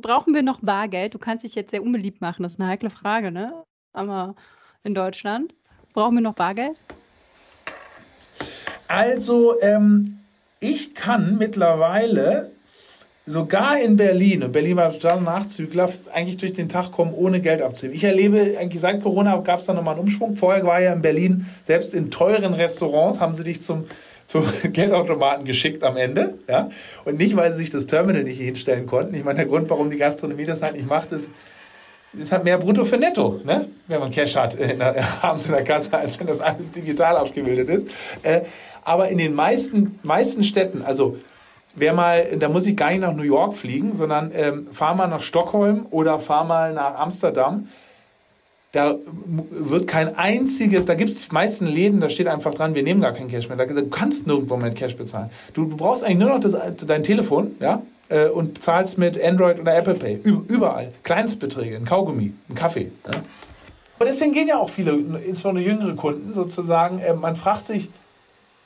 brauchen 0.00 0.34
wir 0.34 0.42
noch 0.42 0.60
Bargeld? 0.62 1.12
Du 1.12 1.18
kannst 1.18 1.44
dich 1.44 1.54
jetzt 1.54 1.70
sehr 1.70 1.82
unbeliebt 1.82 2.20
machen, 2.22 2.42
das 2.42 2.52
ist 2.52 2.60
eine 2.60 2.70
heikle 2.70 2.88
Frage, 2.88 3.30
ne? 3.30 3.52
aber 3.92 4.34
in 4.84 4.94
Deutschland. 4.94 5.54
Brauchen 5.92 6.14
wir 6.14 6.22
noch 6.22 6.34
Bargeld? 6.34 6.78
Also, 8.88 9.60
ähm, 9.60 10.20
ich 10.60 10.94
kann 10.94 11.36
mittlerweile 11.38 12.52
sogar 13.26 13.80
in 13.80 13.96
Berlin, 13.96 14.42
und 14.42 14.52
Berlin 14.52 14.76
war 14.76 14.92
total 14.92 15.20
Nachzügler, 15.20 15.90
eigentlich 16.12 16.38
durch 16.38 16.52
den 16.52 16.68
Tag 16.68 16.92
kommen, 16.92 17.14
ohne 17.14 17.40
Geld 17.40 17.62
abzuheben. 17.62 17.94
Ich 17.94 18.04
erlebe, 18.04 18.56
eigentlich 18.58 18.80
seit 18.80 19.02
Corona 19.02 19.36
gab 19.38 19.60
es 19.60 19.66
da 19.66 19.72
nochmal 19.72 19.94
einen 19.94 20.04
Umschwung. 20.04 20.36
Vorher 20.36 20.64
war 20.64 20.80
ja 20.80 20.92
in 20.92 21.02
Berlin, 21.02 21.46
selbst 21.62 21.94
in 21.94 22.10
teuren 22.10 22.54
Restaurants 22.54 23.20
haben 23.20 23.34
sie 23.34 23.44
dich 23.44 23.62
zum, 23.62 23.84
zum 24.26 24.44
Geldautomaten 24.72 25.44
geschickt 25.44 25.84
am 25.84 25.96
Ende. 25.96 26.34
Ja? 26.48 26.70
Und 27.04 27.18
nicht, 27.18 27.36
weil 27.36 27.50
sie 27.52 27.58
sich 27.58 27.70
das 27.70 27.86
Terminal 27.86 28.24
nicht 28.24 28.40
hinstellen 28.40 28.86
konnten. 28.86 29.14
Ich 29.14 29.24
meine, 29.24 29.36
der 29.36 29.46
Grund, 29.46 29.68
warum 29.70 29.90
die 29.90 29.98
Gastronomie 29.98 30.44
das 30.44 30.62
halt 30.62 30.74
nicht 30.74 30.88
macht, 30.88 31.12
ist, 31.12 31.30
ist 32.18 32.32
halt 32.32 32.42
mehr 32.42 32.58
brutto 32.58 32.84
für 32.84 32.96
netto, 32.96 33.40
ne? 33.44 33.68
wenn 33.86 34.00
man 34.00 34.10
Cash 34.10 34.34
hat 34.34 34.54
in 34.54 34.80
der, 34.80 35.04
abends 35.22 35.46
in 35.46 35.52
der 35.52 35.62
Kasse, 35.62 35.96
als 35.96 36.18
wenn 36.18 36.26
das 36.26 36.40
alles 36.40 36.72
digital 36.72 37.16
abgebildet 37.16 37.68
ist. 37.68 37.86
Äh, 38.22 38.42
aber 38.82 39.08
in 39.08 39.18
den 39.18 39.34
meisten, 39.34 40.00
meisten 40.02 40.42
Städten, 40.42 40.82
also 40.82 41.18
wer 41.80 41.92
mal, 41.92 42.36
da 42.38 42.48
muss 42.48 42.66
ich 42.66 42.76
gar 42.76 42.90
nicht 42.90 43.00
nach 43.00 43.14
New 43.14 43.22
York 43.22 43.56
fliegen, 43.56 43.94
sondern 43.94 44.30
ähm, 44.34 44.68
fahr 44.72 44.94
mal 44.94 45.08
nach 45.08 45.20
Stockholm 45.20 45.86
oder 45.90 46.18
fahr 46.18 46.44
mal 46.44 46.72
nach 46.72 46.94
Amsterdam. 46.98 47.68
Da 48.72 48.94
wird 49.50 49.88
kein 49.88 50.14
einziges, 50.16 50.84
da 50.84 50.94
gibt 50.94 51.10
es 51.10 51.28
die 51.28 51.34
meisten 51.34 51.66
Läden, 51.66 52.00
da 52.00 52.08
steht 52.08 52.28
einfach 52.28 52.54
dran, 52.54 52.76
wir 52.76 52.84
nehmen 52.84 53.00
gar 53.00 53.12
kein 53.12 53.26
Cash 53.26 53.48
mehr. 53.48 53.58
Da, 53.58 53.64
du 53.64 53.88
kannst 53.88 54.28
nirgendwo 54.28 54.56
mit 54.56 54.76
Cash 54.76 54.96
bezahlen. 54.96 55.30
Du, 55.54 55.64
du 55.64 55.76
brauchst 55.76 56.04
eigentlich 56.04 56.18
nur 56.18 56.28
noch 56.28 56.40
das, 56.40 56.54
dein 56.86 57.02
Telefon, 57.02 57.56
ja, 57.58 57.82
äh, 58.10 58.26
und 58.26 58.62
zahlst 58.62 58.96
mit 58.96 59.20
Android 59.20 59.58
oder 59.58 59.76
Apple 59.76 59.94
Pay. 59.94 60.20
Überall. 60.22 60.92
Kleinstbeträge, 61.02 61.76
ein 61.76 61.84
Kaugummi, 61.84 62.32
ein 62.48 62.54
Kaffee. 62.54 62.92
Ja? 63.06 63.20
Und 63.98 64.06
deswegen 64.06 64.32
gehen 64.32 64.46
ja 64.46 64.58
auch 64.58 64.70
viele, 64.70 64.92
insbesondere 64.92 65.64
jüngere 65.64 65.94
Kunden 65.96 66.32
sozusagen, 66.32 67.00
äh, 67.00 67.12
man 67.14 67.36
fragt 67.36 67.66
sich, 67.66 67.90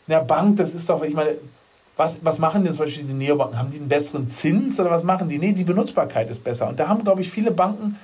na 0.06 0.20
Bank, 0.20 0.58
das 0.58 0.74
ist 0.74 0.88
doch, 0.90 1.02
ich 1.02 1.14
meine, 1.14 1.36
was, 1.96 2.18
was 2.22 2.38
machen 2.38 2.64
denn 2.64 2.72
zum 2.72 2.84
Beispiel 2.84 3.02
diese 3.02 3.14
Neobanken? 3.14 3.58
Haben 3.58 3.70
die 3.70 3.78
einen 3.78 3.88
besseren 3.88 4.28
Zins 4.28 4.80
oder 4.80 4.90
was 4.90 5.04
machen 5.04 5.28
die? 5.28 5.38
Nee, 5.38 5.52
die 5.52 5.64
Benutzbarkeit 5.64 6.28
ist 6.28 6.42
besser. 6.42 6.68
Und 6.68 6.80
da 6.80 6.88
haben, 6.88 7.04
glaube 7.04 7.20
ich, 7.20 7.30
viele 7.30 7.50
Banken 7.50 7.96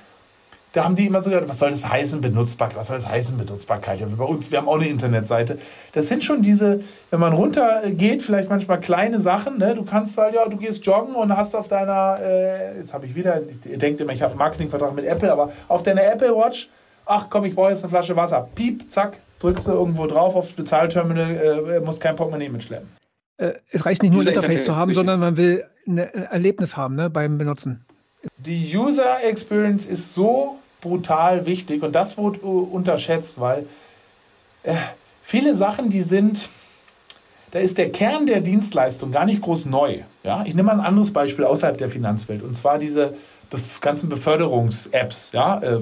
da 0.73 0.85
haben 0.85 0.95
die 0.95 1.07
immer 1.07 1.21
so 1.21 1.29
gesagt, 1.29 1.49
was 1.49 1.59
soll 1.59 1.71
das 1.71 1.83
heißen, 1.85 2.21
Benutzbarkeit? 2.21 2.77
Was 2.77 2.87
soll 2.87 2.97
das 2.97 3.07
heißen, 3.07 3.37
Benutzbarkeit? 3.37 3.99
Ja, 3.99 4.07
bei 4.07 4.23
uns, 4.23 4.51
wir 4.51 4.57
haben 4.57 4.69
auch 4.69 4.75
eine 4.75 4.87
Internetseite. 4.87 5.59
Das 5.91 6.07
sind 6.07 6.23
schon 6.23 6.41
diese, 6.41 6.79
wenn 7.09 7.19
man 7.19 7.33
runtergeht, 7.33 8.23
vielleicht 8.23 8.49
manchmal 8.49 8.79
kleine 8.79 9.19
Sachen. 9.19 9.57
Ne? 9.57 9.75
Du 9.75 9.83
kannst 9.83 10.17
halt, 10.17 10.33
ja, 10.33 10.47
du 10.47 10.55
gehst 10.55 10.85
joggen 10.85 11.15
und 11.15 11.35
hast 11.35 11.55
auf 11.55 11.67
deiner, 11.67 12.19
äh, 12.21 12.77
jetzt 12.77 12.93
habe 12.93 13.05
ich 13.05 13.15
wieder, 13.15 13.41
ihr 13.69 13.77
denkt 13.77 13.99
immer, 13.99 14.13
ich 14.13 14.21
habe 14.21 14.31
einen 14.31 14.39
Marketingvertrag 14.39 14.95
mit 14.95 15.03
Apple, 15.05 15.29
aber 15.31 15.51
auf 15.67 15.83
deiner 15.83 16.05
Apple 16.05 16.33
Watch, 16.33 16.69
ach 17.05 17.27
komm, 17.29 17.43
ich 17.43 17.53
brauche 17.53 17.71
jetzt 17.71 17.83
eine 17.83 17.89
Flasche 17.89 18.15
Wasser. 18.15 18.47
Piep, 18.55 18.89
zack, 18.89 19.19
drückst 19.39 19.67
du 19.67 19.73
irgendwo 19.73 20.07
drauf 20.07 20.35
aufs 20.35 20.53
Bezahlterminal, 20.53 21.65
äh, 21.69 21.79
musst 21.81 21.99
kein 21.99 22.15
Portemonnaie 22.15 22.47
mitschleppen. 22.47 22.87
Äh, 23.41 23.53
es 23.71 23.85
reicht 23.85 24.03
nicht 24.03 24.11
nur 24.11 24.21
ein 24.21 24.27
Interface 24.27 24.65
zu 24.65 24.75
haben, 24.75 24.93
sondern 24.93 25.19
man 25.19 25.35
will 25.35 25.65
ein 25.87 25.97
Erlebnis 25.97 26.77
haben 26.77 26.95
ne, 26.95 27.09
beim 27.09 27.39
Benutzen. 27.39 27.83
Die 28.37 28.77
User 28.77 29.23
Experience 29.23 29.85
ist 29.85 30.13
so 30.13 30.59
brutal 30.79 31.45
wichtig 31.47 31.81
und 31.81 31.93
das 31.93 32.17
wurde 32.17 32.39
unterschätzt, 32.39 33.39
weil 33.39 33.65
äh, 34.61 34.75
viele 35.23 35.55
Sachen, 35.55 35.89
die 35.89 36.03
sind, 36.03 36.49
da 37.49 37.59
ist 37.59 37.79
der 37.79 37.91
Kern 37.91 38.27
der 38.27 38.41
Dienstleistung 38.41 39.11
gar 39.11 39.25
nicht 39.25 39.41
groß 39.41 39.65
neu. 39.65 40.01
Ja? 40.23 40.43
Ich 40.45 40.53
nehme 40.53 40.67
mal 40.67 40.79
ein 40.79 40.85
anderes 40.85 41.11
Beispiel 41.11 41.45
außerhalb 41.45 41.79
der 41.79 41.89
Finanzwelt 41.89 42.43
und 42.43 42.55
zwar 42.55 42.77
diese 42.77 43.15
bef 43.49 43.81
ganzen 43.81 44.07
Beförderungs-Apps, 44.07 45.31
ja? 45.33 45.61
Äh, 45.61 45.79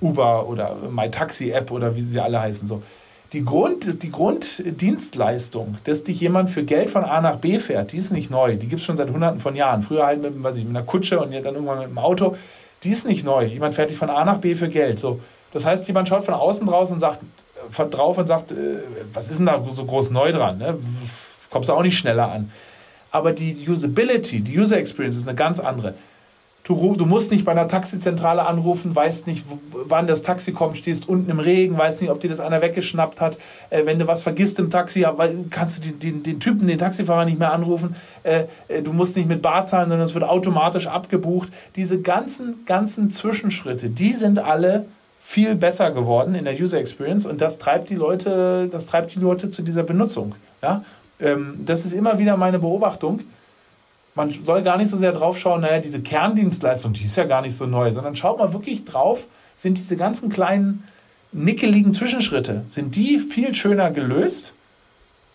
Uber 0.00 0.48
oder 0.48 0.76
MyTaxi-App 0.90 1.70
oder 1.70 1.94
wie 1.94 2.02
sie 2.02 2.20
alle 2.20 2.40
heißen. 2.40 2.66
So. 2.66 2.82
Die, 3.34 3.44
Grund, 3.44 4.02
die 4.04 4.12
Grunddienstleistung, 4.12 5.78
dass 5.82 6.04
dich 6.04 6.20
jemand 6.20 6.50
für 6.50 6.62
Geld 6.62 6.88
von 6.88 7.02
A 7.02 7.20
nach 7.20 7.38
B 7.38 7.58
fährt, 7.58 7.90
die 7.90 7.96
ist 7.96 8.12
nicht 8.12 8.30
neu. 8.30 8.54
Die 8.54 8.68
gibt 8.68 8.78
es 8.78 8.86
schon 8.86 8.96
seit 8.96 9.10
hunderten 9.10 9.40
von 9.40 9.56
Jahren. 9.56 9.82
Früher 9.82 10.06
halt 10.06 10.22
mit, 10.22 10.40
weiß 10.40 10.56
ich, 10.56 10.64
mit 10.64 10.76
einer 10.76 10.86
Kutsche 10.86 11.20
und 11.20 11.34
dann 11.34 11.42
irgendwann 11.42 11.78
mit 11.78 11.88
einem 11.88 11.98
Auto. 11.98 12.36
Die 12.84 12.90
ist 12.90 13.08
nicht 13.08 13.24
neu. 13.24 13.44
Jemand 13.46 13.74
fährt 13.74 13.90
dich 13.90 13.98
von 13.98 14.08
A 14.08 14.24
nach 14.24 14.38
B 14.38 14.54
für 14.54 14.68
Geld. 14.68 15.00
So. 15.00 15.18
Das 15.52 15.66
heißt, 15.66 15.88
jemand 15.88 16.08
schaut 16.08 16.24
von 16.24 16.34
außen 16.34 16.64
draus 16.64 16.92
und 16.92 17.00
sagt, 17.00 17.18
drauf 17.90 18.18
und 18.18 18.28
sagt, 18.28 18.52
äh, 18.52 18.54
was 19.12 19.28
ist 19.28 19.38
denn 19.38 19.46
da 19.46 19.60
so 19.68 19.84
groß 19.84 20.10
neu 20.12 20.30
dran? 20.30 20.58
Ne? 20.58 20.78
Kommst 21.50 21.68
du 21.68 21.72
auch 21.72 21.82
nicht 21.82 21.98
schneller 21.98 22.30
an. 22.30 22.52
Aber 23.10 23.32
die 23.32 23.68
Usability, 23.68 24.42
die 24.42 24.56
User 24.58 24.76
Experience 24.76 25.16
ist 25.16 25.26
eine 25.26 25.36
ganz 25.36 25.58
andere. 25.58 25.94
Du, 26.64 26.96
du, 26.96 27.04
musst 27.04 27.30
nicht 27.30 27.44
bei 27.44 27.52
einer 27.52 27.68
Taxizentrale 27.68 28.46
anrufen, 28.46 28.96
weißt 28.96 29.26
nicht, 29.26 29.44
wann 29.70 30.06
das 30.06 30.22
Taxi 30.22 30.52
kommt, 30.52 30.78
stehst 30.78 31.06
unten 31.06 31.30
im 31.30 31.38
Regen, 31.38 31.76
weißt 31.76 32.00
nicht, 32.00 32.10
ob 32.10 32.20
dir 32.20 32.30
das 32.30 32.40
einer 32.40 32.62
weggeschnappt 32.62 33.20
hat. 33.20 33.36
Äh, 33.68 33.84
wenn 33.84 33.98
du 33.98 34.06
was 34.06 34.22
vergisst 34.22 34.58
im 34.58 34.70
Taxi, 34.70 35.06
kannst 35.50 35.76
du 35.76 35.90
den, 35.90 35.98
den, 35.98 36.22
den, 36.22 36.40
Typen, 36.40 36.66
den 36.66 36.78
Taxifahrer 36.78 37.26
nicht 37.26 37.38
mehr 37.38 37.52
anrufen. 37.52 37.96
Äh, 38.22 38.44
äh, 38.68 38.80
du 38.80 38.94
musst 38.94 39.14
nicht 39.14 39.28
mit 39.28 39.42
Bar 39.42 39.66
zahlen, 39.66 39.90
sondern 39.90 40.06
es 40.06 40.14
wird 40.14 40.24
automatisch 40.24 40.86
abgebucht. 40.86 41.50
Diese 41.76 42.00
ganzen, 42.00 42.64
ganzen 42.64 43.10
Zwischenschritte, 43.10 43.90
die 43.90 44.14
sind 44.14 44.38
alle 44.38 44.86
viel 45.20 45.56
besser 45.56 45.90
geworden 45.90 46.34
in 46.34 46.46
der 46.46 46.54
User 46.58 46.78
Experience 46.78 47.26
und 47.26 47.42
das 47.42 47.58
treibt 47.58 47.90
die 47.90 47.94
Leute, 47.94 48.68
das 48.72 48.86
treibt 48.86 49.14
die 49.14 49.18
Leute 49.18 49.50
zu 49.50 49.60
dieser 49.60 49.82
Benutzung. 49.82 50.34
Ja? 50.62 50.82
Ähm, 51.20 51.60
das 51.62 51.84
ist 51.84 51.92
immer 51.92 52.18
wieder 52.18 52.38
meine 52.38 52.58
Beobachtung. 52.58 53.20
Man 54.14 54.30
soll 54.44 54.62
gar 54.62 54.76
nicht 54.76 54.90
so 54.90 54.96
sehr 54.96 55.12
drauf 55.12 55.38
schauen, 55.38 55.62
naja, 55.62 55.80
diese 55.80 56.00
Kerndienstleistung, 56.00 56.92
die 56.92 57.04
ist 57.04 57.16
ja 57.16 57.24
gar 57.24 57.42
nicht 57.42 57.56
so 57.56 57.66
neu, 57.66 57.92
sondern 57.92 58.14
schaut 58.14 58.38
mal 58.38 58.52
wirklich 58.52 58.84
drauf, 58.84 59.26
sind 59.56 59.76
diese 59.76 59.96
ganzen 59.96 60.30
kleinen 60.30 60.84
nickeligen 61.32 61.92
Zwischenschritte, 61.92 62.64
sind 62.68 62.94
die 62.94 63.18
viel 63.18 63.54
schöner 63.54 63.90
gelöst 63.90 64.52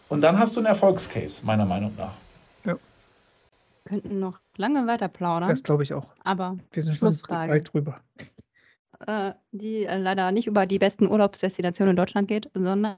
und 0.08 0.22
dann 0.22 0.40
hast 0.40 0.56
du 0.56 0.62
einen 0.62 0.68
Erfolgscase, 0.68 1.46
meiner 1.46 1.66
Meinung 1.66 1.94
nach. 1.98 2.14
Ja. 2.64 2.76
Wir 3.84 4.00
könnten 4.00 4.20
noch 4.20 4.40
lange 4.56 4.88
weiter 4.88 5.10
plaudern. 5.10 5.50
Das 5.50 5.64
glaube 5.64 5.84
ich 5.84 5.94
auch. 5.94 6.14
Aber 6.24 6.58
wir 6.72 6.84
sind 6.84 6.96
schon 6.96 7.14
weit 7.30 7.74
drüber 7.74 8.00
äh, 9.08 9.34
die 9.52 9.86
äh, 9.86 9.98
leider 9.98 10.32
nicht 10.32 10.48
über 10.48 10.66
die 10.66 10.80
besten 10.80 11.08
Urlaubsdestinationen 11.08 11.92
in 11.92 11.98
Deutschland 11.98 12.28
geht, 12.28 12.50
sondern. 12.54 12.98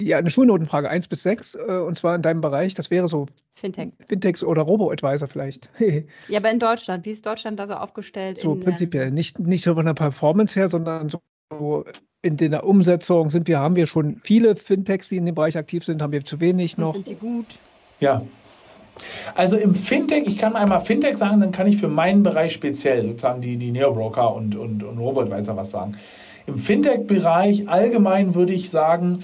Ja, 0.00 0.18
eine 0.18 0.30
Schulnotenfrage 0.30 0.90
1 0.90 1.08
bis 1.08 1.22
6, 1.22 1.54
äh, 1.54 1.58
und 1.58 1.96
zwar 1.96 2.14
in 2.14 2.22
deinem 2.22 2.40
Bereich. 2.40 2.74
Das 2.74 2.90
wäre 2.90 3.08
so 3.08 3.26
Fintech. 3.54 3.92
Fintechs 4.06 4.42
oder 4.42 4.62
Robo-Advisor 4.62 5.28
vielleicht. 5.28 5.70
ja, 6.28 6.38
aber 6.38 6.50
in 6.50 6.58
Deutschland, 6.58 7.06
wie 7.06 7.10
ist 7.10 7.24
Deutschland 7.24 7.58
da 7.58 7.66
so 7.66 7.74
aufgestellt? 7.74 8.40
So 8.42 8.54
in, 8.54 8.60
prinzipiell, 8.60 9.10
nicht, 9.10 9.38
nicht 9.38 9.64
so 9.64 9.74
von 9.74 9.86
der 9.86 9.94
Performance 9.94 10.58
her, 10.58 10.68
sondern 10.68 11.08
so 11.08 11.84
in 12.22 12.36
der 12.36 12.66
Umsetzung 12.66 13.30
sind 13.30 13.48
wir, 13.48 13.58
haben 13.58 13.76
wir 13.76 13.86
schon 13.86 14.20
viele 14.22 14.56
Fintechs, 14.56 15.08
die 15.08 15.16
in 15.16 15.26
dem 15.26 15.34
Bereich 15.34 15.56
aktiv 15.56 15.84
sind, 15.84 16.02
haben 16.02 16.12
wir 16.12 16.24
zu 16.24 16.40
wenig 16.40 16.76
noch. 16.76 16.94
Sind 16.94 17.08
die 17.08 17.14
gut? 17.14 17.46
Ja, 18.00 18.22
also 19.34 19.56
im 19.56 19.74
Fintech, 19.74 20.26
ich 20.26 20.38
kann 20.38 20.56
einmal 20.56 20.80
Fintech 20.80 21.16
sagen, 21.16 21.40
dann 21.40 21.52
kann 21.52 21.66
ich 21.66 21.76
für 21.76 21.88
meinen 21.88 22.22
Bereich 22.22 22.52
speziell 22.52 23.04
sozusagen 23.04 23.40
die, 23.40 23.56
die 23.56 23.70
Neobroker 23.70 24.34
und, 24.34 24.56
und, 24.56 24.82
und 24.82 24.98
Robotweiser 24.98 25.56
was 25.56 25.70
sagen. 25.70 25.96
Im 26.46 26.58
Fintech-Bereich 26.58 27.68
allgemein 27.68 28.34
würde 28.34 28.52
ich 28.52 28.70
sagen, 28.70 29.18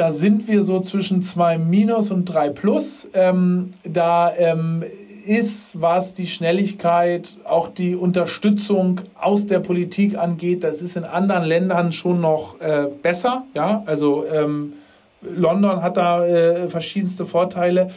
da 0.00 0.10
sind 0.10 0.48
wir 0.48 0.62
so 0.62 0.80
zwischen 0.80 1.20
2 1.20 1.58
minus 1.58 2.10
und 2.10 2.24
3 2.24 2.48
plus. 2.48 3.06
Ähm, 3.12 3.74
da 3.84 4.32
ähm, 4.34 4.82
ist, 5.26 5.80
was 5.80 6.14
die 6.14 6.26
Schnelligkeit, 6.26 7.36
auch 7.44 7.68
die 7.68 7.94
Unterstützung 7.94 9.02
aus 9.20 9.46
der 9.46 9.58
Politik 9.58 10.16
angeht, 10.16 10.64
das 10.64 10.80
ist 10.80 10.96
in 10.96 11.04
anderen 11.04 11.44
Ländern 11.44 11.92
schon 11.92 12.20
noch 12.20 12.58
äh, 12.60 12.86
besser. 13.02 13.44
Ja, 13.54 13.82
also 13.84 14.24
ähm, 14.26 14.72
London 15.20 15.82
hat 15.82 15.98
da 15.98 16.24
äh, 16.24 16.68
verschiedenste 16.70 17.26
Vorteile 17.26 17.90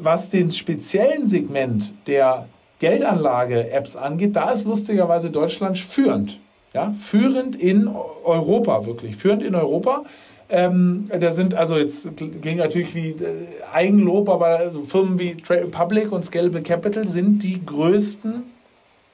was 0.00 0.28
den 0.28 0.50
speziellen 0.50 1.26
Segment 1.26 1.92
der 2.06 2.46
Geldanlage-Apps 2.78 3.96
angeht, 3.96 4.36
da 4.36 4.50
ist 4.50 4.64
lustigerweise 4.64 5.30
Deutschland 5.30 5.76
führend. 5.76 6.38
Ja, 6.72 6.92
führend 6.92 7.56
in 7.56 7.88
Europa, 7.88 8.84
wirklich. 8.86 9.16
Führend 9.16 9.42
in 9.42 9.54
Europa. 9.54 10.04
Ähm, 10.50 11.10
da 11.18 11.30
sind 11.30 11.54
also 11.54 11.76
jetzt 11.76 12.08
klingt 12.16 12.56
natürlich 12.56 12.94
wie 12.94 13.10
äh, 13.10 13.46
Eigenlob, 13.72 14.30
aber 14.30 14.72
Firmen 14.84 15.18
wie 15.18 15.36
Trade 15.36 15.64
Republic 15.64 16.10
und 16.10 16.24
Scalable 16.24 16.62
Capital 16.62 17.06
sind 17.06 17.42
die 17.42 17.64
größten 17.64 18.44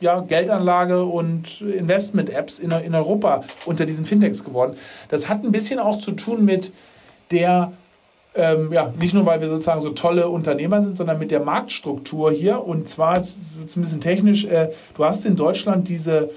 ja, 0.01 0.21
Geldanlage- 0.21 1.05
und 1.05 1.61
Investment-Apps 1.61 2.59
in, 2.59 2.71
in 2.71 2.95
Europa 2.95 3.43
unter 3.65 3.87
diesen 3.87 4.05
Fintechs 4.05 4.45
geworden. 4.45 4.77
Das 5.09 5.29
hat 5.29 5.45
ein 5.45 5.51
bisschen 5.51 5.81
auch 5.81 5.99
zu 5.99 6.13
tun 6.13 6.45
mit 6.45 6.73
der 7.31 7.73
ähm, 8.37 8.73
ja, 8.73 8.93
nicht 8.99 9.15
nur, 9.15 9.27
weil 9.27 9.41
wir 9.41 9.49
sozusagen 9.49 9.81
so 9.81 9.91
tolle 9.91 10.29
Unternehmer 10.29 10.83
sind, 10.83 10.97
sondern 10.97 11.19
mit 11.19 11.31
der 11.31 11.41
Marktstruktur 11.41 12.33
hier. 12.33 12.65
Und 12.65 12.89
zwar, 12.89 13.17
jetzt 13.17 13.59
wird 13.59 13.69
es 13.69 13.77
ein 13.77 13.83
bisschen 13.83 14.01
technisch, 14.01 14.45
äh, 14.45 14.71
du 14.97 15.05
hast 15.05 15.25
in 15.25 15.37
Deutschland 15.37 15.89
diese, 15.89 16.31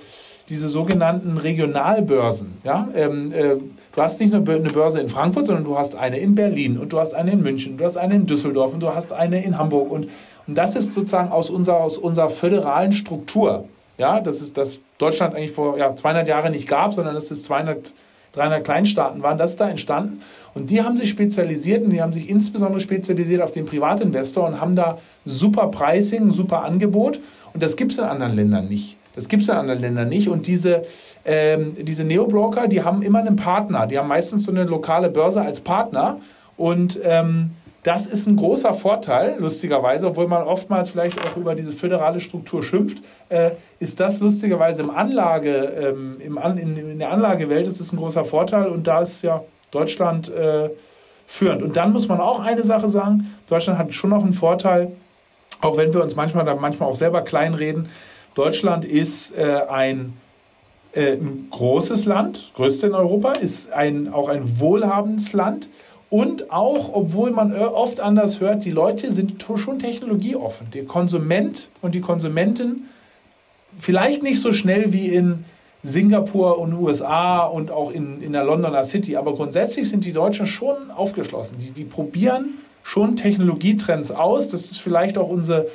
diese 0.47 0.69
sogenannten 0.69 1.37
Regionalbörsen. 1.37 2.57
Ja? 2.63 2.87
Ähm, 2.93 3.31
äh, 3.31 3.55
du 3.97 4.03
hast 4.03 4.19
nicht 4.19 4.31
nur 4.31 4.47
eine 4.47 4.69
Börse 4.69 5.01
in 5.01 5.09
Frankfurt, 5.09 5.47
sondern 5.47 5.65
du 5.65 5.77
hast 5.77 5.95
eine 5.95 6.19
in 6.19 6.35
Berlin 6.35 6.77
und 6.77 6.93
du 6.93 6.99
hast 6.99 7.15
eine 7.15 7.31
in 7.31 7.41
München, 7.41 7.77
du 7.77 7.83
hast 7.83 7.97
eine 7.97 8.13
in 8.13 8.27
Düsseldorf 8.27 8.71
und 8.73 8.79
du 8.79 8.93
hast 8.93 9.11
eine 9.11 9.43
in 9.43 9.57
Hamburg. 9.57 9.91
Und, 9.91 10.09
und 10.45 10.57
das 10.57 10.75
ist 10.75 10.93
sozusagen 10.93 11.31
aus 11.31 11.49
unserer, 11.49 11.77
aus 11.77 11.97
unserer 11.97 12.29
föderalen 12.29 12.93
Struktur. 12.93 13.67
Ja, 13.97 14.19
das 14.19 14.41
ist 14.41 14.55
das 14.55 14.79
Deutschland 14.99 15.33
eigentlich 15.33 15.51
vor 15.51 15.79
ja, 15.79 15.95
200 15.95 16.27
Jahren 16.27 16.51
nicht 16.51 16.67
gab, 16.67 16.93
sondern 16.93 17.15
dass 17.15 17.31
es 17.31 17.41
200, 17.43 17.91
300 18.33 18.63
Kleinstaaten 18.63 19.23
waren. 19.23 19.39
Das 19.39 19.51
ist 19.51 19.59
da 19.59 19.67
entstanden. 19.67 20.21
Und 20.53 20.69
die 20.69 20.83
haben 20.83 20.95
sich 20.95 21.09
spezialisiert 21.09 21.83
und 21.83 21.89
die 21.89 22.01
haben 22.01 22.13
sich 22.13 22.29
insbesondere 22.29 22.79
spezialisiert 22.79 23.41
auf 23.41 23.51
den 23.51 23.65
Privatinvestor 23.65 24.47
und 24.47 24.61
haben 24.61 24.75
da 24.75 24.99
super 25.25 25.69
Pricing, 25.69 26.29
super 26.29 26.63
Angebot. 26.63 27.19
Und 27.55 27.63
das 27.63 27.75
gibt 27.75 27.93
es 27.93 27.97
in 27.97 28.03
anderen 28.03 28.35
Ländern 28.35 28.67
nicht. 28.67 28.97
Das 29.17 29.27
gibt 29.27 29.41
es 29.41 29.49
in 29.49 29.55
anderen 29.55 29.81
Ländern 29.81 30.09
nicht. 30.09 30.29
Und 30.29 30.45
diese, 30.45 30.83
ähm, 31.25 31.75
diese 31.75 32.03
Neobroker, 32.03 32.67
die 32.67 32.83
haben 32.83 33.01
immer 33.01 33.19
einen 33.19 33.35
Partner. 33.35 33.87
Die 33.87 33.97
haben 33.97 34.07
meistens 34.07 34.45
so 34.45 34.51
eine 34.51 34.63
lokale 34.63 35.09
Börse 35.09 35.41
als 35.41 35.59
Partner. 35.59 36.21
Und 36.55 36.99
ähm, 37.03 37.49
das 37.81 38.05
ist 38.05 38.27
ein 38.27 38.35
großer 38.35 38.73
Vorteil, 38.73 39.37
lustigerweise, 39.39 40.07
obwohl 40.07 40.27
man 40.27 40.43
oftmals 40.43 40.91
vielleicht 40.91 41.19
auch 41.19 41.35
über 41.35 41.55
diese 41.55 41.71
föderale 41.71 42.19
Struktur 42.19 42.61
schimpft, 42.61 43.01
äh, 43.29 43.51
ist 43.79 43.99
das 43.99 44.19
lustigerweise 44.19 44.83
im 44.83 44.91
Anlage, 44.91 45.55
ähm, 45.55 46.17
im 46.19 46.37
An, 46.37 46.57
in, 46.59 46.77
in, 46.77 46.99
der 46.99 47.11
Anlagewelt 47.11 47.65
ist 47.65 47.79
es 47.79 47.91
ein 47.91 47.97
großer 47.97 48.23
Vorteil 48.23 48.67
und 48.67 48.85
da 48.85 49.01
ist 49.01 49.23
ja 49.23 49.41
Deutschland 49.71 50.29
äh, 50.29 50.69
führend. 51.25 51.63
Und 51.63 51.75
dann 51.75 51.91
muss 51.91 52.07
man 52.07 52.19
auch 52.19 52.39
eine 52.39 52.63
Sache 52.63 52.87
sagen, 52.87 53.33
Deutschland 53.49 53.79
hat 53.79 53.93
schon 53.95 54.11
noch 54.11 54.23
einen 54.23 54.33
Vorteil, 54.33 54.91
auch 55.61 55.75
wenn 55.77 55.91
wir 55.91 56.03
uns 56.03 56.15
manchmal 56.15 56.45
da 56.45 56.53
manchmal 56.55 56.89
auch 56.89 56.95
selber 56.95 57.21
kleinreden. 57.21 57.89
Deutschland 58.37 58.85
ist 58.85 59.35
äh, 59.37 59.61
ein, 59.67 60.13
äh, 60.93 61.13
ein 61.13 61.47
großes 61.49 62.05
Land, 62.05 62.51
größte 62.55 62.87
in 62.87 62.93
Europa, 62.93 63.33
ist 63.33 63.71
ein, 63.71 64.13
auch 64.13 64.29
ein 64.29 64.59
wohlhabendes 64.59 65.33
Land. 65.33 65.69
Und 66.09 66.51
auch, 66.51 66.93
obwohl 66.93 67.31
man 67.31 67.53
oft 67.53 67.99
anders 67.99 68.39
hört, 68.39 68.63
die 68.63 68.71
Leute 68.71 69.11
sind 69.11 69.43
schon 69.57 69.79
technologieoffen. 69.79 70.71
Der 70.71 70.85
Konsument 70.85 71.67
und 71.81 71.95
die 71.95 71.99
Konsumentin 71.99 72.83
vielleicht 73.77 74.23
nicht 74.23 74.39
so 74.39 74.53
schnell 74.53 74.93
wie 74.93 75.07
in 75.07 75.43
Singapur 75.83 76.59
und 76.59 76.73
USA 76.73 77.45
und 77.45 77.71
auch 77.71 77.91
in, 77.91 78.21
in 78.21 78.33
der 78.33 78.43
Londoner 78.43 78.85
City. 78.85 79.17
Aber 79.17 79.35
grundsätzlich 79.35 79.89
sind 79.89 80.05
die 80.05 80.13
Deutschen 80.13 80.45
schon 80.45 80.91
aufgeschlossen. 80.91 81.57
Die, 81.59 81.71
die 81.71 81.83
probieren 81.83 82.55
schon 82.83 83.15
Technologietrends 83.15 84.11
aus. 84.11 84.47
Das 84.47 84.71
ist 84.71 84.79
vielleicht 84.79 85.17
auch 85.17 85.29
unsere, 85.29 85.67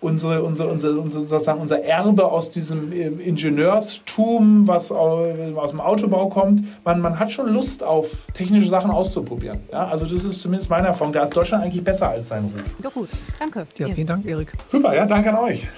unsere, 0.00 0.42
unsere, 0.42 0.68
unsere, 0.68 0.98
unsere, 0.98 1.26
sozusagen 1.26 1.60
unser 1.60 1.82
Erbe 1.82 2.24
aus 2.24 2.50
diesem 2.50 2.92
ähm, 2.92 3.20
Ingenieurstum, 3.20 4.66
was 4.66 4.90
aus 4.90 5.70
dem 5.70 5.80
Autobau 5.80 6.28
kommt. 6.28 6.64
Man, 6.84 7.00
man 7.00 7.18
hat 7.18 7.30
schon 7.30 7.52
Lust 7.52 7.82
auf 7.82 8.26
technische 8.32 8.68
Sachen 8.68 8.90
auszuprobieren. 8.90 9.60
Ja, 9.72 9.88
also 9.88 10.06
das 10.06 10.24
ist 10.24 10.40
zumindest 10.40 10.70
meine 10.70 10.88
Erfahrung. 10.88 11.12
Da 11.12 11.22
ist 11.22 11.36
Deutschland 11.36 11.64
eigentlich 11.64 11.84
besser 11.84 12.08
als 12.08 12.28
sein 12.28 12.44
Ruf. 12.44 12.74
Ja 12.82 12.90
gut, 12.90 13.08
danke. 13.38 13.66
Ja, 13.76 13.88
vielen 13.88 14.06
Dank, 14.06 14.26
Erik. 14.26 14.52
Super, 14.64 14.94
ja, 14.94 15.06
danke 15.06 15.30
an 15.30 15.44
euch. 15.44 15.68